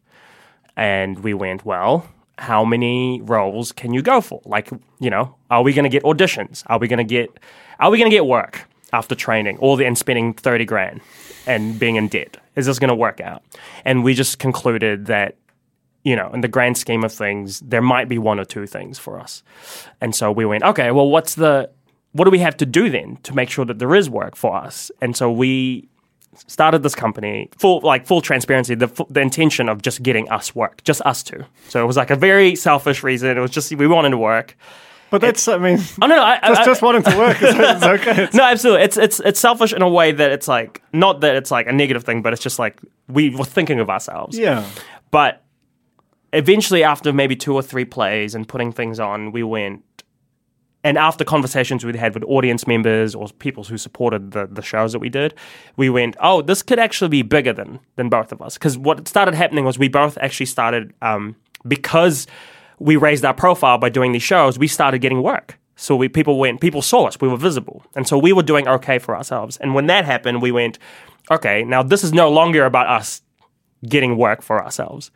And 0.76 1.19
we 1.19 1.34
went, 1.34 1.65
well, 1.65 2.08
how 2.38 2.65
many 2.65 3.21
roles 3.21 3.71
can 3.71 3.93
you 3.93 4.02
go 4.02 4.21
for? 4.21 4.41
Like, 4.45 4.69
you 5.00 5.10
know, 5.10 5.36
are 5.50 5.62
we 5.62 5.74
going 5.74 5.84
to 5.84 5.89
get 5.89 6.04
auditions? 6.04 6.63
Are 6.67 6.80
we 6.80 6.88
going 6.88 6.98
to 6.98 7.04
get, 7.04 7.30
are 7.80 7.89
we 7.89 7.98
going 7.98 8.10
to 8.10 8.15
get 8.15 8.26
work 8.26 8.67
after 8.91 9.15
training 9.15 9.58
all 9.58 9.76
the 9.76 9.86
and 9.86 9.98
spending 9.98 10.34
30 10.34 10.65
grand 10.65 11.02
and 11.48 11.80
being 11.80 11.95
in 11.95 12.08
debt? 12.08 12.38
Is 12.56 12.65
this 12.65 12.80
going 12.80 12.89
to 12.89 12.95
work 12.95 13.21
out? 13.21 13.43
And 13.86 14.04
we 14.04 14.13
just 14.13 14.39
concluded 14.39 15.06
that, 15.06 15.38
you 16.04 16.15
know, 16.15 16.30
in 16.34 16.41
the 16.41 16.48
grand 16.48 16.78
scheme 16.78 17.04
of 17.04 17.12
things, 17.12 17.62
there 17.62 17.82
might 17.82 18.08
be 18.08 18.17
one 18.17 18.39
or 18.39 18.45
two 18.45 18.67
things 18.67 19.00
for 19.00 19.19
us. 19.19 19.43
And 20.02 20.13
so 20.13 20.32
we 20.32 20.45
went, 20.45 20.63
okay, 20.63 20.91
well, 20.91 21.10
what's 21.10 21.36
the, 21.36 21.69
what 22.12 22.26
do 22.26 22.32
we 22.32 22.39
have 22.39 22.58
to 22.58 22.65
do 22.65 22.89
then 22.89 23.17
to 23.24 23.34
make 23.34 23.50
sure 23.50 23.65
that 23.65 23.80
there 23.80 23.95
is 23.95 24.10
work 24.10 24.36
for 24.36 24.56
us? 24.56 24.91
And 25.02 25.15
so 25.15 25.32
we 25.32 25.89
started 26.48 26.84
this 26.84 26.95
company 26.95 27.50
full 27.58 27.80
like 27.82 28.06
full 28.06 28.21
transparency 28.21 28.76
the, 28.76 28.88
the 29.10 29.21
intention 29.21 29.69
of 29.69 29.82
just 29.82 30.04
getting 30.04 30.30
us 30.30 30.56
work 30.56 30.84
just 30.84 31.02
us 31.02 31.24
two 31.24 31.43
so 31.69 31.84
it 31.84 31.88
was 31.88 31.98
like 31.98 32.10
a 32.10 32.15
very 32.15 32.56
selfish 32.56 33.04
reason 33.04 33.38
it 33.38 33.41
was 33.41 33.52
just 33.52 33.74
we 33.76 33.88
wanted 33.88 34.10
to 34.10 34.17
work 34.17 34.56
but 35.12 35.21
that's, 35.21 35.48
I 35.48 35.58
mean, 35.58 35.78
I 36.02 36.08
don't 36.08 36.17
know. 36.17 36.24
I, 36.24 36.39
just, 36.48 36.62
I, 36.62 36.65
just 36.65 36.82
wanting 36.82 37.04
to 37.04 37.17
work 37.17 37.41
is, 37.41 37.56
is 37.56 37.84
okay. 37.84 38.28
no, 38.34 38.43
absolutely. 38.43 38.84
It's 38.84 38.98
it's 38.98 39.19
it's 39.21 39.39
selfish 39.39 39.71
in 39.71 39.82
a 39.82 39.88
way 39.88 40.12
that 40.12 40.32
it's 40.32 40.48
like 40.48 40.82
not 40.93 41.21
that 41.21 41.36
it's 41.36 41.52
like 41.52 41.67
a 41.67 41.71
negative 41.71 42.04
thing, 42.04 42.21
but 42.21 42.34
it's 42.34 42.41
just 42.41 42.60
like 42.60 42.82
we 43.08 43.30
were 43.30 43.45
thinking 43.45 43.80
of 43.80 43.89
ourselves. 43.89 44.38
Yeah. 44.38 44.67
But 45.12 45.43
eventually, 46.34 46.84
after 46.84 47.13
maybe 47.13 47.36
two 47.36 47.54
or 47.54 47.62
three 47.62 47.86
plays 47.86 48.36
and 48.36 48.48
putting 48.48 48.71
things 48.71 49.00
on, 49.00 49.32
we 49.32 49.43
went 49.43 49.94
and 50.86 51.00
after 51.00 51.26
conversations 51.26 51.84
we'd 51.84 51.95
had 51.95 52.13
with 52.13 52.24
audience 52.26 52.67
members 52.67 53.15
or 53.15 53.28
people 53.39 53.63
who 53.63 53.76
supported 53.76 54.32
the, 54.32 54.45
the 54.45 54.62
shows 54.62 54.91
that 54.91 55.00
we 55.00 55.10
did, 55.10 55.34
we 55.78 55.89
went, 55.89 56.15
oh, 56.19 56.43
this 56.43 56.62
could 56.62 56.78
actually 56.78 57.10
be 57.10 57.24
bigger 57.24 57.52
than 57.52 57.80
than 57.95 58.08
both 58.08 58.32
of 58.32 58.39
us. 58.39 58.54
Because 58.54 58.78
what 58.78 59.08
started 59.08 59.34
happening 59.34 59.65
was 59.65 59.80
we 59.80 59.88
both 59.88 60.15
actually 60.21 60.45
started 60.45 60.93
um, 61.02 61.36
because 61.67 62.28
we 62.78 62.98
raised 62.98 63.26
our 63.26 63.34
profile 63.34 63.80
by 63.80 63.89
doing 63.89 64.12
these 64.12 64.21
shows. 64.21 64.60
We 64.60 64.67
started 64.67 65.00
getting 65.00 65.24
work. 65.24 65.58
So 65.76 65.95
we 65.95 66.08
people 66.08 66.38
went, 66.38 66.62
people 66.62 66.84
saw 66.84 67.08
us, 67.08 67.19
we 67.19 67.28
were 67.28 67.36
visible, 67.36 67.84
and 67.95 68.08
so 68.08 68.17
we 68.17 68.32
were 68.32 68.43
doing 68.43 68.67
okay 68.67 69.00
for 69.00 69.17
ourselves. 69.17 69.58
And 69.58 69.74
when 69.74 69.88
that 69.88 70.06
happened, 70.06 70.41
we 70.41 70.52
went, 70.52 70.78
okay, 71.32 71.63
now 71.63 71.82
this 71.82 72.04
is 72.04 72.13
no 72.13 72.30
longer 72.30 72.63
about 72.63 72.88
us 72.88 73.24
getting 73.89 74.17
work 74.17 74.43
for 74.43 74.63
ourselves. 74.63 75.10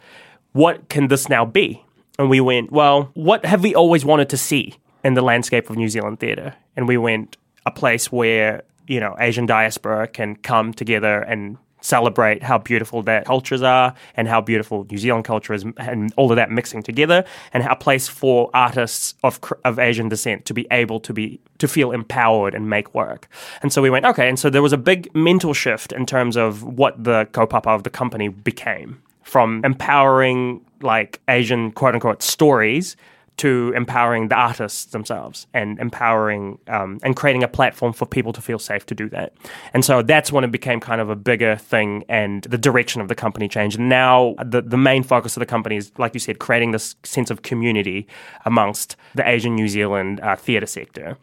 What 0.53 0.89
can 0.89 1.09
this 1.09 1.29
now 1.29 1.45
be? 1.45 1.85
And 2.17 2.27
we 2.27 2.41
went, 2.41 2.71
well, 2.71 3.11
what 3.13 3.45
have 3.45 3.61
we 3.61 3.75
always 3.75 4.03
wanted 4.03 4.29
to 4.29 4.37
see 4.37 4.75
in 5.03 5.13
the 5.13 5.21
landscape 5.21 5.69
of 5.69 5.77
New 5.77 5.89
Zealand 5.89 6.19
theatre? 6.19 6.55
And 6.75 6.87
we 6.87 6.97
went, 6.97 7.37
a 7.65 7.71
place 7.71 8.11
where, 8.11 8.63
you 8.87 8.99
know, 8.99 9.15
Asian 9.19 9.45
diaspora 9.45 10.07
can 10.07 10.35
come 10.37 10.73
together 10.73 11.21
and 11.21 11.57
celebrate 11.81 12.43
how 12.43 12.57
beautiful 12.57 13.01
their 13.01 13.21
cultures 13.23 13.61
are 13.61 13.93
and 14.15 14.27
how 14.27 14.41
beautiful 14.41 14.85
New 14.89 14.97
Zealand 14.97 15.25
culture 15.25 15.53
is 15.53 15.65
and 15.77 16.13
all 16.17 16.31
of 16.31 16.35
that 16.35 16.51
mixing 16.51 16.83
together 16.83 17.23
and 17.53 17.63
a 17.63 17.75
place 17.75 18.07
for 18.07 18.49
artists 18.53 19.15
of 19.23 19.39
of 19.63 19.79
Asian 19.79 20.09
descent 20.09 20.45
to 20.45 20.53
be 20.53 20.67
able 20.71 20.99
to 20.99 21.13
be 21.13 21.39
to 21.57 21.67
feel 21.67 21.91
empowered 21.91 22.53
and 22.53 22.69
make 22.69 22.93
work. 22.93 23.27
And 23.61 23.71
so 23.71 23.81
we 23.81 23.89
went 23.89 24.05
okay 24.05 24.27
and 24.27 24.37
so 24.37 24.49
there 24.49 24.61
was 24.61 24.73
a 24.73 24.77
big 24.77 25.13
mental 25.15 25.53
shift 25.53 25.91
in 25.91 26.05
terms 26.05 26.35
of 26.35 26.63
what 26.63 27.01
the 27.01 27.27
kaupapa 27.31 27.67
of 27.67 27.83
the 27.83 27.89
company 27.89 28.27
became 28.27 29.01
from 29.23 29.63
empowering 29.63 30.65
like 30.81 31.21
Asian 31.27 31.71
quote 31.71 31.93
unquote 31.93 32.21
stories 32.21 32.95
to 33.39 33.73
empowering 33.75 34.27
the 34.27 34.35
artists 34.35 34.85
themselves 34.91 35.47
and 35.53 35.79
empowering 35.79 36.59
um, 36.67 36.99
and 37.03 37.15
creating 37.15 37.41
a 37.41 37.47
platform 37.47 37.93
for 37.93 38.05
people 38.05 38.33
to 38.33 38.41
feel 38.41 38.59
safe 38.59 38.85
to 38.85 38.93
do 38.93 39.09
that. 39.09 39.33
And 39.73 39.83
so 39.85 40.01
that's 40.01 40.31
when 40.31 40.43
it 40.43 40.51
became 40.51 40.79
kind 40.79 40.99
of 40.99 41.09
a 41.09 41.15
bigger 41.15 41.55
thing 41.55 42.03
and 42.09 42.43
the 42.43 42.57
direction 42.57 43.01
of 43.01 43.07
the 43.07 43.15
company 43.15 43.47
changed. 43.47 43.79
And 43.79 43.87
now 43.87 44.35
the, 44.43 44.61
the 44.61 44.77
main 44.77 45.03
focus 45.03 45.37
of 45.37 45.39
the 45.39 45.45
company 45.45 45.77
is, 45.77 45.91
like 45.97 46.13
you 46.13 46.19
said, 46.19 46.39
creating 46.39 46.71
this 46.71 46.95
sense 47.03 47.31
of 47.31 47.41
community 47.41 48.07
amongst 48.45 48.97
the 49.15 49.27
Asian 49.27 49.55
New 49.55 49.69
Zealand 49.69 50.19
uh, 50.19 50.35
theatre 50.35 50.65
sector 50.65 51.17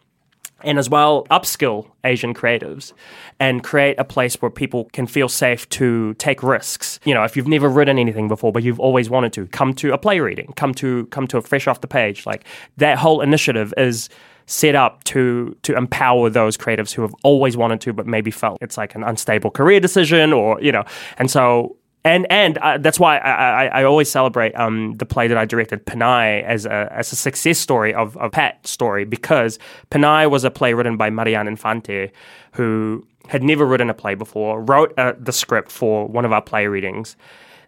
and 0.63 0.79
as 0.79 0.89
well 0.89 1.25
upskill 1.29 1.87
Asian 2.03 2.33
creatives 2.33 2.93
and 3.39 3.63
create 3.63 3.99
a 3.99 4.03
place 4.03 4.35
where 4.41 4.49
people 4.49 4.85
can 4.93 5.05
feel 5.07 5.29
safe 5.29 5.67
to 5.69 6.13
take 6.15 6.41
risks. 6.41 6.99
You 7.05 7.13
know, 7.13 7.23
if 7.23 7.35
you've 7.35 7.47
never 7.47 7.69
written 7.69 7.99
anything 7.99 8.27
before 8.27 8.51
but 8.51 8.63
you've 8.63 8.79
always 8.79 9.09
wanted 9.09 9.33
to, 9.33 9.47
come 9.47 9.73
to 9.75 9.93
a 9.93 9.97
play 9.97 10.19
reading, 10.19 10.53
come 10.55 10.73
to 10.75 11.05
come 11.07 11.27
to 11.27 11.37
a 11.37 11.41
fresh 11.41 11.67
off 11.67 11.81
the 11.81 11.87
page. 11.87 12.25
Like 12.25 12.45
that 12.77 12.97
whole 12.97 13.21
initiative 13.21 13.73
is 13.77 14.09
set 14.47 14.75
up 14.75 15.03
to 15.03 15.55
to 15.63 15.75
empower 15.75 16.29
those 16.29 16.57
creatives 16.57 16.93
who 16.93 17.01
have 17.01 17.13
always 17.23 17.57
wanted 17.57 17.81
to 17.81 17.91
but 17.91 18.07
maybe 18.07 18.31
felt 18.31 18.57
it's 18.61 18.77
like 18.77 18.95
an 18.95 19.03
unstable 19.03 19.51
career 19.51 19.79
decision 19.79 20.33
or 20.33 20.59
you 20.61 20.71
know. 20.71 20.83
And 21.17 21.29
so 21.29 21.75
and 22.07 22.25
and 22.31 22.57
uh, 22.59 22.77
that's 22.77 22.99
why 22.99 23.17
I, 23.17 23.31
I, 23.31 23.65
I 23.81 23.83
always 23.83 24.09
celebrate 24.09 24.53
um, 24.55 24.93
the 24.93 25.05
play 25.05 25.27
that 25.27 25.37
I 25.37 25.43
directed, 25.43 25.85
Panay, 25.85 26.41
as 26.43 26.65
a 26.65 26.87
as 26.91 27.11
a 27.11 27.15
success 27.15 27.59
story 27.59 27.93
of 27.93 28.15
a 28.19 28.29
Pat's 28.29 28.71
story 28.71 29.03
because 29.03 29.59
Panay 29.89 30.25
was 30.25 30.45
a 30.45 30.49
play 30.49 30.73
written 30.73 30.95
by 30.95 31.09
Marianne 31.09 31.47
Infante, 31.47 32.11
who 32.53 33.05
had 33.27 33.43
never 33.43 33.65
written 33.65 33.89
a 33.89 33.93
play 33.93 34.15
before, 34.15 34.61
wrote 34.61 34.97
uh, 34.97 35.13
the 35.19 35.33
script 35.33 35.69
for 35.69 36.07
one 36.07 36.23
of 36.23 36.31
our 36.31 36.41
play 36.41 36.67
readings, 36.67 37.17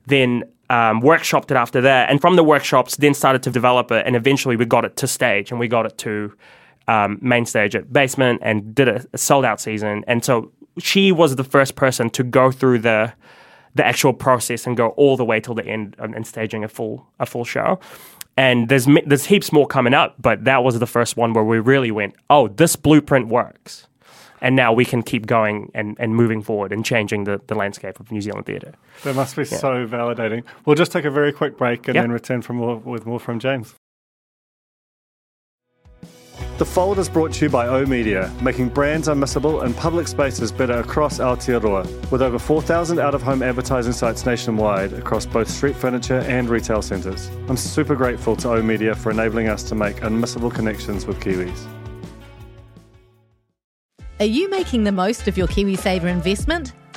then 0.05 0.43
um, 0.69 1.01
workshopped 1.01 1.51
it 1.51 1.57
after 1.57 1.81
that, 1.81 2.09
and 2.09 2.21
from 2.21 2.37
the 2.37 2.43
workshops, 2.43 2.95
then 2.95 3.13
started 3.13 3.43
to 3.43 3.51
develop 3.51 3.91
it, 3.91 4.05
and 4.07 4.15
eventually 4.15 4.55
we 4.55 4.63
got 4.65 4.85
it 4.85 4.95
to 4.95 5.07
stage, 5.07 5.51
and 5.51 5.59
we 5.59 5.67
got 5.67 5.85
it 5.85 5.97
to 5.97 6.33
um, 6.87 7.19
main 7.21 7.45
stage 7.45 7.75
at 7.75 7.91
Basement, 7.91 8.39
and 8.41 8.73
did 8.73 8.87
a 8.87 9.17
sold 9.17 9.43
out 9.43 9.59
season, 9.59 10.05
and 10.07 10.23
so 10.23 10.49
she 10.77 11.11
was 11.11 11.35
the 11.35 11.43
first 11.43 11.75
person 11.75 12.09
to 12.11 12.23
go 12.23 12.51
through 12.51 12.79
the 12.79 13.11
the 13.75 13.85
actual 13.85 14.13
process 14.13 14.65
and 14.67 14.75
go 14.75 14.89
all 14.89 15.17
the 15.17 15.25
way 15.25 15.39
till 15.39 15.55
the 15.55 15.65
end 15.65 15.95
and 15.99 16.25
staging 16.25 16.63
a 16.63 16.67
full 16.67 17.07
a 17.19 17.25
full 17.25 17.45
show. 17.45 17.79
And 18.37 18.69
there's 18.69 18.87
there's 19.05 19.25
heaps 19.25 19.51
more 19.51 19.67
coming 19.67 19.93
up, 19.93 20.15
but 20.19 20.45
that 20.45 20.63
was 20.63 20.79
the 20.79 20.87
first 20.87 21.17
one 21.17 21.33
where 21.33 21.43
we 21.43 21.59
really 21.59 21.91
went, 21.91 22.15
oh, 22.29 22.47
this 22.47 22.75
blueprint 22.75 23.27
works. 23.27 23.87
And 24.41 24.55
now 24.55 24.71
we 24.71 24.85
can 24.85 25.03
keep 25.03 25.27
going 25.27 25.69
and, 25.75 25.97
and 25.99 26.15
moving 26.15 26.41
forward 26.41 26.71
and 26.71 26.85
changing 26.85 27.25
the, 27.25 27.41
the 27.47 27.55
landscape 27.55 27.99
of 27.99 28.09
New 28.09 28.21
Zealand 28.21 28.45
theatre. 28.45 28.73
That 29.03 29.13
must 29.13 29.35
be 29.35 29.41
yeah. 29.41 29.57
so 29.57 29.85
validating. 29.85 30.43
We'll 30.65 30.77
just 30.77 30.93
take 30.93 31.03
a 31.03 31.11
very 31.11 31.33
quick 31.33 31.57
break 31.57 31.89
and 31.89 31.95
yep. 31.95 32.03
then 32.03 32.11
return 32.13 32.41
from 32.41 32.55
more, 32.55 32.77
with 32.77 33.05
more 33.05 33.19
from 33.19 33.39
James. 33.39 33.75
The 36.59 36.65
Fold 36.65 36.99
is 36.99 37.07
brought 37.07 37.31
to 37.35 37.45
you 37.45 37.49
by 37.49 37.69
O 37.69 37.85
Media, 37.85 38.29
making 38.41 38.67
brands 38.67 39.07
unmissable 39.07 39.63
and 39.63 39.73
public 39.77 40.09
spaces 40.09 40.51
better 40.51 40.79
across 40.79 41.19
Aotearoa, 41.19 42.11
with 42.11 42.21
over 42.21 42.37
4,000 42.37 42.99
out 42.99 43.15
of 43.15 43.21
home 43.21 43.41
advertising 43.41 43.93
sites 43.93 44.25
nationwide 44.25 44.91
across 44.91 45.25
both 45.25 45.49
street 45.49 45.73
furniture 45.73 46.19
and 46.27 46.49
retail 46.49 46.81
centres. 46.81 47.29
I'm 47.47 47.55
super 47.55 47.95
grateful 47.95 48.35
to 48.35 48.49
O 48.49 48.61
Media 48.61 48.93
for 48.93 49.09
enabling 49.09 49.47
us 49.47 49.63
to 49.69 49.75
make 49.75 50.01
unmissable 50.01 50.53
connections 50.53 51.05
with 51.05 51.21
Kiwis. 51.21 51.65
Are 54.19 54.25
you 54.25 54.49
making 54.49 54.83
the 54.83 54.91
most 54.91 55.29
of 55.29 55.37
your 55.37 55.47
KiwiSaver 55.47 56.11
investment? 56.11 56.73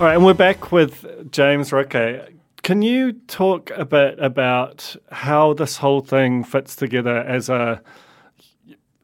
All 0.00 0.06
right, 0.06 0.14
and 0.14 0.24
we're 0.24 0.32
back 0.32 0.72
with 0.72 1.30
James 1.30 1.72
Roque. 1.72 2.32
Can 2.62 2.80
you 2.80 3.12
talk 3.12 3.70
a 3.76 3.84
bit 3.84 4.18
about 4.18 4.96
how 5.12 5.52
this 5.52 5.76
whole 5.76 6.00
thing 6.00 6.42
fits 6.42 6.74
together 6.74 7.18
as 7.18 7.50
a, 7.50 7.82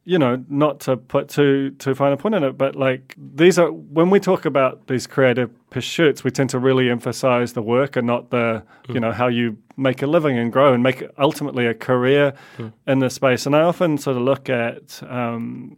you 0.07 0.19
know, 0.19 0.43
not 0.49 0.81
to 0.81 0.97
put 0.97 1.29
too 1.29 1.73
too 1.73 1.95
fine 1.95 2.15
a 2.15 2.17
point 2.17 2.35
on 2.35 2.43
it, 2.45 2.53
but 2.53 2.77
like 2.77 3.15
these 3.19 3.59
are 3.59 3.71
when 3.71 4.09
we 4.09 4.19
talk 4.19 4.47
about 4.47 4.87
these 4.87 5.07
creative 5.07 5.51
pursuits, 5.69 6.25
we 6.25 6.31
tend 6.31 6.49
to 6.49 6.59
really 6.59 6.89
emphasize 6.89 7.53
the 7.53 7.61
work 7.61 7.97
and 7.97 8.07
not 8.07 8.31
the, 8.31 8.63
mm. 8.89 8.95
you 8.95 8.99
know, 8.99 9.13
how 9.13 9.27
you 9.27 9.59
make 9.77 10.01
a 10.01 10.07
living 10.07 10.39
and 10.39 10.51
grow 10.51 10.73
and 10.73 10.83
make 10.83 11.05
ultimately 11.19 11.67
a 11.67 11.75
career 11.75 12.33
mm. 12.57 12.73
in 12.87 13.01
this 13.01 13.13
space. 13.13 13.45
And 13.45 13.55
I 13.55 13.61
often 13.61 13.99
sort 13.99 14.17
of 14.17 14.23
look 14.23 14.49
at. 14.49 15.03
Um, 15.03 15.77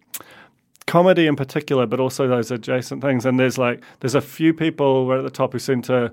comedy 0.88 1.27
in 1.27 1.37
particular, 1.37 1.87
but 1.87 2.01
also 2.01 2.27
those 2.27 2.51
adjacent 2.51 3.03
things. 3.03 3.24
And 3.24 3.38
there's 3.38 3.59
like 3.59 3.85
there's 4.01 4.16
a 4.16 4.20
few 4.20 4.53
people 4.53 5.07
right 5.07 5.18
at 5.18 5.22
the 5.22 5.31
top 5.31 5.53
who 5.53 5.61
seem 5.61 5.83
to, 5.83 6.11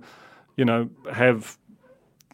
you 0.57 0.65
know, 0.65 0.89
have 1.11 1.57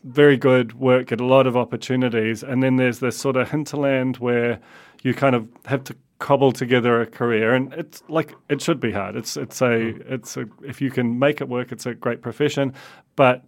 very 0.04 0.36
good 0.36 0.74
work, 0.74 1.08
get 1.08 1.22
a 1.22 1.26
lot 1.26 1.48
of 1.48 1.56
opportunities, 1.56 2.44
and 2.44 2.62
then 2.62 2.76
there's 2.76 3.00
this 3.00 3.16
sort 3.16 3.38
of 3.38 3.52
hinterland 3.52 4.18
where 4.18 4.60
you 5.04 5.14
kind 5.14 5.36
of 5.36 5.48
have 5.66 5.84
to 5.86 5.96
cobble 6.20 6.52
together 6.52 7.02
a 7.02 7.06
career, 7.06 7.54
and 7.54 7.74
it's 7.74 8.04
like 8.10 8.36
it 8.50 8.62
should 8.62 8.80
be 8.80 8.92
hard. 8.92 9.16
It's 9.16 9.38
it's 9.38 9.62
a 9.62 9.66
mm. 9.66 10.12
it's 10.12 10.36
a 10.38 10.46
if 10.64 10.82
you 10.82 10.92
can 10.92 11.20
make 11.20 11.42
it 11.42 11.48
work, 11.48 11.72
it's 11.72 11.86
a 11.86 11.94
great 11.94 12.22
profession, 12.22 12.74
but 13.16 13.46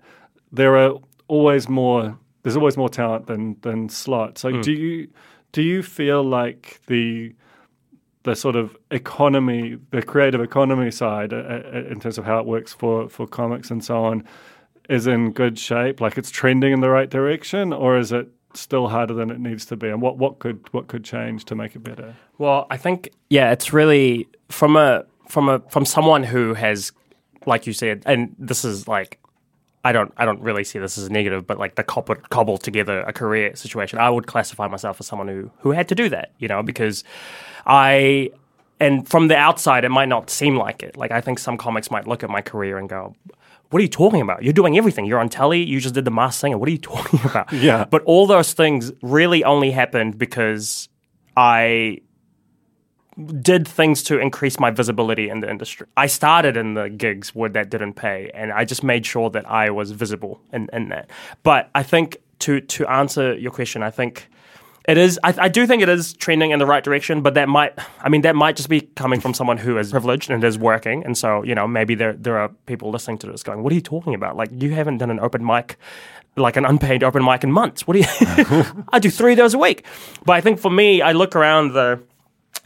there 0.52 0.78
are 0.78 1.00
always 1.28 1.68
more. 1.68 2.18
There's 2.44 2.58
always 2.58 2.78
more 2.78 2.90
talent 2.90 3.28
than 3.28 3.58
than 3.62 3.90
slot. 3.90 4.38
So 4.38 4.52
mm. 4.52 4.64
do 4.64 4.72
you 4.72 5.08
do 5.52 5.62
you 5.62 5.82
feel 5.82 6.24
like 6.24 6.82
the 6.88 7.34
the 8.24 8.36
sort 8.36 8.56
of 8.56 8.76
economy, 8.92 9.78
the 9.92 10.02
creative 10.02 10.42
economy 10.42 10.92
side, 10.92 11.34
uh, 11.34 11.38
uh, 11.38 11.84
in 11.90 12.00
terms 12.00 12.18
of 12.18 12.26
how 12.26 12.40
it 12.40 12.46
works 12.46 12.74
for, 12.74 13.10
for 13.10 13.28
comics 13.28 13.70
and 13.70 13.84
so 13.84 14.04
on, 14.04 14.24
is 14.90 15.08
in 15.08 15.32
good 15.32 15.60
shape? 15.60 16.02
Like 16.02 16.18
it's 16.18 16.32
trending 16.32 16.74
in 16.74 16.82
the 16.82 16.90
right 16.90 17.10
direction, 17.10 17.74
or 17.74 17.98
is 17.98 18.12
it 18.12 18.28
still 18.54 18.88
harder 18.88 19.14
than 19.14 19.30
it 19.30 19.40
needs 19.40 19.66
to 19.66 19.76
be? 19.76 19.90
And 19.90 20.02
what, 20.02 20.18
what 20.18 20.40
could 20.40 20.68
what 20.74 20.88
could 20.88 21.04
change 21.04 21.46
to 21.46 21.56
make 21.56 21.76
it 21.76 21.84
better? 21.84 22.16
Well, 22.38 22.68
I 22.70 22.78
think 22.78 23.10
yeah, 23.30 23.52
it's 23.52 23.74
really 23.74 24.28
from 24.50 24.76
a 24.76 25.06
from 25.28 25.50
a 25.50 25.60
from 25.70 25.86
someone 25.86 26.24
who 26.24 26.54
has, 26.54 26.92
like 27.46 27.68
you 27.68 27.74
said, 27.74 28.04
and 28.06 28.36
this 28.38 28.66
is 28.66 28.88
like 28.88 29.20
I 29.84 29.91
don't 29.91 30.13
I 30.17 30.26
don't 30.26 30.41
really 30.41 30.63
see 30.63 30.80
this 30.80 30.98
as 30.98 31.08
a 31.08 31.12
negative, 31.12 31.46
but 31.46 31.60
like 31.60 31.76
the 31.76 31.84
cobble, 31.84 32.15
cobble 32.30 32.58
together 32.58 33.02
a 33.02 33.12
career 33.13 33.56
situation, 33.56 34.00
I 34.00 34.10
would 34.10 34.28
classify 34.28 34.67
myself 34.67 35.00
as 35.00 35.08
someone 35.08 35.28
who 35.28 35.52
who 35.60 35.72
had 35.72 35.88
to 35.89 35.96
do 35.96 36.10
that, 36.10 36.32
you 36.39 36.48
know, 36.48 36.63
because 36.63 37.04
I 37.65 38.32
and 38.80 39.08
from 39.08 39.28
the 39.28 39.36
outside 39.36 39.84
it 39.84 39.89
might 39.89 40.10
not 40.10 40.30
seem 40.30 40.56
like 40.56 40.84
it. 40.84 40.96
Like 40.96 41.12
I 41.12 41.22
think 41.22 41.39
some 41.39 41.58
comics 41.58 41.91
might 41.91 42.08
look 42.08 42.24
at 42.24 42.30
my 42.30 42.41
career 42.41 42.78
and 42.78 42.88
go, 42.88 43.15
"What 43.69 43.80
are 43.80 43.84
you 43.84 43.89
talking 43.89 44.22
about? 44.22 44.43
You're 44.43 44.54
doing 44.54 44.78
everything. 44.78 45.06
You're 45.06 45.19
on 45.19 45.30
telly. 45.30 45.62
You 45.63 45.82
just 45.82 45.96
did 45.96 46.06
the 46.06 46.12
Masked 46.12 46.39
Singer. 46.39 46.58
What 46.58 46.69
are 46.69 46.72
you 46.72 46.78
talking 46.93 47.19
about?" 47.24 47.52
Yeah. 47.52 47.84
But 47.84 48.04
all 48.04 48.26
those 48.26 48.54
things 48.54 48.91
really 49.02 49.43
only 49.43 49.72
happened 49.72 50.17
because 50.17 50.88
I 51.36 52.00
did 53.41 53.67
things 53.67 54.04
to 54.04 54.19
increase 54.19 54.60
my 54.60 54.71
visibility 54.71 55.30
in 55.30 55.41
the 55.41 55.49
industry. 55.49 55.88
I 55.97 56.08
started 56.08 56.58
in 56.58 56.73
the 56.73 56.89
gigs 56.89 57.36
where 57.36 57.49
that 57.49 57.69
didn't 57.69 57.93
pay, 57.93 58.32
and 58.34 58.52
I 58.52 58.65
just 58.65 58.84
made 58.84 59.06
sure 59.06 59.30
that 59.32 59.49
I 59.49 59.69
was 59.69 59.91
visible 59.91 60.41
in, 60.52 60.69
in 60.73 60.89
that. 60.89 61.10
But 61.43 61.69
I 61.76 61.84
think 61.84 62.17
to 62.39 62.62
to 62.62 62.88
answer 62.88 63.36
your 63.36 63.52
question, 63.52 63.84
I 63.84 63.91
think 63.91 64.28
it 64.88 64.97
is. 64.97 65.19
I, 65.23 65.34
I 65.38 65.47
do 65.47 65.65
think 65.65 65.82
it 65.82 65.89
is 65.89 66.13
trending 66.13 66.52
in 66.52 66.60
the 66.60 66.65
right 66.65 66.84
direction, 66.84 67.21
but 67.21 67.36
that 67.36 67.47
might. 67.47 67.73
I 68.02 68.10
mean, 68.10 68.21
that 68.21 68.36
might 68.36 68.56
just 68.56 68.69
be 68.69 68.82
coming 68.82 69.21
from 69.21 69.34
someone 69.34 69.58
who 69.58 69.78
is 69.78 69.91
privileged 69.91 70.30
and 70.30 70.43
is 70.43 70.58
working, 70.58 71.06
and 71.06 71.17
so 71.17 71.43
you 71.43 71.56
know 71.56 71.67
maybe 71.67 71.95
there 71.95 72.13
there 72.13 72.38
are 72.38 72.49
people 72.65 72.91
listening 72.91 73.17
to 73.19 73.28
this 73.28 73.43
going, 73.43 73.63
"What 73.63 73.71
are 73.71 73.76
you 73.76 73.82
talking 73.82 74.13
about? 74.13 74.36
Like 74.36 74.49
you 74.52 74.71
haven't 74.71 74.97
done 74.97 75.12
an 75.12 75.19
open 75.19 75.45
mic." 75.45 75.78
Like 76.36 76.58
an 76.58 76.65
unpaid 76.65 77.04
open 77.04 77.23
mic 77.23 77.43
in 77.43 77.52
months. 77.52 77.86
What 77.86 77.93
do 77.93 77.99
you? 77.99 78.06
I 78.91 78.97
do 78.97 79.12
three 79.12 79.34
of 79.34 79.38
those 79.38 79.54
a 79.54 79.60
week. 79.60 79.86
But 80.26 80.34
I 80.34 80.41
think 80.41 80.58
for 80.58 80.71
me, 80.71 80.99
I 80.99 81.12
look 81.12 81.36
around 81.36 81.73
the, 81.73 82.02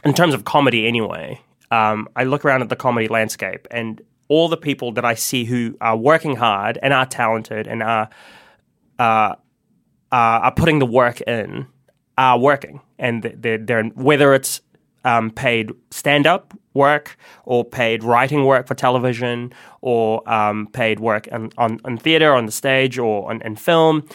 in 0.08 0.14
terms 0.14 0.32
of 0.32 0.44
comedy 0.44 0.88
anyway. 0.88 1.40
Um, 1.70 2.08
I 2.16 2.24
look 2.24 2.44
around 2.44 2.62
at 2.62 2.70
the 2.70 2.76
comedy 2.76 3.08
landscape, 3.08 3.68
and 3.70 4.00
all 4.28 4.48
the 4.48 4.56
people 4.56 4.92
that 4.92 5.04
I 5.04 5.14
see 5.14 5.44
who 5.44 5.76
are 5.80 5.96
working 5.96 6.36
hard 6.36 6.78
and 6.82 6.94
are 6.94 7.04
talented 7.04 7.66
and 7.66 7.82
are 7.82 8.08
uh, 8.98 9.34
are 10.10 10.52
putting 10.52 10.78
the 10.78 10.86
work 10.86 11.20
in 11.20 11.66
are 12.16 12.38
working, 12.38 12.80
and 12.98 13.22
they're, 13.22 13.58
they're 13.58 13.84
whether 13.84 14.32
it's 14.32 14.62
um, 15.04 15.30
paid 15.30 15.72
stand 15.90 16.26
up 16.26 16.54
work 16.72 17.16
or 17.44 17.64
paid 17.64 18.02
writing 18.02 18.44
work 18.44 18.66
for 18.66 18.74
television 18.74 19.52
or 19.82 20.26
um, 20.30 20.68
paid 20.68 21.00
work 21.00 21.28
on, 21.32 21.50
on, 21.58 21.80
on 21.84 21.98
theater 21.98 22.32
on 22.32 22.46
the 22.46 22.52
stage 22.52 22.98
or 22.98 23.30
on, 23.30 23.42
in 23.42 23.56
film. 23.56 24.08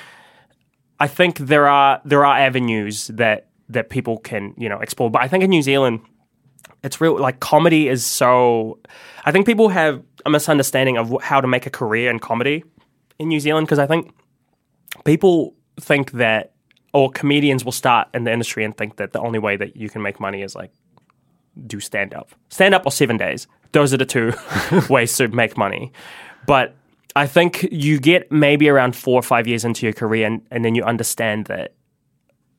I 0.99 1.07
think 1.07 1.37
there 1.37 1.67
are 1.67 2.01
there 2.03 2.25
are 2.25 2.37
avenues 2.37 3.07
that 3.07 3.47
that 3.73 3.89
people 3.89 4.17
can 4.17 4.53
you 4.57 4.69
know 4.69 4.79
explore, 4.79 5.09
but 5.09 5.21
I 5.21 5.27
think 5.27 5.43
in 5.43 5.49
New 5.49 5.61
Zealand 5.61 6.01
it's 6.81 6.99
real 6.99 7.17
like 7.17 7.39
comedy 7.39 7.87
is 7.87 8.05
so 8.05 8.79
i 9.25 9.31
think 9.31 9.45
people 9.45 9.67
have 9.69 10.01
a 10.25 10.29
misunderstanding 10.29 10.97
of 10.97 11.13
how 11.21 11.41
to 11.41 11.47
make 11.47 11.65
a 11.65 11.69
career 11.69 12.09
in 12.09 12.19
comedy 12.19 12.63
in 13.19 13.27
new 13.27 13.39
zealand 13.39 13.67
because 13.67 13.79
i 13.79 13.85
think 13.85 14.13
people 15.03 15.53
think 15.79 16.11
that 16.11 16.53
or 16.93 17.11
comedians 17.11 17.65
will 17.65 17.71
start 17.71 18.07
in 18.13 18.23
the 18.23 18.31
industry 18.31 18.63
and 18.63 18.77
think 18.77 18.97
that 18.97 19.11
the 19.11 19.19
only 19.19 19.39
way 19.39 19.57
that 19.57 19.75
you 19.75 19.89
can 19.89 20.01
make 20.01 20.19
money 20.19 20.41
is 20.41 20.55
like 20.55 20.71
do 21.67 21.79
stand 21.79 22.13
up 22.13 22.31
stand 22.49 22.73
up 22.73 22.85
or 22.85 22.91
seven 22.91 23.17
days. 23.17 23.47
Those 23.73 23.93
are 23.93 23.97
the 23.97 24.05
two 24.05 24.33
ways 24.89 25.15
to 25.17 25.27
make 25.27 25.57
money. 25.57 25.91
But 26.47 26.75
i 27.15 27.27
think 27.27 27.67
you 27.71 27.99
get 27.99 28.31
maybe 28.31 28.69
around 28.69 28.95
four 28.95 29.19
or 29.19 29.21
five 29.21 29.45
years 29.47 29.63
into 29.63 29.85
your 29.85 29.93
career 29.93 30.25
and, 30.25 30.41
and 30.49 30.65
then 30.65 30.73
you 30.73 30.83
understand 30.83 31.45
that 31.45 31.73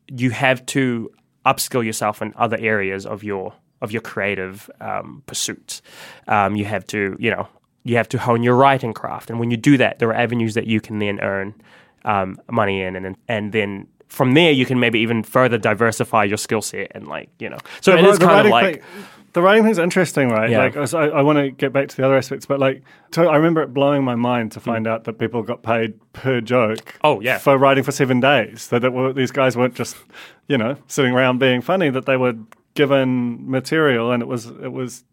you 0.08 0.30
have 0.30 0.64
to 0.66 1.10
upskill 1.46 1.84
yourself 1.84 2.22
in 2.22 2.32
other 2.36 2.56
areas 2.58 3.06
of 3.06 3.22
your 3.24 3.52
of 3.82 3.92
your 3.92 4.00
creative 4.02 4.70
um, 4.80 5.22
pursuits. 5.26 5.82
Um, 6.26 6.56
you 6.56 6.64
have 6.64 6.86
to, 6.88 7.16
you 7.18 7.30
know, 7.30 7.48
you 7.84 7.96
have 7.96 8.08
to 8.10 8.18
hone 8.18 8.42
your 8.42 8.54
writing 8.56 8.94
craft, 8.94 9.28
and 9.30 9.38
when 9.38 9.50
you 9.50 9.56
do 9.58 9.76
that, 9.76 9.98
there 9.98 10.08
are 10.08 10.14
avenues 10.14 10.54
that 10.54 10.66
you 10.66 10.80
can 10.80 10.98
then 11.00 11.20
earn 11.20 11.54
um, 12.04 12.38
money 12.50 12.80
in, 12.82 12.96
and 12.96 13.16
and 13.28 13.52
then 13.52 13.86
from 14.08 14.32
there 14.34 14.52
you 14.52 14.64
can 14.64 14.78
maybe 14.78 15.00
even 15.00 15.22
further 15.22 15.58
diversify 15.58 16.24
your 16.24 16.38
skill 16.38 16.62
set 16.62 16.92
and 16.94 17.08
like 17.08 17.28
you 17.38 17.50
know. 17.50 17.58
So 17.80 17.92
The 17.92 17.98
it 17.98 18.04
is 18.04 18.18
the 18.18 18.26
kind 18.26 18.46
of 18.46 18.50
like. 18.50 18.82
thing- 18.82 19.04
the 19.34 19.42
writing 19.42 19.64
thing's 19.64 19.78
interesting, 19.78 20.30
right? 20.30 20.48
Yeah. 20.48 20.70
Like, 20.70 20.94
I, 20.94 21.08
I 21.08 21.22
want 21.22 21.38
to 21.38 21.50
get 21.50 21.72
back 21.72 21.88
to 21.88 21.96
the 21.96 22.04
other 22.04 22.16
aspects, 22.16 22.46
but 22.46 22.60
like, 22.60 22.82
so 23.12 23.28
I 23.28 23.36
remember 23.36 23.62
it 23.62 23.74
blowing 23.74 24.04
my 24.04 24.14
mind 24.14 24.52
to 24.52 24.60
find 24.60 24.86
out 24.86 25.04
that 25.04 25.18
people 25.18 25.42
got 25.42 25.62
paid 25.62 25.98
per 26.12 26.40
joke. 26.40 26.78
Mm. 26.78 26.98
Oh, 27.02 27.20
yeah. 27.20 27.38
for 27.38 27.58
writing 27.58 27.82
for 27.82 27.92
seven 27.92 28.20
days. 28.20 28.68
That, 28.68 28.82
that 28.82 29.12
these 29.16 29.32
guys 29.32 29.56
weren't 29.56 29.74
just, 29.74 29.96
you 30.46 30.56
know, 30.56 30.76
sitting 30.86 31.12
around 31.12 31.38
being 31.38 31.60
funny. 31.60 31.90
That 31.90 32.06
they 32.06 32.16
were 32.16 32.34
given 32.74 33.50
material, 33.50 34.12
and 34.12 34.22
it 34.22 34.26
was 34.26 34.46
it 34.46 34.72
was, 34.72 35.04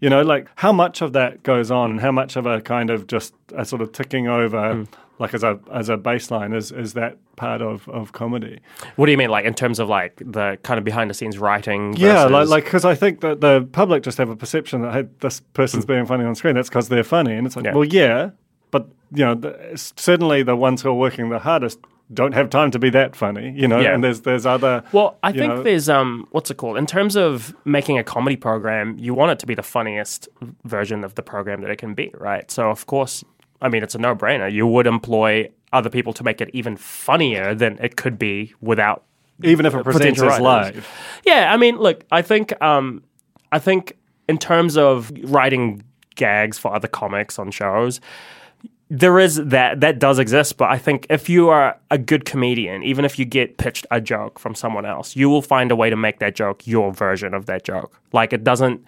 you 0.00 0.10
know, 0.10 0.22
like 0.22 0.48
how 0.54 0.72
much 0.72 1.02
of 1.02 1.12
that 1.14 1.42
goes 1.42 1.70
on, 1.70 1.90
and 1.90 2.00
how 2.00 2.12
much 2.12 2.36
of 2.36 2.46
a 2.46 2.60
kind 2.60 2.88
of 2.88 3.08
just 3.08 3.34
a 3.54 3.64
sort 3.64 3.82
of 3.82 3.90
ticking 3.90 4.28
over. 4.28 4.58
Mm. 4.74 4.88
Like 5.18 5.32
as 5.32 5.42
a 5.42 5.58
as 5.72 5.88
a 5.88 5.96
baseline 5.96 6.54
is 6.54 6.72
is 6.72 6.92
that 6.94 7.16
part 7.36 7.62
of, 7.62 7.88
of 7.88 8.12
comedy? 8.12 8.60
What 8.96 9.06
do 9.06 9.12
you 9.12 9.18
mean, 9.18 9.30
like 9.30 9.44
in 9.46 9.54
terms 9.54 9.78
of 9.78 9.88
like 9.88 10.16
the 10.16 10.58
kind 10.62 10.76
of 10.78 10.84
behind 10.84 11.08
the 11.08 11.14
scenes 11.14 11.38
writing? 11.38 11.94
Yeah, 11.96 12.24
like 12.24 12.30
versus- 12.30 12.50
like 12.50 12.64
because 12.64 12.84
I 12.84 12.94
think 12.94 13.20
that 13.22 13.40
the 13.40 13.66
public 13.72 14.02
just 14.02 14.18
have 14.18 14.28
a 14.28 14.36
perception 14.36 14.82
that 14.82 14.92
hey, 14.92 15.04
this 15.20 15.40
person's 15.54 15.86
being 15.86 16.04
funny 16.06 16.24
on 16.24 16.34
screen. 16.34 16.54
That's 16.54 16.68
because 16.68 16.88
they're 16.90 17.02
funny, 17.04 17.34
and 17.34 17.46
it's 17.46 17.56
like, 17.56 17.64
Yeah. 17.64 17.74
well, 17.74 17.84
yeah, 17.84 18.30
but 18.70 18.88
you 19.14 19.24
know, 19.24 19.34
the, 19.34 19.72
certainly 19.96 20.42
the 20.42 20.56
ones 20.56 20.82
who 20.82 20.90
are 20.90 20.94
working 20.94 21.28
the 21.30 21.38
hardest 21.38 21.78
don't 22.12 22.34
have 22.34 22.50
time 22.50 22.70
to 22.70 22.78
be 22.78 22.88
that 22.90 23.16
funny, 23.16 23.52
you 23.56 23.66
know. 23.66 23.80
Yeah. 23.80 23.94
And 23.94 24.04
there's 24.04 24.20
there's 24.20 24.44
other. 24.46 24.84
Well, 24.92 25.18
I 25.22 25.32
think 25.32 25.54
know- 25.54 25.62
there's 25.62 25.88
um, 25.88 26.28
what's 26.30 26.50
it 26.50 26.56
called? 26.58 26.76
In 26.76 26.86
terms 26.86 27.16
of 27.16 27.54
making 27.64 27.98
a 27.98 28.04
comedy 28.04 28.36
program, 28.36 28.96
you 28.98 29.14
want 29.14 29.32
it 29.32 29.38
to 29.40 29.46
be 29.46 29.54
the 29.54 29.62
funniest 29.62 30.28
version 30.64 31.04
of 31.04 31.14
the 31.14 31.22
program 31.22 31.62
that 31.62 31.70
it 31.70 31.76
can 31.76 31.94
be, 31.94 32.10
right? 32.18 32.50
So 32.50 32.68
of 32.70 32.86
course, 32.86 33.24
I 33.60 33.68
mean, 33.68 33.82
it's 33.82 33.94
a 33.94 33.98
no-brainer. 33.98 34.52
You 34.52 34.66
would 34.66 34.86
employ 34.86 35.50
other 35.72 35.90
people 35.90 36.12
to 36.14 36.24
make 36.24 36.40
it 36.40 36.50
even 36.52 36.76
funnier 36.76 37.54
than 37.54 37.78
it 37.78 37.96
could 37.96 38.18
be 38.18 38.54
without. 38.60 39.04
even 39.42 39.66
if 39.66 39.72
potential 39.72 40.30
as 40.30 40.40
live. 40.40 40.88
Yeah, 41.24 41.52
I 41.52 41.56
mean, 41.56 41.76
look, 41.76 42.04
I 42.10 42.22
think 42.22 42.60
um, 42.62 43.02
I 43.52 43.58
think 43.58 43.96
in 44.28 44.38
terms 44.38 44.76
of 44.76 45.12
writing 45.24 45.82
gags 46.16 46.58
for 46.58 46.74
other 46.74 46.88
comics 46.88 47.38
on 47.38 47.50
shows. 47.50 48.00
There 48.88 49.18
is 49.18 49.36
that 49.36 49.80
that 49.80 49.98
does 49.98 50.20
exist, 50.20 50.56
but 50.56 50.70
I 50.70 50.78
think 50.78 51.08
if 51.10 51.28
you 51.28 51.48
are 51.48 51.76
a 51.90 51.98
good 51.98 52.24
comedian, 52.24 52.84
even 52.84 53.04
if 53.04 53.18
you 53.18 53.24
get 53.24 53.58
pitched 53.58 53.84
a 53.90 54.00
joke 54.00 54.38
from 54.38 54.54
someone 54.54 54.86
else, 54.86 55.16
you 55.16 55.28
will 55.28 55.42
find 55.42 55.72
a 55.72 55.76
way 55.76 55.90
to 55.90 55.96
make 55.96 56.20
that 56.20 56.36
joke 56.36 56.66
your 56.68 56.92
version 56.92 57.34
of 57.34 57.46
that 57.46 57.64
joke. 57.64 58.00
Like 58.12 58.32
it 58.32 58.44
doesn't 58.44 58.86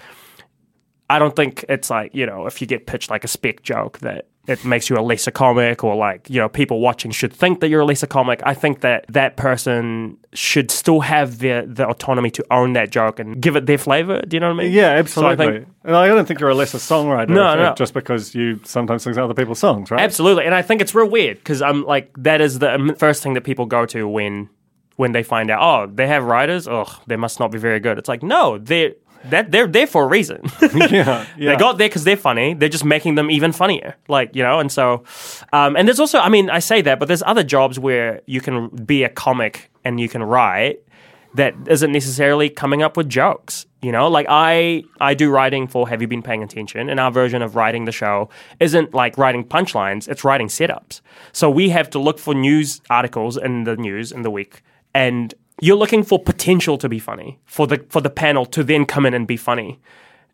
I 1.11 1.18
don't 1.18 1.35
think 1.35 1.64
it's 1.68 1.90
like, 1.90 2.14
you 2.14 2.26
know, 2.26 2.46
if 2.46 2.61
you 2.61 2.66
get 2.66 2.87
pitched 2.87 3.11
like 3.11 3.24
a 3.24 3.28
spec 3.28 3.62
joke 3.62 3.98
that 4.00 4.26
it 4.49 4.65
makes 4.65 4.89
you 4.89 4.97
a 4.97 5.01
lesser 5.03 5.31
comic 5.31 5.85
or 5.85 5.95
like, 5.95 6.29
you 6.31 6.41
know, 6.41 6.49
people 6.49 6.81
watching 6.81 7.11
should 7.11 7.33
think 7.33 7.61
that 7.61 7.69
you're 7.69 7.83
a 7.83 7.85
lesser 7.85 8.07
comic. 8.07 8.41
I 8.45 8.55
think 8.55 8.81
that 8.81 9.05
that 9.11 9.37
person 9.37 10.17
should 10.33 10.71
still 10.71 11.01
have 11.01 11.39
the 11.39 11.65
the 11.67 11.87
autonomy 11.87 12.31
to 12.31 12.45
own 12.51 12.73
that 12.73 12.91
joke 12.91 13.21
and 13.21 13.41
give 13.41 13.57
it 13.57 13.67
their 13.67 13.79
flavor. 13.79 14.23
Do 14.23 14.37
you 14.37 14.41
know 14.41 14.49
what 14.55 14.61
I 14.61 14.65
mean? 14.65 14.73
Yeah, 14.73 14.89
So 15.05 15.27
I 15.27 15.33
absolutely. 15.33 15.47
think- 15.47 15.69
and 15.85 15.97
I 15.97 16.07
don't 16.09 16.27
think 16.27 16.41
you're 16.41 16.51
a 16.51 16.55
lesser 16.55 16.79
songwriter 16.79 17.29
No, 17.29 17.55
no. 17.57 17.75
just 17.75 17.95
because 17.95 18.35
you 18.35 18.59
sometimes 18.65 19.03
sing 19.03 19.17
other 19.19 19.35
people's 19.35 19.59
songs, 19.59 19.91
right? 19.91 20.01
Absolutely, 20.01 20.45
and 20.47 20.55
I 20.55 20.63
think 20.63 20.81
it's 20.81 20.95
real 20.95 21.09
weird 21.09 21.37
because 21.39 21.61
I'm 21.63 21.85
like 21.85 22.11
that 22.19 22.41
is 22.41 22.59
the 22.59 22.75
um, 22.75 22.95
first 22.97 23.23
thing 23.23 23.35
that 23.35 23.45
people 23.45 23.67
go 23.67 23.85
to 23.87 24.09
when 24.09 24.49
when 24.97 25.13
they 25.13 25.23
find 25.23 25.49
out 25.51 25.61
oh 25.63 25.91
they 25.95 26.09
have 26.09 26.25
writers 26.25 26.67
oh 26.67 26.89
they 27.07 27.17
must 27.17 27.39
not 27.39 27.51
be 27.53 27.59
very 27.59 27.81
good. 27.81 27.99
It's 27.99 28.09
like 28.09 28.23
no 28.23 28.59
they're 28.59 28.95
that 29.24 29.50
they're 29.50 29.66
there 29.66 29.87
for 29.87 30.04
a 30.04 30.07
reason. 30.07 30.42
yeah, 30.62 30.68
yeah. 30.90 31.26
They 31.37 31.57
got 31.57 31.78
there 31.78 31.88
because 31.88 32.04
they're 32.04 32.16
funny. 32.16 32.54
They're 32.54 32.68
just 32.68 32.85
making 32.85 33.16
them 33.16 33.31
even 33.31 33.52
funnier. 33.52 33.96
Like, 34.09 34.35
you 34.35 34.42
know, 34.42 34.59
and 34.61 34.70
so, 34.70 35.04
um, 35.52 35.76
and 35.76 35.87
there's 35.88 36.00
also, 36.00 36.18
I 36.18 36.28
mean, 36.28 36.50
I 36.50 36.59
say 36.59 36.81
that, 36.83 36.98
but 36.98 37.09
there's 37.09 37.22
other 37.22 37.42
jobs 37.42 37.78
where 37.78 38.20
you 38.26 38.40
can 38.40 38.68
be 38.68 39.04
a 39.04 39.09
comic 39.09 39.70
and 39.85 40.00
you 40.00 40.09
can 40.09 40.22
write 40.22 40.81
that 41.35 41.54
isn't 41.68 41.92
necessarily 41.92 42.48
coming 42.48 42.83
up 42.83 42.96
with 42.96 43.09
jokes. 43.09 43.66
You 43.83 43.92
know, 43.92 44.09
like 44.09 44.26
I, 44.28 44.83
I 45.00 45.14
do 45.14 45.31
writing 45.31 45.68
for 45.68 45.88
Have 45.88 46.00
You 46.00 46.09
Been 46.09 46.22
Paying 46.22 46.42
Attention? 46.42 46.88
And 46.88 46.98
our 46.98 47.12
version 47.12 47.42
of 47.42 47.54
writing 47.54 47.85
the 47.85 47.92
show 47.92 48.28
isn't 48.59 48.92
like 48.92 49.16
writing 49.16 49.44
punchlines, 49.44 50.09
it's 50.09 50.24
writing 50.24 50.48
setups. 50.48 51.00
So 51.33 51.48
we 51.48 51.68
have 51.68 51.88
to 51.90 51.98
look 51.98 52.18
for 52.18 52.35
news 52.35 52.81
articles 52.90 53.37
in 53.37 53.64
the 53.64 53.76
news 53.76 54.11
in 54.11 54.22
the 54.22 54.31
week 54.31 54.62
and 54.94 55.33
you're 55.61 55.77
looking 55.77 56.03
for 56.05 56.18
potential 56.18 56.79
to 56.79 56.88
be 56.88 56.99
funny 56.99 57.38
for 57.44 57.66
the 57.66 57.85
for 57.88 58.01
the 58.01 58.11
panel 58.11 58.47
to 58.47 58.62
then 58.64 58.85
come 58.87 59.05
in 59.07 59.14
and 59.14 59.27
be 59.27 59.37
funny 59.37 59.79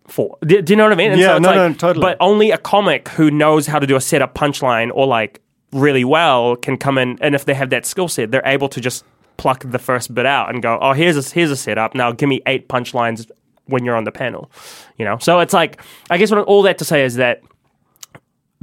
for. 0.06 0.36
Do, 0.46 0.60
do 0.62 0.72
you 0.72 0.76
know 0.76 0.84
what 0.84 0.92
I 0.92 0.96
mean? 0.96 1.12
And 1.12 1.20
Yeah, 1.20 1.36
it's 1.36 1.42
no, 1.42 1.48
like- 1.48 1.56
no, 1.56 1.72
totally. 1.74 2.02
But 2.02 2.16
only 2.20 2.50
a 2.50 2.58
comic 2.58 3.08
who 3.10 3.30
knows 3.30 3.66
how 3.66 3.78
to 3.78 3.86
do 3.86 3.96
a 3.96 4.00
setup 4.00 4.34
punchline 4.34 4.90
or 4.94 5.06
like 5.06 5.40
really 5.72 6.04
well 6.04 6.56
can 6.56 6.76
come 6.76 6.98
in, 6.98 7.18
and 7.20 7.34
if 7.34 7.44
they 7.46 7.54
have 7.54 7.70
that 7.70 7.84
skill 7.86 8.08
set, 8.08 8.30
they're 8.30 8.46
able 8.46 8.68
to 8.68 8.80
just 8.80 9.04
pluck 9.36 9.64
the 9.68 9.78
first 9.78 10.14
bit 10.14 10.26
out 10.26 10.48
and 10.52 10.62
go, 10.62 10.78
"Oh, 10.80 10.92
here's 10.92 11.16
a 11.16 11.34
here's 11.34 11.50
a 11.50 11.56
setup. 11.56 11.94
Now 11.94 12.12
give 12.12 12.28
me 12.28 12.40
eight 12.46 12.68
punchlines 12.68 13.28
when 13.66 13.84
you're 13.84 13.96
on 13.96 14.04
the 14.04 14.12
panel." 14.12 14.50
You 14.98 15.04
know, 15.04 15.18
so 15.18 15.40
it's 15.40 15.52
like 15.54 15.80
I 16.10 16.18
guess 16.18 16.30
what 16.30 16.44
all 16.46 16.62
that 16.62 16.78
to 16.78 16.84
say 16.84 17.02
is 17.04 17.16
that 17.16 17.40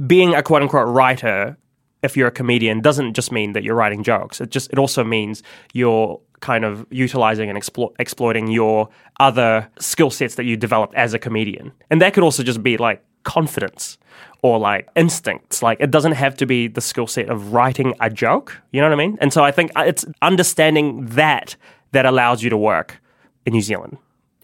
being 0.06 0.34
a 0.34 0.42
quote 0.42 0.62
unquote 0.62 0.88
writer, 0.88 1.56
if 2.02 2.16
you're 2.16 2.28
a 2.28 2.32
comedian, 2.32 2.80
doesn't 2.80 3.14
just 3.14 3.32
mean 3.32 3.52
that 3.52 3.62
you're 3.62 3.74
writing 3.74 4.02
jokes. 4.02 4.40
It 4.40 4.50
just 4.50 4.70
it 4.72 4.78
also 4.78 5.04
means 5.04 5.42
you're 5.72 6.20
kind 6.40 6.64
of 6.64 6.84
utilizing 6.90 7.48
and 7.48 7.58
explo- 7.58 7.94
exploiting 7.98 8.48
your 8.48 8.88
other 9.20 9.70
skill 9.78 10.10
sets 10.10 10.34
that 10.34 10.44
you 10.44 10.56
developed 10.56 10.94
as 10.94 11.14
a 11.14 11.18
comedian, 11.18 11.72
and 11.90 12.02
that 12.02 12.14
could 12.14 12.24
also 12.24 12.42
just 12.42 12.62
be 12.62 12.76
like 12.76 13.02
confidence 13.24 13.98
or 14.42 14.58
like 14.58 14.88
instincts. 14.96 15.62
Like 15.62 15.78
it 15.80 15.90
doesn't 15.90 16.12
have 16.12 16.36
to 16.38 16.46
be 16.46 16.66
the 16.66 16.80
skill 16.80 17.06
set 17.06 17.28
of 17.28 17.52
writing 17.52 17.94
a 18.00 18.10
joke. 18.10 18.60
You 18.72 18.80
know 18.80 18.88
what 18.88 19.00
I 19.00 19.06
mean? 19.06 19.16
And 19.20 19.32
so 19.32 19.44
I 19.44 19.52
think 19.52 19.70
uh, 19.76 19.84
it's 19.86 20.04
understanding 20.20 21.06
that 21.06 21.56
that 21.92 22.06
allows 22.06 22.42
you 22.42 22.50
to 22.50 22.56
work 22.56 23.00
in 23.46 23.52
New 23.52 23.62
Zealand, 23.62 23.98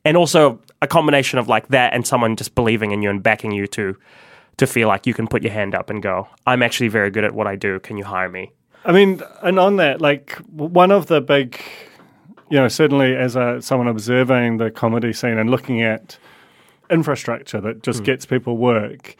and 0.04 0.16
also 0.16 0.60
a 0.80 0.86
combination 0.86 1.38
of 1.38 1.48
like 1.48 1.68
that 1.68 1.92
and 1.92 2.06
someone 2.06 2.36
just 2.36 2.54
believing 2.54 2.92
in 2.92 3.02
you 3.02 3.10
and 3.10 3.22
backing 3.22 3.50
you 3.50 3.66
to 3.66 3.96
to 4.58 4.66
feel 4.66 4.88
like 4.88 5.06
you 5.06 5.14
can 5.14 5.26
put 5.26 5.42
your 5.42 5.52
hand 5.52 5.74
up 5.74 5.88
and 5.88 6.02
go, 6.02 6.28
I'm 6.46 6.62
actually 6.62 6.88
very 6.88 7.10
good 7.10 7.24
at 7.24 7.32
what 7.32 7.46
I 7.46 7.56
do. 7.56 7.80
Can 7.80 7.96
you 7.96 8.04
hire 8.04 8.28
me? 8.28 8.52
I 8.84 8.92
mean, 8.92 9.22
and 9.42 9.58
on 9.58 9.76
that, 9.76 10.00
like 10.00 10.32
one 10.50 10.90
of 10.90 11.06
the 11.06 11.20
big, 11.20 11.60
you 12.50 12.58
know, 12.58 12.68
certainly 12.68 13.16
as 13.16 13.36
a 13.36 13.60
someone 13.60 13.88
observing 13.88 14.58
the 14.58 14.70
comedy 14.70 15.12
scene 15.12 15.38
and 15.38 15.50
looking 15.50 15.82
at 15.82 16.18
infrastructure 16.90 17.60
that 17.60 17.82
just 17.82 18.04
gets 18.04 18.24
people 18.24 18.56
work, 18.56 19.16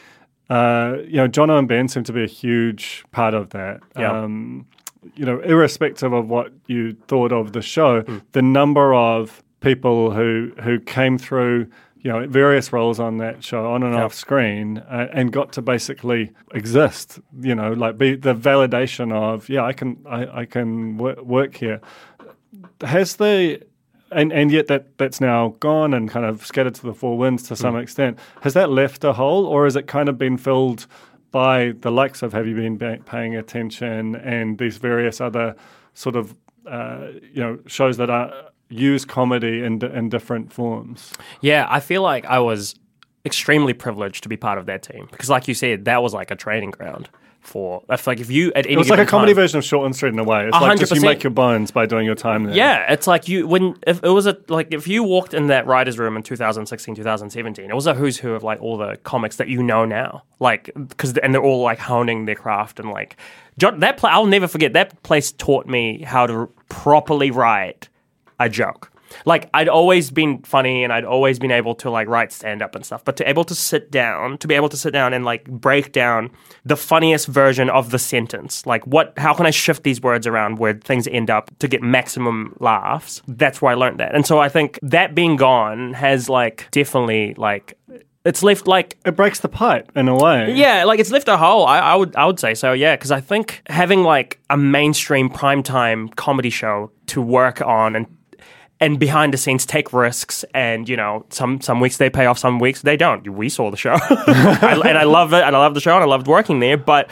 uh, 0.51 0.97
you 1.05 1.17
know, 1.17 1.29
Jono 1.29 1.59
and 1.59 1.69
Ben 1.69 1.89
seem 1.89 2.05
to 2.05 2.13
be 2.13 2.23
a 2.23 2.29
huge 2.29 3.05
part 3.11 3.35
of 3.35 3.51
that. 3.51 3.81
Yeah. 3.99 4.23
Um, 4.23 4.67
you 5.15 5.25
know, 5.25 5.41
irrespective 5.41 6.13
of 6.13 6.29
what 6.29 6.53
you 6.67 6.95
thought 7.07 7.33
of 7.33 7.53
the 7.53 7.63
show, 7.63 8.03
the 8.33 8.43
number 8.43 8.95
of 8.95 9.43
people 9.61 10.13
who 10.13 10.53
who 10.63 10.81
came 10.81 11.19
through 11.19 11.69
you 12.01 12.11
know 12.13 12.27
various 12.29 12.73
roles 12.73 13.01
on 13.01 13.19
that 13.19 13.43
show 13.43 13.71
on 13.73 13.83
and 13.83 13.95
Yeah. 13.95 14.05
off 14.05 14.15
screen 14.15 14.79
uh, 14.79 15.09
and 15.13 15.33
got 15.33 15.53
to 15.55 15.63
basically 15.63 16.31
exist 16.55 17.19
you 17.41 17.55
know 17.55 17.73
like 17.73 17.99
be 17.99 18.15
the 18.15 18.35
validation 18.35 19.13
of 19.13 19.49
yeah 19.49 19.65
i 19.65 19.73
can 19.73 19.97
i, 20.07 20.41
I 20.41 20.45
can 20.47 20.97
wor- 20.99 21.23
work 21.23 21.57
here. 21.57 21.81
Has 22.83 23.17
the 23.17 23.61
and 24.11 24.33
and 24.33 24.51
yet 24.51 24.69
that 24.69 24.97
that's 24.99 25.21
now 25.21 25.55
gone 25.61 25.93
and 25.93 26.09
kind 26.09 26.25
of 26.25 26.47
scattered 26.47 26.75
to 26.77 26.83
the 26.83 26.95
four 26.95 27.19
winds 27.19 27.43
to 27.49 27.57
some 27.57 27.77
extent. 27.77 28.19
Has 28.43 28.55
that 28.55 28.71
left 28.71 29.05
a 29.05 29.13
hole 29.13 29.45
or 29.45 29.65
has 29.65 29.77
it 29.77 29.87
kind 29.87 30.09
of 30.09 30.17
been 30.17 30.39
filled 30.39 30.87
by 31.31 31.73
the 31.81 31.91
likes 31.91 32.23
of 32.23 32.33
have 32.33 32.47
you 32.47 32.55
been 32.55 32.79
ba- 32.79 33.01
paying 33.05 33.37
attention 33.37 34.17
and 34.17 34.59
these 34.59 34.79
various 34.79 35.21
other 35.21 35.55
sort 35.95 36.17
of 36.17 36.35
uh, 36.67 37.09
you 37.35 37.43
know 37.43 37.59
shows 37.67 37.97
that 37.99 38.09
are 38.09 38.33
use 38.71 39.05
comedy 39.05 39.63
in, 39.65 39.83
in 39.85 40.09
different 40.09 40.53
forms 40.53 41.13
Yeah, 41.41 41.67
I 41.69 41.81
feel 41.81 42.03
like 42.03 42.25
I 42.27 42.39
was 42.39 42.75
extremely 43.25 43.73
privileged 43.73 44.23
to 44.23 44.29
be 44.29 44.37
part 44.37 44.59
of 44.59 44.67
that 44.67 44.83
team 44.83 45.09
because, 45.11 45.29
like 45.31 45.49
you 45.49 45.55
said, 45.55 45.85
that 45.87 46.03
was 46.03 46.15
like 46.15 46.31
a 46.31 46.37
training 46.37 46.71
ground 46.71 47.09
for. 47.41 47.83
I 47.89 47.97
feel 47.97 48.13
like 48.13 48.21
if 48.21 48.31
you 48.31 48.53
at 48.55 48.67
any 48.67 48.75
It 48.75 48.79
was 48.79 48.91
like 48.91 48.99
a 48.99 49.07
comedy 49.07 49.33
time- 49.33 49.43
version 49.43 49.59
of 49.59 49.65
Shortland 49.65 49.95
Street 49.95 50.13
in 50.13 50.19
a 50.19 50.25
way. 50.25 50.47
It's 50.47 50.53
like 50.53 50.79
just 50.79 50.95
you 50.95 51.01
make 51.01 51.23
your 51.23 51.31
bones 51.31 51.71
by 51.71 51.87
doing 51.87 52.05
your 52.07 52.15
time 52.15 52.45
there. 52.45 52.55
Yeah, 52.55 52.93
it's 52.93 53.07
like 53.07 53.29
you 53.29 53.47
when 53.47 53.77
if 53.87 54.03
it 54.03 54.09
was 54.09 54.27
a 54.27 54.37
like 54.49 54.73
if 54.73 54.87
you 54.87 55.03
walked 55.03 55.35
in 55.35 55.47
that 55.49 55.67
writers 55.67 55.99
room 55.99 56.17
in 56.17 56.23
2016, 56.23 56.95
2017, 56.95 57.71
it 57.71 57.75
was 57.75 57.87
a 57.87 57.95
who's 57.95 58.19
who 58.19 58.33
of 58.33 58.43
like 58.43 58.61
all 58.61 58.77
the 58.77 58.97
comics 58.99 59.37
that 59.37 59.49
you 59.49 59.63
know 59.63 59.85
now, 59.85 60.23
like 60.41 60.71
because 60.89 61.17
and 61.19 61.35
they're 61.35 61.43
all 61.43 61.63
like 61.63 61.79
honing 61.79 62.27
their 62.27 62.35
craft 62.35 62.79
and 62.81 62.91
like 62.91 63.17
John, 63.59 63.81
that 63.81 63.97
pla 63.97 64.11
I'll 64.11 64.27
never 64.27 64.47
forget 64.49 64.73
that 64.75 65.03
place 65.03 65.33
taught 65.33 65.67
me 65.67 66.03
how 66.03 66.27
to 66.27 66.51
properly 66.69 67.31
write 67.31 67.89
a 68.39 68.49
joke. 68.49 68.91
Like 69.25 69.49
I'd 69.55 69.69
always 69.71 70.11
been 70.11 70.43
funny 70.43 70.85
and 70.85 70.93
I'd 70.93 71.05
always 71.05 71.39
been 71.39 71.51
able 71.51 71.75
to 71.77 71.91
like 71.91 72.09
write 72.09 72.31
stand 72.31 72.61
up 72.61 72.75
and 72.75 72.85
stuff, 72.85 73.03
but 73.07 73.17
to 73.17 73.27
able 73.29 73.45
to 73.45 73.55
sit 73.55 73.91
down, 73.91 74.37
to 74.37 74.47
be 74.47 74.55
able 74.55 74.69
to 74.69 74.77
sit 74.77 74.93
down 74.93 75.15
and 75.15 75.25
like 75.25 75.45
break 75.47 75.93
down 75.93 76.31
the 76.67 76.77
funniest 76.77 77.27
version 77.27 77.71
of 77.71 77.91
the 77.91 77.99
sentence, 77.99 78.67
like 78.67 78.87
what, 78.87 79.15
how 79.19 79.33
can 79.33 79.47
I 79.47 79.51
shift 79.51 79.83
these 79.83 80.03
words 80.03 80.27
around 80.27 80.59
where 80.59 80.75
things 80.75 81.09
end 81.09 81.31
up 81.31 81.51
to 81.61 81.69
get 81.69 81.83
maximum 81.83 82.55
laughs? 82.61 83.23
That's 83.27 83.63
where 83.63 83.73
I 83.73 83.77
learned 83.77 83.99
that, 84.01 84.15
and 84.15 84.27
so 84.27 84.39
I 84.41 84.51
think 84.51 84.79
that 84.83 85.15
being 85.15 85.37
gone 85.37 85.95
has 85.95 86.29
like 86.29 86.69
definitely 86.71 87.33
like 87.39 87.79
it's 88.27 88.43
left 88.43 88.67
like 88.67 88.99
It 89.07 89.17
breaks 89.17 89.41
the 89.41 89.49
pipe 89.49 89.91
in 89.97 90.09
a 90.09 90.15
way. 90.15 90.53
yeah, 90.55 90.85
like 90.85 91.01
it's 91.01 91.11
left 91.11 91.29
a 91.29 91.39
hole. 91.39 91.65
I, 91.65 91.79
I 91.79 91.95
would 91.95 92.15
I 92.15 92.27
would 92.27 92.39
say 92.39 92.53
so. 92.53 92.75
Yeah, 92.75 92.95
because 92.95 93.11
I 93.11 93.23
think 93.23 93.63
having 93.71 94.03
like 94.03 94.39
a 94.51 94.57
mainstream 94.59 95.31
primetime 95.31 96.15
comedy 96.17 96.51
show 96.51 96.91
to 97.07 97.23
work 97.23 97.63
on 97.63 97.97
and 97.97 98.07
and 98.81 98.99
behind 98.99 99.33
the 99.35 99.39
scenes 99.39 99.67
take 99.67 99.93
risks 99.93 100.45
and 100.55 100.89
you 100.89 100.97
know 100.97 101.25
some 101.31 101.61
some 101.61 101.81
weeks 101.81 101.97
they 101.97 102.11
pay 102.11 102.27
off, 102.27 102.39
some 102.39 102.59
weeks 102.59 102.83
they 102.83 102.97
don't. 102.97 103.29
We 103.29 103.49
saw 103.49 103.71
the 103.71 103.77
show, 103.77 103.97
I, 104.11 104.81
and 104.87 104.99
I 104.99 105.05
love 105.05 105.33
it, 105.33 105.43
and 105.43 105.55
I 105.57 105.59
love 105.59 105.75
the 105.75 105.81
show, 105.81 105.95
and 105.95 106.03
I 106.03 106.07
loved 106.07 106.27
working 106.29 106.61
there. 106.61 106.77
But 106.77 107.11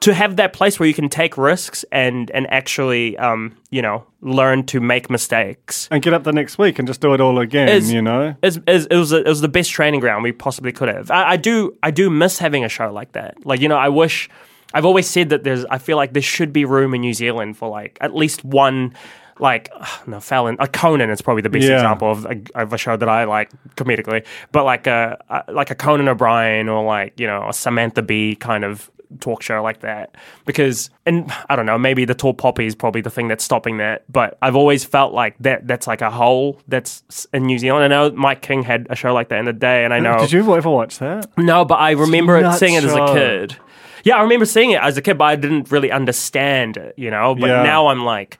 to 0.00 0.14
have 0.14 0.36
that 0.36 0.52
place 0.52 0.78
where 0.78 0.86
you 0.86 0.94
can 0.94 1.08
take 1.08 1.36
risks 1.36 1.84
and 1.90 2.30
and 2.30 2.46
actually 2.52 3.16
um, 3.18 3.56
you 3.70 3.82
know 3.82 4.04
learn 4.20 4.64
to 4.66 4.80
make 4.80 5.08
mistakes 5.10 5.88
And 5.90 6.02
get 6.02 6.12
up 6.12 6.24
the 6.24 6.32
next 6.32 6.58
week 6.58 6.78
and 6.78 6.86
just 6.88 7.00
do 7.00 7.14
it 7.14 7.20
all 7.20 7.38
again, 7.38 7.68
Is- 7.68 7.92
you 7.92 8.02
know? 8.02 8.34
is, 8.42 8.60
is, 8.66 8.86
it 8.86 8.96
was 8.96 9.12
a, 9.12 9.18
it 9.18 9.28
was 9.28 9.40
the 9.40 9.48
best 9.48 9.70
training 9.70 10.00
ground 10.00 10.24
we 10.24 10.32
possibly 10.32 10.72
could 10.72 10.88
have. 10.88 11.10
I, 11.10 11.30
I 11.30 11.36
do 11.36 11.76
I 11.82 11.90
do 11.90 12.10
miss 12.10 12.38
having 12.38 12.64
a 12.64 12.68
show 12.68 12.92
like 12.92 13.12
that. 13.12 13.44
Like 13.46 13.60
you 13.60 13.68
know, 13.68 13.76
I 13.76 13.88
wish 13.88 14.28
I've 14.74 14.84
always 14.84 15.06
said 15.08 15.30
that 15.30 15.42
there's 15.44 15.64
I 15.64 15.78
feel 15.78 15.96
like 15.96 16.12
there 16.12 16.22
should 16.22 16.52
be 16.52 16.64
room 16.64 16.94
in 16.94 17.00
New 17.00 17.14
Zealand 17.14 17.56
for 17.56 17.68
like 17.68 17.96
at 18.00 18.14
least 18.14 18.44
one. 18.44 18.94
Like 19.40 19.70
no, 20.06 20.20
Fallon, 20.20 20.56
a 20.58 20.68
Conan 20.68 21.10
is 21.10 21.20
probably 21.22 21.42
the 21.42 21.50
best 21.50 21.64
Yeah. 21.66 21.74
example 21.76 22.10
of 22.10 22.24
a, 22.26 22.40
of 22.54 22.72
a 22.72 22.78
show 22.78 22.96
that 22.96 23.08
I 23.08 23.24
like 23.24 23.50
comedically. 23.76 24.24
But 24.52 24.64
like 24.64 24.86
a, 24.86 25.18
a 25.28 25.52
like 25.52 25.70
a 25.70 25.74
Conan 25.74 26.08
O'Brien 26.08 26.68
or 26.68 26.84
like 26.84 27.18
you 27.20 27.26
know 27.26 27.48
a 27.48 27.52
Samantha 27.52 28.02
Bee 28.02 28.34
kind 28.36 28.64
of 28.64 28.90
talk 29.20 29.40
show 29.42 29.62
like 29.62 29.80
that 29.80 30.14
because 30.44 30.90
and 31.06 31.32
I 31.48 31.56
don't 31.56 31.64
know 31.64 31.78
maybe 31.78 32.04
the 32.04 32.14
tall 32.14 32.34
poppy 32.34 32.66
is 32.66 32.74
probably 32.74 33.00
the 33.00 33.08
thing 33.08 33.26
that's 33.26 33.42
stopping 33.42 33.78
that 33.78 34.04
but 34.12 34.36
I've 34.42 34.54
always 34.54 34.84
felt 34.84 35.14
like 35.14 35.34
that 35.40 35.66
that's 35.66 35.86
like 35.86 36.02
a 36.02 36.10
hole 36.10 36.60
that's 36.68 37.26
in 37.32 37.44
New 37.44 37.58
Zealand 37.58 37.84
I 37.84 37.88
know 37.88 38.10
Mike 38.10 38.42
King 38.42 38.64
had 38.64 38.86
a 38.90 38.94
show 38.94 39.14
like 39.14 39.30
that 39.30 39.38
in 39.38 39.46
the 39.46 39.54
day 39.54 39.86
and 39.86 39.94
I 39.94 39.98
know 39.98 40.18
Did 40.18 40.32
you 40.32 40.54
ever 40.54 40.68
watch 40.68 40.98
that? 40.98 41.26
no 41.38 41.64
but 41.64 41.76
I 41.76 41.92
remember 41.92 42.36
it 42.36 42.52
seeing 42.58 42.74
it 42.74 42.84
as 42.84 42.92
a 42.92 43.06
kid 43.14 43.56
yeah 44.04 44.16
I 44.18 44.20
remember 44.22 44.44
seeing 44.44 44.72
it 44.72 44.82
as 44.82 44.98
a 44.98 45.00
kid 45.00 45.16
but 45.16 45.24
I 45.24 45.36
didn't 45.36 45.70
really 45.72 45.90
understand 45.90 46.76
it 46.76 46.92
you 46.98 47.10
know 47.10 47.34
but 47.34 47.46
Yeah. 47.48 47.62
now 47.62 47.86
I'm 47.86 48.04
like 48.04 48.38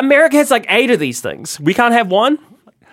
America 0.00 0.36
has 0.36 0.50
like 0.50 0.66
eight 0.68 0.90
of 0.90 0.98
these 0.98 1.20
things 1.20 1.60
we 1.60 1.72
can't 1.72 1.94
have 1.94 2.10
one 2.10 2.38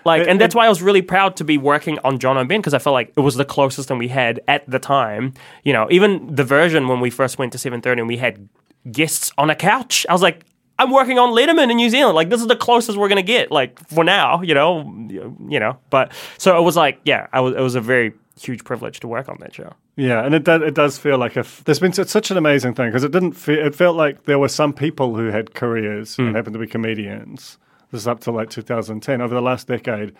like, 0.08 0.26
and 0.26 0.40
that's 0.40 0.56
why 0.56 0.66
I 0.66 0.70
was 0.70 0.82
really 0.82 1.02
proud 1.02 1.36
to 1.36 1.44
be 1.44 1.58
working 1.58 2.00
on 2.06 2.18
Jono 2.18 2.40
and 2.40 2.48
Ben 2.48 2.62
because 2.62 2.74
I 2.74 2.80
felt 2.80 2.94
like 2.94 3.12
it 3.18 3.20
was 3.20 3.36
the 3.36 3.44
closest 3.44 3.90
thing 3.90 3.98
we 3.98 4.08
had 4.08 4.40
at 4.48 4.68
the 4.70 4.80
time. 4.80 5.34
You 5.64 5.74
know, 5.74 5.86
even 5.92 6.34
the 6.34 6.46
version 6.46 6.88
when 6.88 7.02
we 7.02 7.10
first 7.10 7.38
went 7.38 7.52
to 7.52 7.58
seven 7.58 7.82
thirty 7.82 8.00
and 8.00 8.08
we 8.08 8.16
had 8.16 8.48
guests 8.90 9.34
on 9.38 9.50
a 9.50 9.56
couch. 9.56 10.06
I 10.08 10.14
was 10.14 10.22
like, 10.22 10.46
I'm 10.80 10.92
working 10.92 11.20
on 11.20 11.36
Letterman 11.36 11.70
in 11.70 11.76
New 11.76 11.90
Zealand. 11.90 12.16
Like, 12.16 12.30
this 12.30 12.40
is 12.40 12.48
the 12.48 12.56
closest 12.56 12.98
we're 12.98 13.10
gonna 13.10 13.22
get. 13.22 13.52
Like 13.52 13.80
for 13.90 14.06
now, 14.06 14.42
you 14.42 14.54
know, 14.54 14.90
you 15.10 15.60
know. 15.60 15.78
But 15.90 16.14
so 16.38 16.58
it 16.58 16.62
was 16.62 16.78
like, 16.78 17.02
yeah, 17.04 17.28
I 17.34 17.42
was. 17.42 17.56
It 17.56 17.62
was 17.62 17.76
a 17.76 17.82
very 17.82 18.14
huge 18.40 18.64
privilege 18.64 19.02
to 19.02 19.10
work 19.10 19.28
on 19.28 19.38
that 19.42 19.54
show. 19.54 19.74
Yeah, 19.98 20.24
and 20.24 20.34
it 20.36 20.44
does, 20.44 20.62
it 20.62 20.76
does 20.76 20.98
feel 20.98 21.18
like 21.18 21.36
if 21.36 21.64
there's 21.66 21.80
been 21.80 21.92
it's 21.98 22.12
such 22.12 22.30
an 22.32 22.38
amazing 22.38 22.76
thing 22.76 22.88
because 22.90 23.04
it 23.04 23.12
didn't 23.12 23.34
feel, 23.34 23.66
it 23.66 23.74
felt 23.76 23.98
like 23.98 24.24
there 24.26 24.38
were 24.40 24.48
some 24.48 24.72
people 24.72 25.16
who 25.16 25.28
had 25.32 25.54
careers 25.56 26.16
Hmm. 26.16 26.28
and 26.28 26.36
happened 26.36 26.54
to 26.54 26.60
be 26.60 26.68
comedians. 26.68 27.58
This 27.92 28.02
is 28.02 28.08
up 28.08 28.20
to 28.22 28.32
like 28.32 28.50
2010. 28.50 29.22
Over 29.22 29.34
the 29.34 29.42
last 29.42 29.68
decade, 29.68 30.14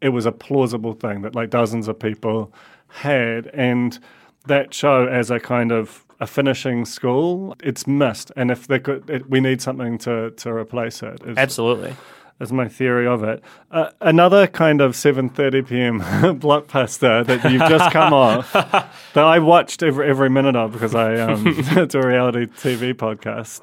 it 0.00 0.10
was 0.10 0.24
a 0.24 0.32
plausible 0.32 0.92
thing 0.92 1.22
that 1.22 1.34
like 1.34 1.50
dozens 1.50 1.88
of 1.88 1.98
people 1.98 2.52
had, 2.88 3.48
and 3.48 3.98
that 4.46 4.72
show 4.72 5.06
as 5.06 5.30
a 5.30 5.40
kind 5.40 5.72
of 5.72 6.04
a 6.20 6.26
finishing 6.26 6.84
school, 6.84 7.54
it's 7.62 7.86
missed. 7.86 8.30
And 8.36 8.50
if 8.50 8.66
they 8.68 8.78
could, 8.78 9.08
it, 9.10 9.28
we 9.28 9.40
need 9.40 9.60
something 9.60 9.98
to 9.98 10.30
to 10.30 10.52
replace 10.52 11.02
it. 11.02 11.20
Absolutely. 11.36 11.96
Is 12.40 12.52
my 12.52 12.68
theory 12.68 13.06
of 13.06 13.22
it. 13.22 13.42
Uh, 13.70 13.90
another 14.00 14.46
kind 14.46 14.80
of 14.80 14.92
7:30 14.92 15.68
p.m. 15.68 16.00
blockbuster 16.40 17.24
that 17.26 17.50
you've 17.50 17.68
just 17.68 17.92
come 17.92 18.12
off 18.12 18.52
that 18.52 19.24
I 19.24 19.38
watched 19.38 19.82
every 19.82 20.08
every 20.08 20.30
minute 20.30 20.56
of 20.56 20.72
because 20.72 20.94
I 20.94 21.16
um, 21.16 21.44
it's 21.56 21.94
a 21.94 22.00
reality 22.00 22.46
TV 22.46 22.94
podcast. 22.94 23.62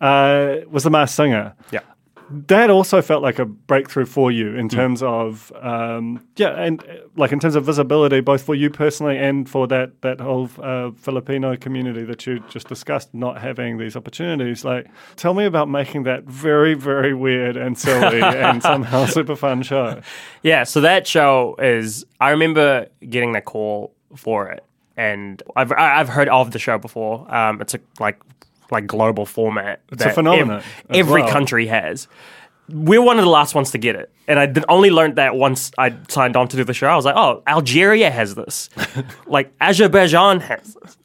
Uh, 0.00 0.64
was 0.70 0.84
the 0.84 0.90
Masked 0.90 1.16
Singer. 1.16 1.54
Yeah. 1.72 1.80
That 2.30 2.68
also 2.68 3.00
felt 3.00 3.22
like 3.22 3.38
a 3.38 3.46
breakthrough 3.46 4.04
for 4.04 4.30
you 4.30 4.54
in 4.54 4.68
terms 4.68 5.02
of 5.02 5.50
um, 5.62 6.22
yeah, 6.36 6.50
and 6.62 6.84
like 7.16 7.32
in 7.32 7.40
terms 7.40 7.54
of 7.54 7.64
visibility, 7.64 8.20
both 8.20 8.42
for 8.42 8.54
you 8.54 8.68
personally 8.68 9.16
and 9.16 9.48
for 9.48 9.66
that 9.68 10.02
that 10.02 10.20
whole 10.20 10.50
uh, 10.62 10.90
Filipino 10.90 11.56
community 11.56 12.04
that 12.04 12.26
you 12.26 12.40
just 12.50 12.68
discussed, 12.68 13.14
not 13.14 13.40
having 13.40 13.78
these 13.78 13.96
opportunities. 13.96 14.62
Like, 14.62 14.88
tell 15.16 15.32
me 15.32 15.46
about 15.46 15.70
making 15.70 16.02
that 16.02 16.24
very 16.24 16.74
very 16.74 17.14
weird 17.14 17.56
and 17.56 17.78
silly 17.78 18.20
and 18.22 18.62
somehow 18.62 19.06
super 19.18 19.34
fun 19.36 19.62
show. 19.62 20.02
Yeah, 20.42 20.64
so 20.64 20.82
that 20.82 21.06
show 21.06 21.56
is. 21.58 22.04
I 22.20 22.30
remember 22.30 22.88
getting 23.08 23.32
the 23.32 23.40
call 23.40 23.94
for 24.16 24.50
it, 24.50 24.62
and 24.98 25.42
I've 25.56 25.72
I- 25.72 25.98
I've 26.00 26.10
heard 26.10 26.28
of 26.28 26.50
the 26.50 26.58
show 26.58 26.76
before. 26.76 27.26
Um, 27.34 27.62
it's 27.62 27.72
a 27.74 27.80
like 28.00 28.18
like 28.70 28.86
global 28.86 29.26
format. 29.26 29.80
It's 29.90 30.04
a 30.04 30.10
phenomenon 30.10 30.58
as 30.58 30.64
every 30.90 31.22
well. 31.22 31.30
country 31.30 31.66
has. 31.66 32.08
We're 32.70 33.00
one 33.00 33.18
of 33.18 33.24
the 33.24 33.30
last 33.30 33.54
ones 33.54 33.70
to 33.70 33.78
get 33.78 33.96
it, 33.96 34.12
and 34.26 34.38
I 34.38 34.52
only 34.68 34.90
learned 34.90 35.16
that 35.16 35.34
once 35.34 35.70
I 35.78 35.94
signed 36.08 36.36
on 36.36 36.48
to 36.48 36.56
do 36.58 36.64
the 36.64 36.74
show. 36.74 36.86
I 36.86 36.96
was 36.96 37.06
like, 37.06 37.16
oh, 37.16 37.42
Algeria 37.46 38.10
has 38.10 38.34
this, 38.34 38.68
like 39.26 39.50
Azerbaijan 39.58 40.40
has 40.40 40.74
this. 40.74 40.98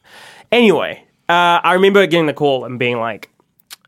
Anyway, 0.52 1.02
uh, 1.28 1.32
I 1.64 1.72
remember 1.72 2.06
getting 2.06 2.26
the 2.26 2.34
call 2.34 2.64
and 2.64 2.78
being 2.78 2.98
like. 2.98 3.30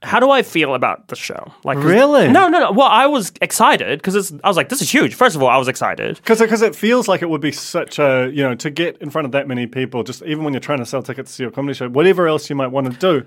How 0.03 0.21
do 0.21 0.31
I 0.31 0.43
feel 0.43 0.75
about 0.75 1.09
the 1.09 1.17
show? 1.17 1.53
Like, 1.65 1.79
Really? 1.79 2.29
No, 2.29 2.49
no, 2.49 2.61
no. 2.61 2.71
Well, 2.71 2.87
I 2.87 3.07
was 3.07 3.33
excited 3.41 3.99
because 3.99 4.31
I 4.45 4.47
was 4.47 4.57
like, 4.57 4.69
"This 4.69 4.83
is 4.83 4.93
huge." 4.93 5.15
First 5.15 5.35
of 5.35 5.43
all, 5.43 5.49
I 5.49 5.57
was 5.57 5.69
excited. 5.69 6.17
Because 6.17 6.41
it 6.63 6.77
feels 6.77 7.09
like 7.09 7.23
it 7.23 7.31
would 7.31 7.41
be 7.41 7.51
such 7.51 7.99
a, 7.99 8.31
you 8.33 8.43
know, 8.43 8.55
to 8.57 8.71
get 8.71 8.99
in 8.99 9.09
front 9.11 9.25
of 9.25 9.33
that 9.33 9.49
many 9.49 9.67
people, 9.67 10.05
just 10.05 10.23
even 10.23 10.45
when 10.45 10.53
you're 10.53 10.61
trying 10.61 10.79
to 10.79 10.87
sell 10.87 11.03
tickets 11.03 11.37
to 11.39 11.45
your 11.45 11.51
comedy 11.51 11.75
show, 11.75 11.89
whatever 11.89 12.29
else 12.29 12.49
you 12.51 12.55
might 12.55 12.69
want 12.69 12.93
to 12.93 12.99
do, 12.99 13.27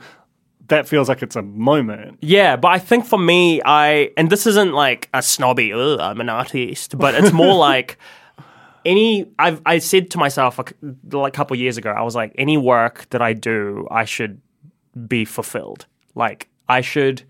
that 0.70 0.88
feels 0.88 1.10
like 1.10 1.22
it's 1.22 1.36
a 1.36 1.42
moment. 1.42 2.18
Yeah, 2.22 2.56
but 2.56 2.70
I 2.70 2.80
think 2.80 3.06
for 3.06 3.20
me, 3.20 3.62
I 3.64 4.12
and 4.18 4.30
this 4.30 4.48
isn't 4.48 4.74
like 4.74 5.10
a 5.14 5.22
snobby. 5.22 5.74
Ugh, 5.74 6.00
I'm 6.00 6.22
an 6.22 6.30
artist, 6.30 6.98
but 6.98 7.14
it's 7.16 7.32
more 7.34 7.56
like 7.70 7.98
any. 8.86 9.28
I've 9.38 9.62
I 9.66 9.80
said 9.80 10.10
to 10.12 10.18
myself 10.18 10.60
a, 10.60 10.66
c- 10.68 10.76
like 11.12 11.34
a 11.34 11.36
couple 11.36 11.56
years 11.58 11.78
ago, 11.78 11.92
I 11.92 12.02
was 12.02 12.16
like, 12.16 12.34
any 12.38 12.58
work 12.58 13.08
that 13.10 13.22
I 13.22 13.34
do, 13.34 13.88
I 13.92 14.06
should 14.06 14.42
be 15.08 15.26
fulfilled. 15.26 15.86
Like 16.16 16.50
I 16.68 16.82
should, 16.82 17.24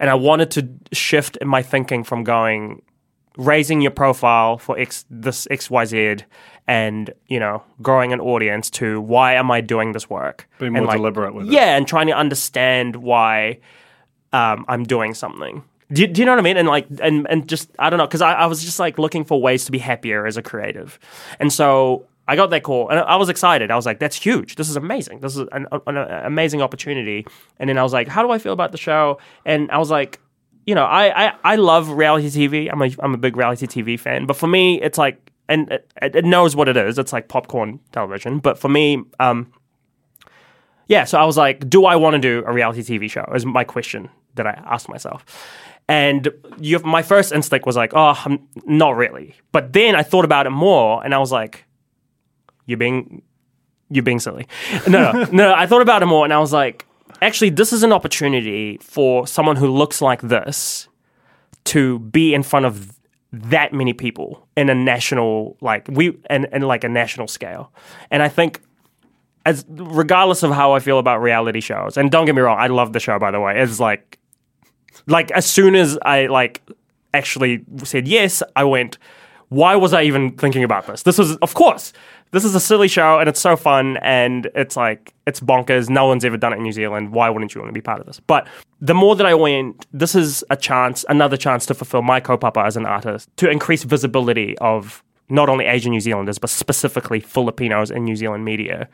and 0.00 0.08
I 0.08 0.14
wanted 0.14 0.50
to 0.52 0.68
shift 0.92 1.36
in 1.38 1.48
my 1.48 1.62
thinking 1.62 2.04
from 2.04 2.24
going 2.24 2.82
raising 3.36 3.80
your 3.80 3.90
profile 3.90 4.58
for 4.58 4.78
X 4.78 5.04
this 5.10 5.46
XYZ 5.50 6.22
and, 6.68 7.12
you 7.26 7.40
know, 7.40 7.62
growing 7.80 8.12
an 8.12 8.20
audience 8.20 8.70
to 8.70 9.00
why 9.00 9.34
am 9.34 9.50
I 9.50 9.60
doing 9.60 9.92
this 9.92 10.08
work? 10.08 10.48
Being 10.58 10.72
more 10.74 10.86
deliberate 10.86 11.34
with 11.34 11.46
it. 11.46 11.52
Yeah, 11.52 11.76
and 11.76 11.86
trying 11.86 12.06
to 12.06 12.12
understand 12.12 12.96
why 12.96 13.58
um, 14.32 14.64
I'm 14.68 14.84
doing 14.84 15.14
something. 15.14 15.64
Do 15.92 16.02
you, 16.02 16.08
do 16.08 16.22
you 16.22 16.24
know 16.24 16.32
what 16.32 16.38
I 16.38 16.42
mean? 16.42 16.56
And 16.56 16.68
like, 16.68 16.86
and 17.00 17.26
and 17.28 17.46
just 17.46 17.70
I 17.78 17.90
don't 17.90 17.98
know, 17.98 18.06
because 18.06 18.22
I, 18.22 18.32
I 18.32 18.46
was 18.46 18.64
just 18.64 18.78
like 18.78 18.98
looking 18.98 19.24
for 19.24 19.40
ways 19.40 19.66
to 19.66 19.72
be 19.72 19.78
happier 19.78 20.26
as 20.26 20.38
a 20.38 20.42
creative, 20.42 20.98
and 21.38 21.52
so 21.52 22.06
I 22.26 22.34
got 22.34 22.48
that 22.50 22.62
call, 22.62 22.88
and 22.88 22.98
I 23.00 23.16
was 23.16 23.28
excited. 23.28 23.70
I 23.70 23.76
was 23.76 23.84
like, 23.84 23.98
"That's 23.98 24.16
huge! 24.16 24.54
This 24.54 24.70
is 24.70 24.76
amazing! 24.76 25.20
This 25.20 25.36
is 25.36 25.46
an, 25.52 25.66
an, 25.70 25.98
an 25.98 26.24
amazing 26.24 26.62
opportunity." 26.62 27.26
And 27.58 27.68
then 27.68 27.76
I 27.76 27.82
was 27.82 27.92
like, 27.92 28.08
"How 28.08 28.22
do 28.22 28.30
I 28.30 28.38
feel 28.38 28.54
about 28.54 28.72
the 28.72 28.78
show?" 28.78 29.18
And 29.44 29.70
I 29.70 29.76
was 29.76 29.90
like, 29.90 30.18
"You 30.66 30.74
know, 30.74 30.84
I 30.84 31.26
I, 31.26 31.34
I 31.44 31.56
love 31.56 31.90
reality 31.90 32.28
TV. 32.28 32.70
I'm 32.72 32.82
a 32.82 32.90
I'm 33.00 33.14
a 33.14 33.18
big 33.18 33.36
reality 33.36 33.66
TV 33.66 33.98
fan, 33.98 34.26
but 34.26 34.36
for 34.36 34.46
me, 34.46 34.80
it's 34.80 34.98
like." 34.98 35.30
And 35.48 35.70
it, 35.72 35.90
it 36.00 36.24
knows 36.24 36.56
what 36.56 36.68
it 36.68 36.76
is. 36.78 36.98
It's 36.98 37.12
like 37.12 37.28
popcorn 37.28 37.80
television. 37.90 38.38
But 38.38 38.58
for 38.58 38.68
me, 38.68 39.02
um, 39.20 39.52
yeah, 40.86 41.04
so 41.04 41.18
I 41.18 41.24
was 41.24 41.36
like, 41.36 41.68
do 41.68 41.84
I 41.84 41.96
want 41.96 42.14
to 42.14 42.20
do 42.20 42.42
a 42.46 42.52
reality 42.52 42.80
TV 42.80 43.10
show? 43.10 43.24
Is 43.34 43.44
my 43.44 43.64
question 43.64 44.08
that 44.34 44.46
I 44.46 44.52
asked 44.64 44.88
myself. 44.88 45.24
And 45.88 46.28
you, 46.58 46.78
my 46.80 47.02
first 47.02 47.32
instinct 47.32 47.66
was 47.66 47.76
like, 47.76 47.92
oh, 47.94 48.20
I'm 48.24 48.48
not 48.64 48.96
really. 48.96 49.34
But 49.50 49.72
then 49.72 49.94
I 49.94 50.02
thought 50.02 50.24
about 50.24 50.46
it 50.46 50.50
more, 50.50 51.04
and 51.04 51.14
I 51.14 51.18
was 51.18 51.32
like, 51.32 51.64
you're 52.66 52.78
being, 52.78 53.22
you're 53.90 54.04
being 54.04 54.20
silly. 54.20 54.46
No, 54.88 55.12
no, 55.12 55.24
no. 55.32 55.54
I 55.54 55.66
thought 55.66 55.82
about 55.82 56.02
it 56.02 56.06
more, 56.06 56.24
and 56.24 56.32
I 56.32 56.38
was 56.38 56.52
like, 56.52 56.86
actually, 57.22 57.50
this 57.50 57.72
is 57.72 57.82
an 57.82 57.92
opportunity 57.92 58.78
for 58.82 59.26
someone 59.26 59.56
who 59.56 59.68
looks 59.68 60.00
like 60.02 60.20
this 60.22 60.88
to 61.64 62.00
be 62.00 62.34
in 62.34 62.42
front 62.42 62.66
of 62.66 62.98
that 63.32 63.72
many 63.72 63.92
people 63.92 64.46
in 64.56 64.68
a 64.68 64.74
national, 64.74 65.56
like 65.60 65.88
we, 65.90 66.18
and, 66.26 66.46
and 66.52 66.66
like 66.66 66.84
a 66.84 66.88
national 66.88 67.28
scale. 67.28 67.72
And 68.10 68.22
I 68.22 68.28
think 68.28 68.60
as 69.44 69.64
regardless 69.68 70.42
of 70.42 70.52
how 70.52 70.72
I 70.72 70.80
feel 70.80 70.98
about 70.98 71.20
reality 71.20 71.60
shows, 71.60 71.96
and 71.96 72.10
don't 72.10 72.26
get 72.26 72.34
me 72.34 72.42
wrong, 72.42 72.58
I 72.60 72.68
love 72.68 72.92
the 72.92 73.00
show 73.00 73.18
by 73.18 73.30
the 73.30 73.40
way. 73.40 73.60
It's 73.60 73.80
like 73.80 74.18
like 75.06 75.30
as 75.32 75.46
soon 75.46 75.74
as 75.74 75.98
I 76.02 76.26
like 76.26 76.62
actually 77.14 77.64
said 77.84 78.06
yes, 78.06 78.42
I 78.54 78.64
went, 78.64 78.98
why 79.48 79.76
was 79.76 79.92
I 79.92 80.02
even 80.02 80.32
thinking 80.36 80.64
about 80.64 80.86
this? 80.86 81.02
This 81.02 81.18
was 81.18 81.36
of 81.36 81.54
course. 81.54 81.92
This 82.32 82.46
is 82.46 82.54
a 82.54 82.60
silly 82.60 82.88
show 82.88 83.18
and 83.18 83.28
it's 83.28 83.40
so 83.40 83.56
fun 83.56 83.98
and 83.98 84.48
it's 84.54 84.74
like 84.74 85.12
it's 85.26 85.38
bonkers. 85.38 85.90
No 85.90 86.06
one's 86.06 86.24
ever 86.24 86.38
done 86.38 86.54
it 86.54 86.56
in 86.56 86.62
New 86.62 86.72
Zealand. 86.72 87.12
Why 87.12 87.28
wouldn't 87.28 87.54
you 87.54 87.60
want 87.60 87.68
to 87.68 87.74
be 87.74 87.82
part 87.82 88.00
of 88.00 88.06
this? 88.06 88.20
But 88.20 88.48
the 88.80 88.94
more 88.94 89.14
that 89.16 89.26
I 89.26 89.34
went, 89.34 89.86
this 89.92 90.14
is 90.14 90.42
a 90.48 90.56
chance, 90.56 91.04
another 91.10 91.36
chance 91.36 91.66
to 91.66 91.74
fulfill 91.74 92.00
my 92.00 92.22
kaupapa 92.22 92.66
as 92.66 92.74
an 92.78 92.86
artist, 92.86 93.28
to 93.36 93.50
increase 93.50 93.82
visibility 93.82 94.56
of 94.58 95.04
not 95.28 95.50
only 95.50 95.66
Asian 95.66 95.90
New 95.92 96.00
Zealanders, 96.00 96.38
but 96.38 96.48
specifically 96.48 97.20
Filipinos 97.20 97.90
in 97.90 98.04
New 98.04 98.16
Zealand 98.16 98.46
media 98.46 98.88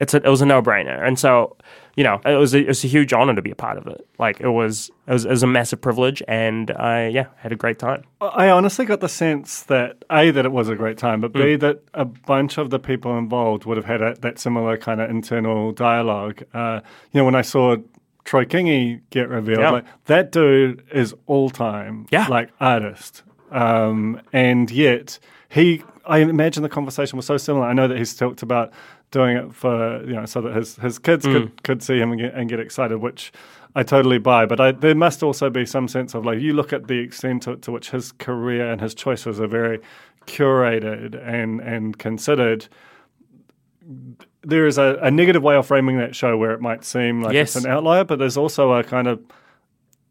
it's 0.00 0.14
a, 0.14 0.18
it 0.18 0.28
was 0.28 0.40
a 0.42 0.46
no 0.46 0.60
brainer. 0.60 1.06
And 1.06 1.18
so, 1.18 1.56
you 1.96 2.02
know, 2.04 2.20
it 2.24 2.34
was 2.36 2.52
a, 2.54 2.58
it 2.58 2.66
was 2.68 2.82
a 2.84 2.88
huge 2.88 3.12
honor 3.12 3.34
to 3.34 3.42
be 3.42 3.50
a 3.50 3.54
part 3.54 3.78
of 3.78 3.86
it. 3.86 4.06
Like 4.18 4.40
it 4.40 4.48
was 4.48 4.90
it 5.06 5.12
was, 5.12 5.24
it 5.24 5.30
was 5.30 5.42
a 5.42 5.46
massive 5.46 5.80
privilege, 5.80 6.22
and 6.26 6.70
I 6.72 7.08
yeah 7.08 7.26
had 7.36 7.52
a 7.52 7.56
great 7.56 7.78
time. 7.78 8.02
I 8.20 8.48
honestly 8.50 8.84
got 8.84 9.00
the 9.00 9.08
sense 9.08 9.62
that 9.64 10.04
a 10.10 10.30
that 10.32 10.44
it 10.44 10.52
was 10.52 10.68
a 10.68 10.74
great 10.74 10.98
time, 10.98 11.20
but 11.20 11.32
b 11.32 11.56
that 11.56 11.82
a 11.94 12.04
bunch 12.04 12.58
of 12.58 12.70
the 12.70 12.78
people 12.78 13.16
involved 13.18 13.64
would 13.66 13.76
have 13.76 13.86
had 13.86 14.02
a, 14.02 14.14
that 14.20 14.38
similar 14.38 14.76
kind 14.76 15.00
of 15.00 15.08
internal 15.10 15.72
dialogue. 15.72 16.42
Uh, 16.52 16.80
you 17.12 17.20
know, 17.20 17.24
when 17.24 17.34
I 17.36 17.42
saw 17.42 17.76
Troy 18.24 18.44
Kingi 18.46 19.00
get 19.10 19.28
revealed, 19.28 19.60
Yeah. 19.60 19.70
like 19.70 19.84
that 20.06 20.32
dude 20.32 20.82
is 20.92 21.14
all 21.26 21.50
time, 21.50 22.06
Yeah. 22.10 22.26
like 22.28 22.50
artist, 22.60 23.22
um, 23.52 24.20
and 24.32 24.70
yet 24.70 25.18
he. 25.48 25.82
I 26.06 26.18
imagine 26.18 26.62
the 26.62 26.68
conversation 26.68 27.16
was 27.16 27.24
so 27.24 27.38
similar. 27.38 27.64
I 27.66 27.72
know 27.72 27.88
that 27.88 27.96
he's 27.96 28.14
talked 28.14 28.42
about 28.42 28.70
doing 29.10 29.36
it 29.36 29.54
for 29.54 30.02
you 30.04 30.14
know 30.14 30.26
so 30.26 30.40
that 30.40 30.54
his 30.56 30.76
his 30.76 30.98
kids 30.98 31.24
Hmm. 31.24 31.32
could 31.32 31.62
could 31.62 31.82
see 31.82 31.98
him 31.98 32.12
and 32.12 32.20
get, 32.20 32.34
and 32.34 32.48
get 32.48 32.60
excited, 32.60 32.98
which 32.98 33.32
I 33.76 33.82
totally 33.82 34.18
buy. 34.18 34.46
But 34.46 34.60
I, 34.60 34.72
there 34.72 34.94
must 34.94 35.22
also 35.22 35.50
be 35.50 35.66
some 35.66 35.88
sense 35.88 36.14
of 36.14 36.24
like 36.24 36.40
you 36.40 36.52
look 36.52 36.72
at 36.72 36.86
the 36.88 36.98
extent 36.98 37.42
to, 37.44 37.56
to 37.56 37.72
which 37.72 37.90
his 37.90 38.12
career 38.12 38.70
and 38.70 38.80
his 38.80 38.94
choices 38.94 39.40
are 39.40 39.46
very 39.48 39.80
curated 40.26 41.14
and 41.26 41.60
and 41.60 41.98
considered. 41.98 42.68
There 44.42 44.66
is 44.66 44.78
a, 44.78 44.98
a 45.02 45.10
negative 45.10 45.42
way 45.42 45.56
of 45.56 45.66
framing 45.66 45.98
that 45.98 46.14
show 46.16 46.36
where 46.36 46.52
it 46.52 46.60
might 46.60 46.84
seem 46.84 47.22
like 47.22 47.34
Yes. 47.34 47.56
it's 47.56 47.64
an 47.64 47.70
outlier, 47.70 48.04
but 48.04 48.18
there's 48.18 48.36
also 48.36 48.72
a 48.72 48.82
kind 48.84 49.08
of 49.08 49.20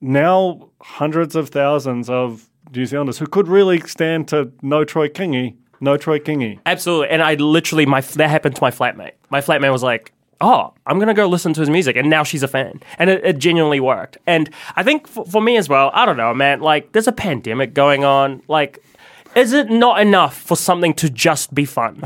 now 0.02 0.70
hundreds 0.82 1.36
of 1.36 1.50
thousands 1.50 2.10
of 2.10 2.50
New 2.76 2.86
Zealanders 2.86 3.18
who 3.20 3.28
could 3.28 3.48
really 3.48 3.80
stand 3.82 4.28
to 4.30 4.52
know 4.62 4.84
Troy 4.84 5.08
Kingi, 5.08 5.56
no 5.84 5.97
Troy 5.97 6.19
Kingi. 6.19 6.59
Absolutely, 6.65 7.09
and 7.09 7.21
I 7.21 7.36
literally 7.36 7.86
my 7.86 8.01
that 8.01 8.29
happened 8.29 8.55
to 8.55 8.63
my 8.63 8.71
flatmate. 8.71 9.13
My 9.29 9.41
flatmate 9.41 9.71
was 9.71 9.84
like. 9.84 10.11
Oh, 10.41 10.73
I'm 10.86 10.99
gonna 10.99 11.13
go 11.13 11.27
listen 11.27 11.53
to 11.53 11.61
his 11.61 11.69
music, 11.69 11.95
and 11.95 12.09
now 12.09 12.23
she's 12.23 12.43
a 12.43 12.49
fan, 12.49 12.81
and 12.99 13.09
it, 13.09 13.23
it 13.23 13.38
genuinely 13.38 13.79
worked. 13.79 14.17
And 14.27 14.49
I 14.75 14.84
think 14.84 15.07
for, 15.07 15.23
for 15.23 15.41
me 15.41 15.55
as 15.55 15.69
well, 15.69 15.89
I 15.93 16.05
don't 16.05 16.17
know, 16.17 16.34
man. 16.34 16.59
Like, 16.59 16.91
there's 16.91 17.07
a 17.07 17.13
pandemic 17.13 17.73
going 17.73 18.03
on. 18.03 18.41
Like, 18.49 18.84
is 19.36 19.53
it 19.53 19.69
not 19.69 20.01
enough 20.01 20.36
for 20.36 20.57
something 20.57 20.93
to 20.95 21.09
just 21.09 21.53
be 21.53 21.63
fun? 21.63 22.01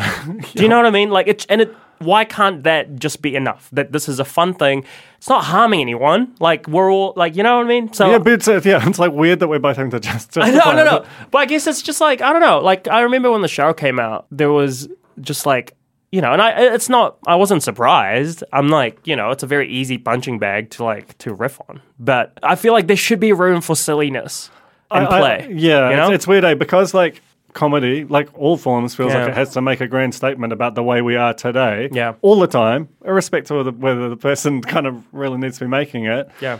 Do 0.53 0.61
you 0.61 0.69
know 0.69 0.77
what 0.77 0.85
I 0.85 0.91
mean? 0.91 1.09
Like, 1.09 1.27
it 1.27 1.47
and 1.49 1.61
it. 1.61 1.75
Why 1.99 2.25
can't 2.25 2.63
that 2.63 2.95
just 2.95 3.21
be 3.21 3.35
enough? 3.35 3.69
That 3.71 3.91
this 3.91 4.07
is 4.07 4.19
a 4.19 4.25
fun 4.25 4.53
thing. 4.53 4.85
It's 5.17 5.29
not 5.29 5.43
harming 5.45 5.81
anyone. 5.81 6.35
Like 6.39 6.67
we're 6.67 6.91
all 6.91 7.13
like, 7.15 7.35
you 7.35 7.43
know 7.43 7.57
what 7.57 7.65
I 7.65 7.69
mean? 7.69 7.91
So 7.93 8.11
Yeah, 8.11 8.19
but 8.19 8.33
it's, 8.33 8.47
uh, 8.47 8.61
yeah, 8.63 8.87
it's 8.87 8.99
like 8.99 9.11
weird 9.11 9.39
that 9.39 9.47
we're 9.47 9.59
both 9.59 9.77
having 9.77 9.91
to 9.91 9.99
just. 9.99 10.37
I 10.37 10.51
justify 10.51 10.75
no, 10.75 10.83
no. 10.83 11.05
But 11.31 11.37
I 11.39 11.45
guess 11.45 11.65
it's 11.67 11.81
just 11.81 11.99
like 12.01 12.21
I 12.21 12.31
don't 12.31 12.41
know. 12.41 12.59
Like 12.59 12.87
I 12.87 13.01
remember 13.01 13.31
when 13.31 13.41
the 13.41 13.47
show 13.47 13.73
came 13.73 13.99
out, 13.99 14.27
there 14.31 14.51
was 14.51 14.87
just 15.21 15.45
like 15.45 15.73
you 16.11 16.21
know, 16.21 16.31
and 16.31 16.41
I 16.41 16.73
it's 16.73 16.87
not. 16.87 17.17
I 17.27 17.35
wasn't 17.35 17.63
surprised. 17.63 18.43
I'm 18.53 18.69
like 18.69 19.05
you 19.05 19.15
know, 19.15 19.31
it's 19.31 19.43
a 19.43 19.47
very 19.47 19.69
easy 19.69 19.97
punching 19.97 20.39
bag 20.39 20.69
to 20.71 20.83
like 20.83 21.17
to 21.19 21.33
riff 21.33 21.59
on. 21.67 21.81
But 21.99 22.37
I 22.43 22.55
feel 22.55 22.73
like 22.73 22.87
there 22.87 22.95
should 22.95 23.19
be 23.19 23.33
room 23.33 23.59
for 23.61 23.75
silliness 23.75 24.49
and 24.91 25.05
I- 25.07 25.17
I- 25.17 25.19
play. 25.19 25.53
yeah, 25.53 25.89
you 25.89 25.95
know? 25.97 26.05
it's, 26.07 26.15
it's 26.15 26.27
weird, 26.27 26.45
eh? 26.45 26.53
Because 26.53 26.93
like 26.93 27.21
comedy, 27.53 28.03
like 28.05 28.29
all 28.37 28.57
forms, 28.57 28.93
feels 28.95 29.13
Yeah. 29.13 29.21
like 29.21 29.29
it 29.29 29.35
has 29.35 29.51
to 29.53 29.61
make 29.61 29.81
a 29.81 29.87
grand 29.87 30.13
statement 30.13 30.53
about 30.53 30.75
the 30.75 30.83
way 30.83 31.01
we 31.01 31.15
are 31.15 31.33
today. 31.33 31.89
Yeah. 31.91 32.13
all 32.21 32.39
the 32.39 32.47
time, 32.47 32.89
irrespective 33.05 33.57
of 33.57 33.65
the, 33.65 33.71
whether 33.71 34.09
the 34.09 34.17
person 34.17 34.61
kind 34.75 34.85
of 34.87 35.03
really 35.13 35.37
needs 35.37 35.57
to 35.59 35.65
be 35.65 35.69
making 35.69 36.05
it. 36.05 36.29
yeah. 36.41 36.59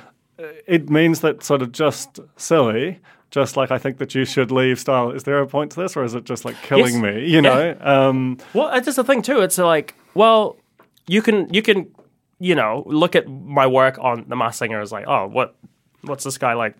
It 0.68 0.90
means 0.92 1.22
that 1.22 1.44
sort 1.44 1.64
of 1.64 1.72
just 1.72 2.20
silly. 2.36 3.00
Just 3.32 3.58
like 3.58 3.72
I 3.72 3.78
think 3.80 3.98
that 3.98 4.14
you 4.16 4.24
should 4.24 4.52
leave 4.52 4.80
style. 4.80 5.10
Is 5.12 5.24
there 5.24 5.40
a 5.40 5.48
point 5.48 5.72
to 5.72 5.82
this, 5.82 5.98
or 5.98 6.04
is 6.06 6.14
it 6.14 6.24
just 6.24 6.46
like 6.46 6.56
killing 6.62 6.94
Yes. 6.94 7.04
me? 7.04 7.26
You 7.28 7.42
know, 7.42 7.76
um, 7.82 8.38
Well, 8.54 8.72
it's 8.74 8.86
just 8.86 8.96
the 8.96 9.04
thing 9.04 9.22
too. 9.22 9.42
It's 9.42 9.58
like, 9.58 9.96
well, 10.14 10.56
you 11.08 11.22
can 11.22 11.52
you 11.54 11.62
can 11.62 11.88
you 12.40 12.54
know 12.56 12.84
look 12.86 13.16
at 13.18 13.28
my 13.28 13.66
work 13.68 13.98
on 14.00 14.26
The 14.30 14.36
Masked 14.38 14.60
Singer 14.60 14.80
as 14.80 14.92
like, 14.94 15.06
oh, 15.08 15.28
what 15.28 15.56
what's 16.04 16.24
this 16.24 16.38
guy 16.38 16.54
like? 16.54 16.76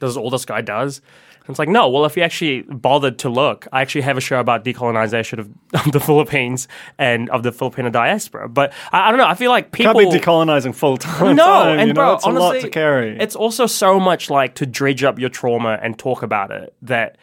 This 0.00 0.10
is 0.10 0.16
all 0.16 0.30
this 0.30 0.44
guy 0.46 0.60
does. 0.62 1.02
And 1.40 1.50
it's 1.50 1.58
like, 1.58 1.68
no. 1.68 1.88
Well, 1.88 2.04
if 2.04 2.16
you 2.16 2.22
actually 2.22 2.62
bothered 2.62 3.18
to 3.20 3.28
look, 3.28 3.66
I 3.72 3.80
actually 3.80 4.02
have 4.02 4.16
a 4.16 4.20
show 4.20 4.38
about 4.38 4.64
decolonization 4.64 5.38
of, 5.38 5.48
of 5.86 5.92
the 5.92 6.00
Philippines 6.00 6.68
and 6.98 7.28
of 7.30 7.42
the 7.42 7.52
Filipino 7.52 7.90
diaspora. 7.90 8.48
But 8.48 8.72
I, 8.92 9.08
I 9.08 9.10
don't 9.10 9.18
know. 9.18 9.26
I 9.26 9.34
feel 9.34 9.50
like 9.50 9.72
people 9.72 9.94
can't 9.94 10.12
be 10.12 10.18
decolonizing 10.18 10.74
full 10.74 10.96
time. 10.96 11.36
no, 11.36 11.44
time, 11.44 11.78
and 11.78 11.88
you 11.88 11.94
bro, 11.94 12.06
know, 12.06 12.14
it's 12.14 12.24
honestly, 12.24 12.46
a 12.46 12.52
lot 12.52 12.60
to 12.60 12.70
carry. 12.70 13.18
It's 13.18 13.36
also 13.36 13.66
so 13.66 13.98
much 13.98 14.30
like 14.30 14.54
to 14.56 14.66
dredge 14.66 15.02
up 15.02 15.18
your 15.18 15.30
trauma 15.30 15.78
and 15.82 15.98
talk 15.98 16.22
about 16.22 16.50
it 16.50 16.74
that, 16.82 17.18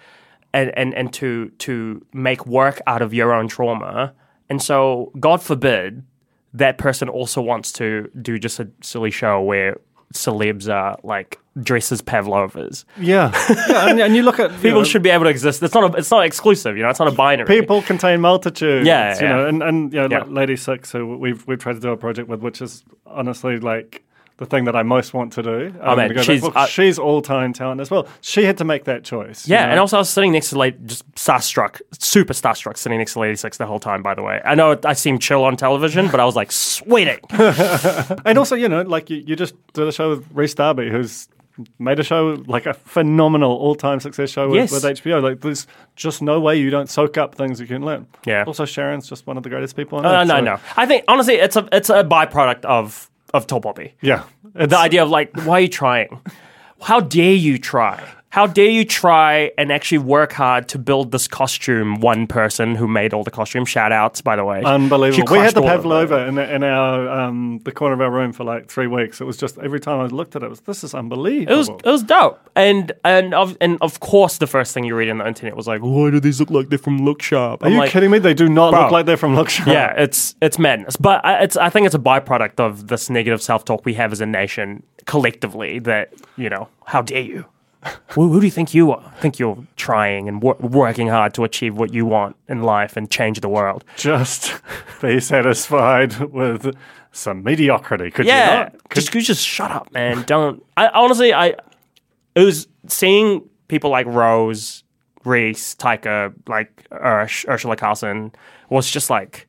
and 0.53 0.71
and 0.77 0.93
and 0.93 1.13
to 1.13 1.49
to 1.59 2.05
make 2.13 2.45
work 2.45 2.81
out 2.87 3.01
of 3.01 3.13
your 3.13 3.33
own 3.33 3.47
trauma. 3.47 4.13
And 4.49 4.61
so, 4.61 5.11
God 5.19 5.41
forbid, 5.41 6.03
that 6.53 6.77
person 6.77 7.09
also 7.09 7.41
wants 7.41 7.71
to 7.73 8.09
do 8.21 8.39
just 8.39 8.59
a 8.59 8.69
silly 8.81 9.11
show 9.11 9.41
where 9.41 9.77
celebs 10.13 10.71
are 10.73 10.97
like 11.03 11.39
dressed 11.61 11.91
as 11.91 12.01
pavlovas. 12.01 12.85
yeah, 12.99 13.31
yeah, 13.67 13.89
and, 13.89 13.99
and 13.99 14.15
you 14.15 14.21
look 14.23 14.39
at 14.39 14.51
you 14.55 14.57
People 14.57 14.79
know, 14.81 14.83
should 14.83 15.03
be 15.03 15.09
able 15.09 15.23
to 15.25 15.29
exist. 15.29 15.61
It's 15.63 15.73
not 15.73 15.93
a, 15.93 15.97
it's 15.97 16.11
not 16.11 16.25
exclusive. 16.25 16.77
You 16.77 16.83
know, 16.83 16.89
it's 16.89 16.99
not 16.99 17.07
a 17.07 17.11
binary. 17.11 17.47
people 17.47 17.81
contain 17.81 18.21
multitudes. 18.21 18.85
Yeah, 18.87 19.15
you 19.15 19.21
yeah. 19.25 19.33
know, 19.33 19.47
and 19.47 19.63
and 19.63 19.93
you 19.93 19.99
know, 20.01 20.07
Yeah. 20.09 20.19
like 20.19 20.29
Lady 20.29 20.55
Six, 20.55 20.91
who 20.91 21.17
we've 21.17 21.45
we've 21.47 21.59
tried 21.59 21.73
to 21.73 21.79
do 21.79 21.89
a 21.91 21.97
project 21.97 22.29
with, 22.29 22.41
which 22.41 22.61
is 22.61 22.83
honestly 23.05 23.57
like 23.57 24.03
the 24.37 24.45
thing 24.45 24.65
that 24.65 24.75
I 24.75 24.83
most 24.83 25.13
want 25.15 25.33
to 25.33 25.41
do. 25.43 25.73
Oh, 25.81 25.91
I'm 25.91 25.97
man, 25.97 26.09
gonna 26.09 26.13
go 26.13 26.15
back 26.15 26.25
she's- 26.25 26.51
I- 26.55 26.65
she's 26.67 26.99
all 26.99 27.21
time 27.21 27.53
talent 27.53 27.81
as 27.81 27.89
well. 27.89 28.07
She 28.21 28.43
had 28.43 28.57
to 28.59 28.63
make 28.65 28.83
that 28.85 29.03
choice. 29.03 29.47
you 29.47 29.53
Yeah, 29.55 29.65
know? 29.65 29.71
and 29.71 29.79
also 29.79 29.97
I 29.97 29.99
was 29.99 30.09
sitting 30.09 30.31
next 30.31 30.49
to 30.51 30.57
like 30.59 30.85
just 30.85 31.09
starstruck, 31.15 31.81
super 31.99 32.33
starstruck, 32.33 32.77
sitting 32.77 32.99
next 32.99 33.13
to 33.13 33.19
Lady 33.19 33.35
Six 33.35 33.57
the 33.57 33.65
whole 33.65 33.79
time. 33.79 34.03
By 34.03 34.13
the 34.13 34.21
way, 34.21 34.39
I 34.45 34.53
know 34.55 34.77
I 34.85 34.93
seem 34.93 35.17
chill 35.19 35.43
on 35.43 35.57
television, 35.57 36.07
but 36.09 36.19
I 36.19 36.25
was 36.25 36.35
like 36.35 36.51
sweating. 36.51 37.19
and 38.25 38.37
also 38.37 38.55
you 38.55 38.69
know, 38.69 38.81
like 38.83 39.09
you, 39.09 39.17
you 39.25 39.35
just 39.35 39.55
did 39.73 39.87
a 39.87 39.91
show 39.91 40.09
with 40.11 40.25
Rhys 40.33 40.53
Darby, 40.53 40.89
who's 40.89 41.27
made 41.79 41.99
a 41.99 42.03
show 42.03 42.43
like 42.45 42.67
a 42.67 42.73
phenomenal 42.75 43.51
all-time 43.51 43.99
success 43.99 44.29
show 44.29 44.47
with, 44.47 44.55
Yes. 44.57 44.71
with 44.71 44.83
HBO. 44.83 45.19
Like 45.23 45.41
there's 45.41 45.65
just 45.95 46.21
no 46.21 46.39
way 46.39 46.55
you 46.57 46.69
don't 46.69 46.87
soak 46.87 47.17
up 47.17 47.33
things 47.33 47.59
you 47.59 47.65
can 47.65 47.83
learn. 47.83 48.05
Yeah. 48.27 48.43
Also, 48.45 48.65
Sharyn's 48.65 49.09
just 49.09 49.25
one 49.25 49.37
of 49.37 49.41
the 49.43 49.49
greatest 49.49 49.75
people 49.75 49.97
on 49.97 50.05
Uh, 50.05 50.09
earth. 50.21 50.27
no, 50.27 50.35
so- 50.35 50.41
no. 50.41 50.59
I 50.75 50.85
think 50.85 51.03
honestly, 51.07 51.33
it's 51.35 51.55
a 51.55 51.67
it's 51.71 51.89
a 51.89 52.03
byproduct 52.03 52.63
of 52.65 53.09
of 53.37 53.47
tall 53.47 53.61
poppy. 53.61 53.93
Yeah. 54.01 54.23
The 54.53 54.77
idea 54.77 55.03
of 55.03 55.09
like, 55.09 55.35
why 55.45 55.57
are 55.57 55.61
you 55.61 55.67
trying? 55.67 56.19
How 56.81 56.99
dare 56.99 57.33
you 57.33 57.57
try? 57.57 58.03
How 58.37 58.45
dare 58.45 58.69
you 58.69 58.85
try 58.85 59.51
and 59.57 59.71
actually 59.71 59.97
work 59.97 60.31
hard 60.31 60.69
to 60.69 60.77
build 60.77 61.11
this 61.11 61.27
costume? 61.27 62.01
One 62.01 62.27
person 62.27 62.75
who 62.75 62.87
made 62.87 63.11
all 63.11 63.23
the 63.23 63.31
costume 63.31 63.65
Shout 63.65 63.91
outs, 63.91 64.21
by 64.21 64.35
the 64.35 64.45
way. 64.45 64.61
Unbelievable. 64.63 65.33
We 65.33 65.39
had 65.39 65.55
the 65.55 65.61
all 65.61 65.69
of 65.69 65.81
them. 65.81 65.81
pavlova 65.81 66.27
in, 66.27 66.37
in 66.37 66.63
our 66.63 67.09
um, 67.09 67.61
the 67.65 67.71
corner 67.71 67.95
of 67.95 68.01
our 68.01 68.11
room 68.11 68.33
for 68.33 68.43
like 68.43 68.69
three 68.69 68.85
weeks. 68.85 69.19
It 69.19 69.23
was 69.23 69.37
just 69.37 69.57
every 69.57 69.79
time 69.79 69.99
I 70.01 70.05
looked 70.05 70.35
at 70.35 70.43
it, 70.43 70.45
it 70.45 70.49
was 70.49 70.59
this 70.59 70.83
is 70.83 70.93
unbelievable. 70.93 71.51
It 71.51 71.57
was 71.57 71.69
it 71.69 71.85
was 71.85 72.03
dope, 72.03 72.47
and 72.55 72.91
and 73.03 73.33
of 73.33 73.57
and 73.59 73.79
of 73.81 74.01
course 74.01 74.37
the 74.37 74.45
first 74.45 74.71
thing 74.71 74.83
you 74.83 74.95
read 74.95 75.09
on 75.09 75.17
the 75.17 75.27
internet 75.27 75.55
was 75.55 75.65
like, 75.65 75.81
why 75.81 76.11
do 76.11 76.19
these 76.19 76.39
look 76.39 76.51
like 76.51 76.69
they're 76.69 76.77
from 76.77 77.03
Look 77.03 77.23
Sharp? 77.23 77.63
Are 77.63 77.71
you 77.71 77.89
kidding 77.89 78.11
me? 78.11 78.19
They 78.19 78.35
do 78.35 78.47
not 78.47 78.69
Bro. 78.69 78.83
look 78.83 78.91
like 78.91 79.07
they're 79.07 79.17
from 79.17 79.35
Look 79.35 79.49
Sharp. 79.49 79.67
Yeah, 79.69 79.99
it's 79.99 80.35
it's 80.43 80.59
madness, 80.59 80.95
but 80.95 81.25
I, 81.25 81.41
it's 81.41 81.57
I 81.57 81.71
think 81.71 81.87
it's 81.87 81.95
a 81.95 81.97
byproduct 81.97 82.59
of 82.59 82.85
this 82.85 83.09
negative 83.09 83.41
self 83.41 83.65
talk 83.65 83.83
we 83.83 83.95
have 83.95 84.11
as 84.11 84.21
a 84.21 84.27
nation 84.27 84.83
collectively. 85.05 85.79
That 85.79 86.13
you 86.35 86.51
know, 86.51 86.69
how 86.85 87.01
dare 87.01 87.23
you? 87.23 87.45
Who, 88.09 88.31
who 88.31 88.39
do 88.39 88.45
you 88.45 88.51
think 88.51 88.73
you 88.73 88.91
are? 88.91 89.13
Think 89.19 89.39
you're 89.39 89.57
trying 89.75 90.27
and 90.27 90.41
wor- 90.41 90.57
working 90.59 91.07
hard 91.07 91.33
to 91.35 91.43
achieve 91.43 91.75
what 91.77 91.93
you 91.93 92.05
want 92.05 92.35
in 92.47 92.63
life 92.63 92.97
and 92.97 93.09
change 93.09 93.41
the 93.41 93.49
world? 93.49 93.83
Just 93.95 94.53
be 95.01 95.19
satisfied 95.19 96.17
with 96.19 96.75
some 97.11 97.43
mediocrity. 97.43 98.11
Could 98.11 98.25
you 98.25 98.31
not? 98.55 98.89
Could 98.89 99.01
just 99.01 99.13
you 99.15 99.21
just 99.21 99.45
shut 99.45 99.71
up, 99.71 99.91
man. 99.91 100.23
Don't. 100.23 100.63
I 100.75 100.87
honestly, 100.89 101.33
I 101.33 101.55
it 102.35 102.43
was 102.43 102.67
seeing 102.87 103.47
people 103.67 103.89
like 103.89 104.05
Rose, 104.07 104.83
Rhys, 105.25 105.75
Taika, 105.75 106.33
like 106.47 106.87
Ursh, 106.91 107.45
Urzila 107.45 107.77
Carlson 107.77 108.31
was 108.69 108.89
just 108.89 109.09
like. 109.09 109.47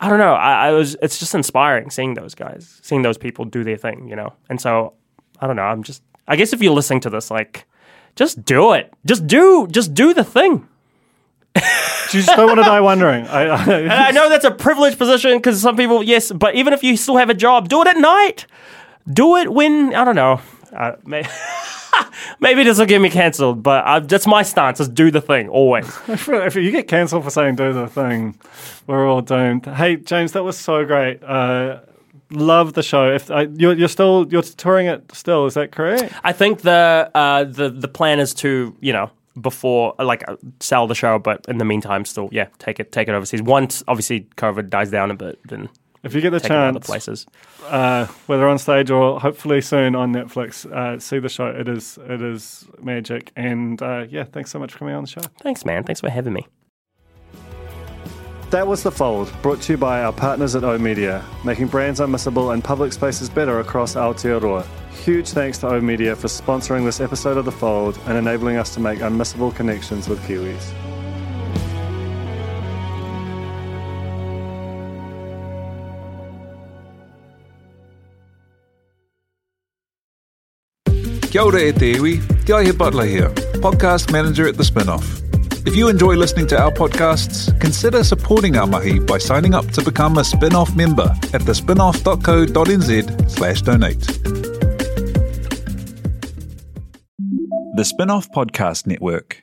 I 0.00 0.08
don't 0.08 0.18
know. 0.18 0.34
I, 0.34 0.68
I 0.68 0.72
was. 0.72 0.96
It's 1.00 1.20
just 1.20 1.32
inspiring 1.32 1.90
seeing 1.90 2.14
those 2.14 2.34
guys, 2.34 2.80
seeing 2.82 3.02
those 3.02 3.16
people 3.16 3.44
do 3.44 3.62
their 3.62 3.76
thing, 3.76 4.08
you 4.08 4.16
know. 4.16 4.32
And 4.48 4.60
so, 4.60 4.94
I 5.38 5.46
don't 5.46 5.54
know. 5.54 5.62
I'm 5.62 5.84
just. 5.84 6.02
I 6.28 6.36
guess 6.36 6.52
if 6.52 6.62
you're 6.62 6.74
listening 6.74 7.00
to 7.00 7.10
this, 7.10 7.30
like, 7.30 7.66
just 8.16 8.44
do 8.44 8.72
it. 8.72 8.92
Just 9.04 9.26
do. 9.26 9.66
Just 9.70 9.94
do 9.94 10.14
the 10.14 10.24
thing. 10.24 10.68
you 11.56 11.62
just 12.22 12.28
don't 12.28 12.46
want 12.46 12.58
to 12.58 12.64
die 12.64 12.80
wondering. 12.80 13.26
I, 13.26 13.42
And 13.82 13.92
I, 13.92 14.08
I 14.08 14.10
know 14.12 14.28
that's 14.28 14.44
a 14.44 14.50
privileged 14.50 14.98
position 14.98 15.36
because 15.36 15.60
some 15.60 15.76
people, 15.76 16.02
yes, 16.02 16.32
but 16.32 16.54
even 16.54 16.72
if 16.72 16.82
you 16.82 16.96
still 16.96 17.16
have 17.16 17.30
a 17.30 17.34
job, 17.34 17.68
do 17.68 17.82
it 17.82 17.88
at 17.88 17.96
night. 17.96 18.46
Do 19.12 19.36
it 19.36 19.52
when 19.52 19.94
I 19.94 20.04
don't 20.04 20.14
know. 20.14 20.40
Uh, 20.72 20.92
may- 21.04 21.26
maybe 22.40 22.62
this 22.64 22.78
will 22.78 22.86
get 22.86 23.00
me 23.00 23.10
cancelled, 23.10 23.62
but 23.62 23.84
uh, 23.84 24.00
that's 24.00 24.26
my 24.26 24.42
stance: 24.42 24.80
is 24.80 24.88
do 24.88 25.10
the 25.10 25.20
thing 25.20 25.48
always. 25.48 25.86
if 26.08 26.54
you 26.54 26.70
get 26.70 26.88
cancelled 26.88 27.24
for 27.24 27.30
saying 27.30 27.56
do 27.56 27.72
the 27.72 27.88
thing, 27.88 28.38
we're 28.86 29.06
all 29.06 29.20
doomed. 29.20 29.66
Hey, 29.66 29.96
James, 29.96 30.32
that 30.32 30.44
was 30.44 30.56
so 30.56 30.84
great. 30.84 31.22
Uh, 31.22 31.80
love 32.32 32.72
the 32.74 32.82
show. 32.82 33.12
If 33.12 33.30
I, 33.30 33.42
you're, 33.56 33.74
you're 33.74 33.88
still 33.88 34.26
you're 34.30 34.42
touring 34.42 34.86
it 34.86 35.10
still, 35.14 35.46
is 35.46 35.54
that 35.54 35.72
correct? 35.72 36.12
I 36.24 36.32
think 36.32 36.62
the 36.62 37.10
uh, 37.14 37.44
the 37.44 37.70
the 37.70 37.88
plan 37.88 38.20
is 38.20 38.34
to 38.34 38.74
you 38.80 38.92
know 38.92 39.10
before 39.40 39.94
like 39.98 40.22
uh, 40.28 40.36
sell 40.60 40.86
the 40.86 40.94
show, 40.94 41.18
but 41.18 41.44
in 41.48 41.58
the 41.58 41.64
meantime, 41.64 42.04
still 42.04 42.28
yeah, 42.32 42.48
take 42.58 42.80
it 42.80 42.92
take 42.92 43.08
it 43.08 43.12
overseas. 43.14 43.42
Once 43.42 43.82
obviously 43.88 44.26
COVID 44.36 44.68
dies 44.70 44.90
down 44.90 45.10
a 45.10 45.14
bit, 45.14 45.38
then 45.48 45.68
If 46.02 46.14
you 46.14 46.20
get 46.20 46.30
the 46.30 46.40
to 46.40 46.54
other 46.54 46.72
chance, 46.72 46.86
places. 46.86 47.26
uh, 47.68 48.06
whether 48.26 48.48
on 48.48 48.58
stage 48.58 48.90
or 48.90 49.20
hopefully 49.20 49.60
soon 49.60 49.94
on 49.94 50.12
Netflix, 50.12 50.66
uh, 50.70 50.98
see 50.98 51.18
the 51.20 51.28
show. 51.28 51.46
It 51.46 51.68
is 51.68 51.98
it 52.08 52.20
is 52.20 52.66
magic. 52.82 53.30
And 53.36 53.80
uh, 53.80 54.06
yeah, 54.10 54.24
thanks 54.24 54.50
so 54.50 54.58
much 54.58 54.72
for 54.72 54.78
coming 54.80 54.94
on 54.94 55.04
the 55.04 55.10
show. 55.10 55.22
Thanks, 55.42 55.64
man. 55.64 55.84
Thanks 55.84 56.00
for 56.00 56.10
having 56.10 56.32
me. 56.34 56.46
That 58.52 58.66
was 58.66 58.82
The 58.82 58.90
Fold, 58.90 59.32
brought 59.40 59.62
to 59.62 59.72
you 59.72 59.76
by 59.78 60.02
our 60.02 60.12
partners 60.12 60.54
at 60.54 60.62
O 60.62 60.76
Media, 60.76 61.24
making 61.42 61.68
brands 61.68 62.00
unmissable 62.00 62.52
and 62.52 62.62
public 62.62 62.92
spaces 62.92 63.30
better 63.30 63.60
across 63.60 63.94
Aotearoa. 63.94 64.66
Huge 64.90 65.30
thanks 65.30 65.56
to 65.60 65.68
O 65.68 65.80
Media 65.80 66.14
for 66.14 66.28
sponsoring 66.28 66.84
this 66.84 67.00
episode 67.00 67.38
of 67.38 67.46
The 67.46 67.50
Fold 67.50 67.98
and 68.04 68.18
enabling 68.18 68.58
us 68.58 68.74
to 68.74 68.80
make 68.80 68.98
unmissable 68.98 69.54
connections 69.56 70.06
with 70.06 70.20
Kiwis. 70.28 70.70
Kia 81.30 81.40
ora 81.40 81.62
e 81.62 81.72
te 81.72 81.94
iwi, 81.94 82.20
Te 82.44 82.72
Butler 82.72 83.06
here, 83.06 83.30
podcast 83.62 84.12
manager 84.12 84.46
at 84.46 84.58
The 84.58 84.62
Spinoff. 84.62 85.22
If 85.64 85.76
you 85.76 85.88
enjoy 85.88 86.16
listening 86.16 86.48
to 86.48 86.60
our 86.60 86.72
podcasts, 86.72 87.58
consider 87.60 88.02
supporting 88.02 88.56
our 88.56 88.66
mahi 88.66 88.98
by 88.98 89.18
signing 89.18 89.54
up 89.54 89.66
to 89.68 89.82
become 89.82 90.18
a 90.18 90.24
spin-off 90.24 90.74
member 90.74 91.14
at 91.32 91.42
thespinoff.co.nz 91.42 93.30
slash 93.30 93.62
donate. 93.62 94.00
The 97.74 97.84
Spinoff 97.84 98.28
Podcast 98.34 98.86
Network. 98.86 99.41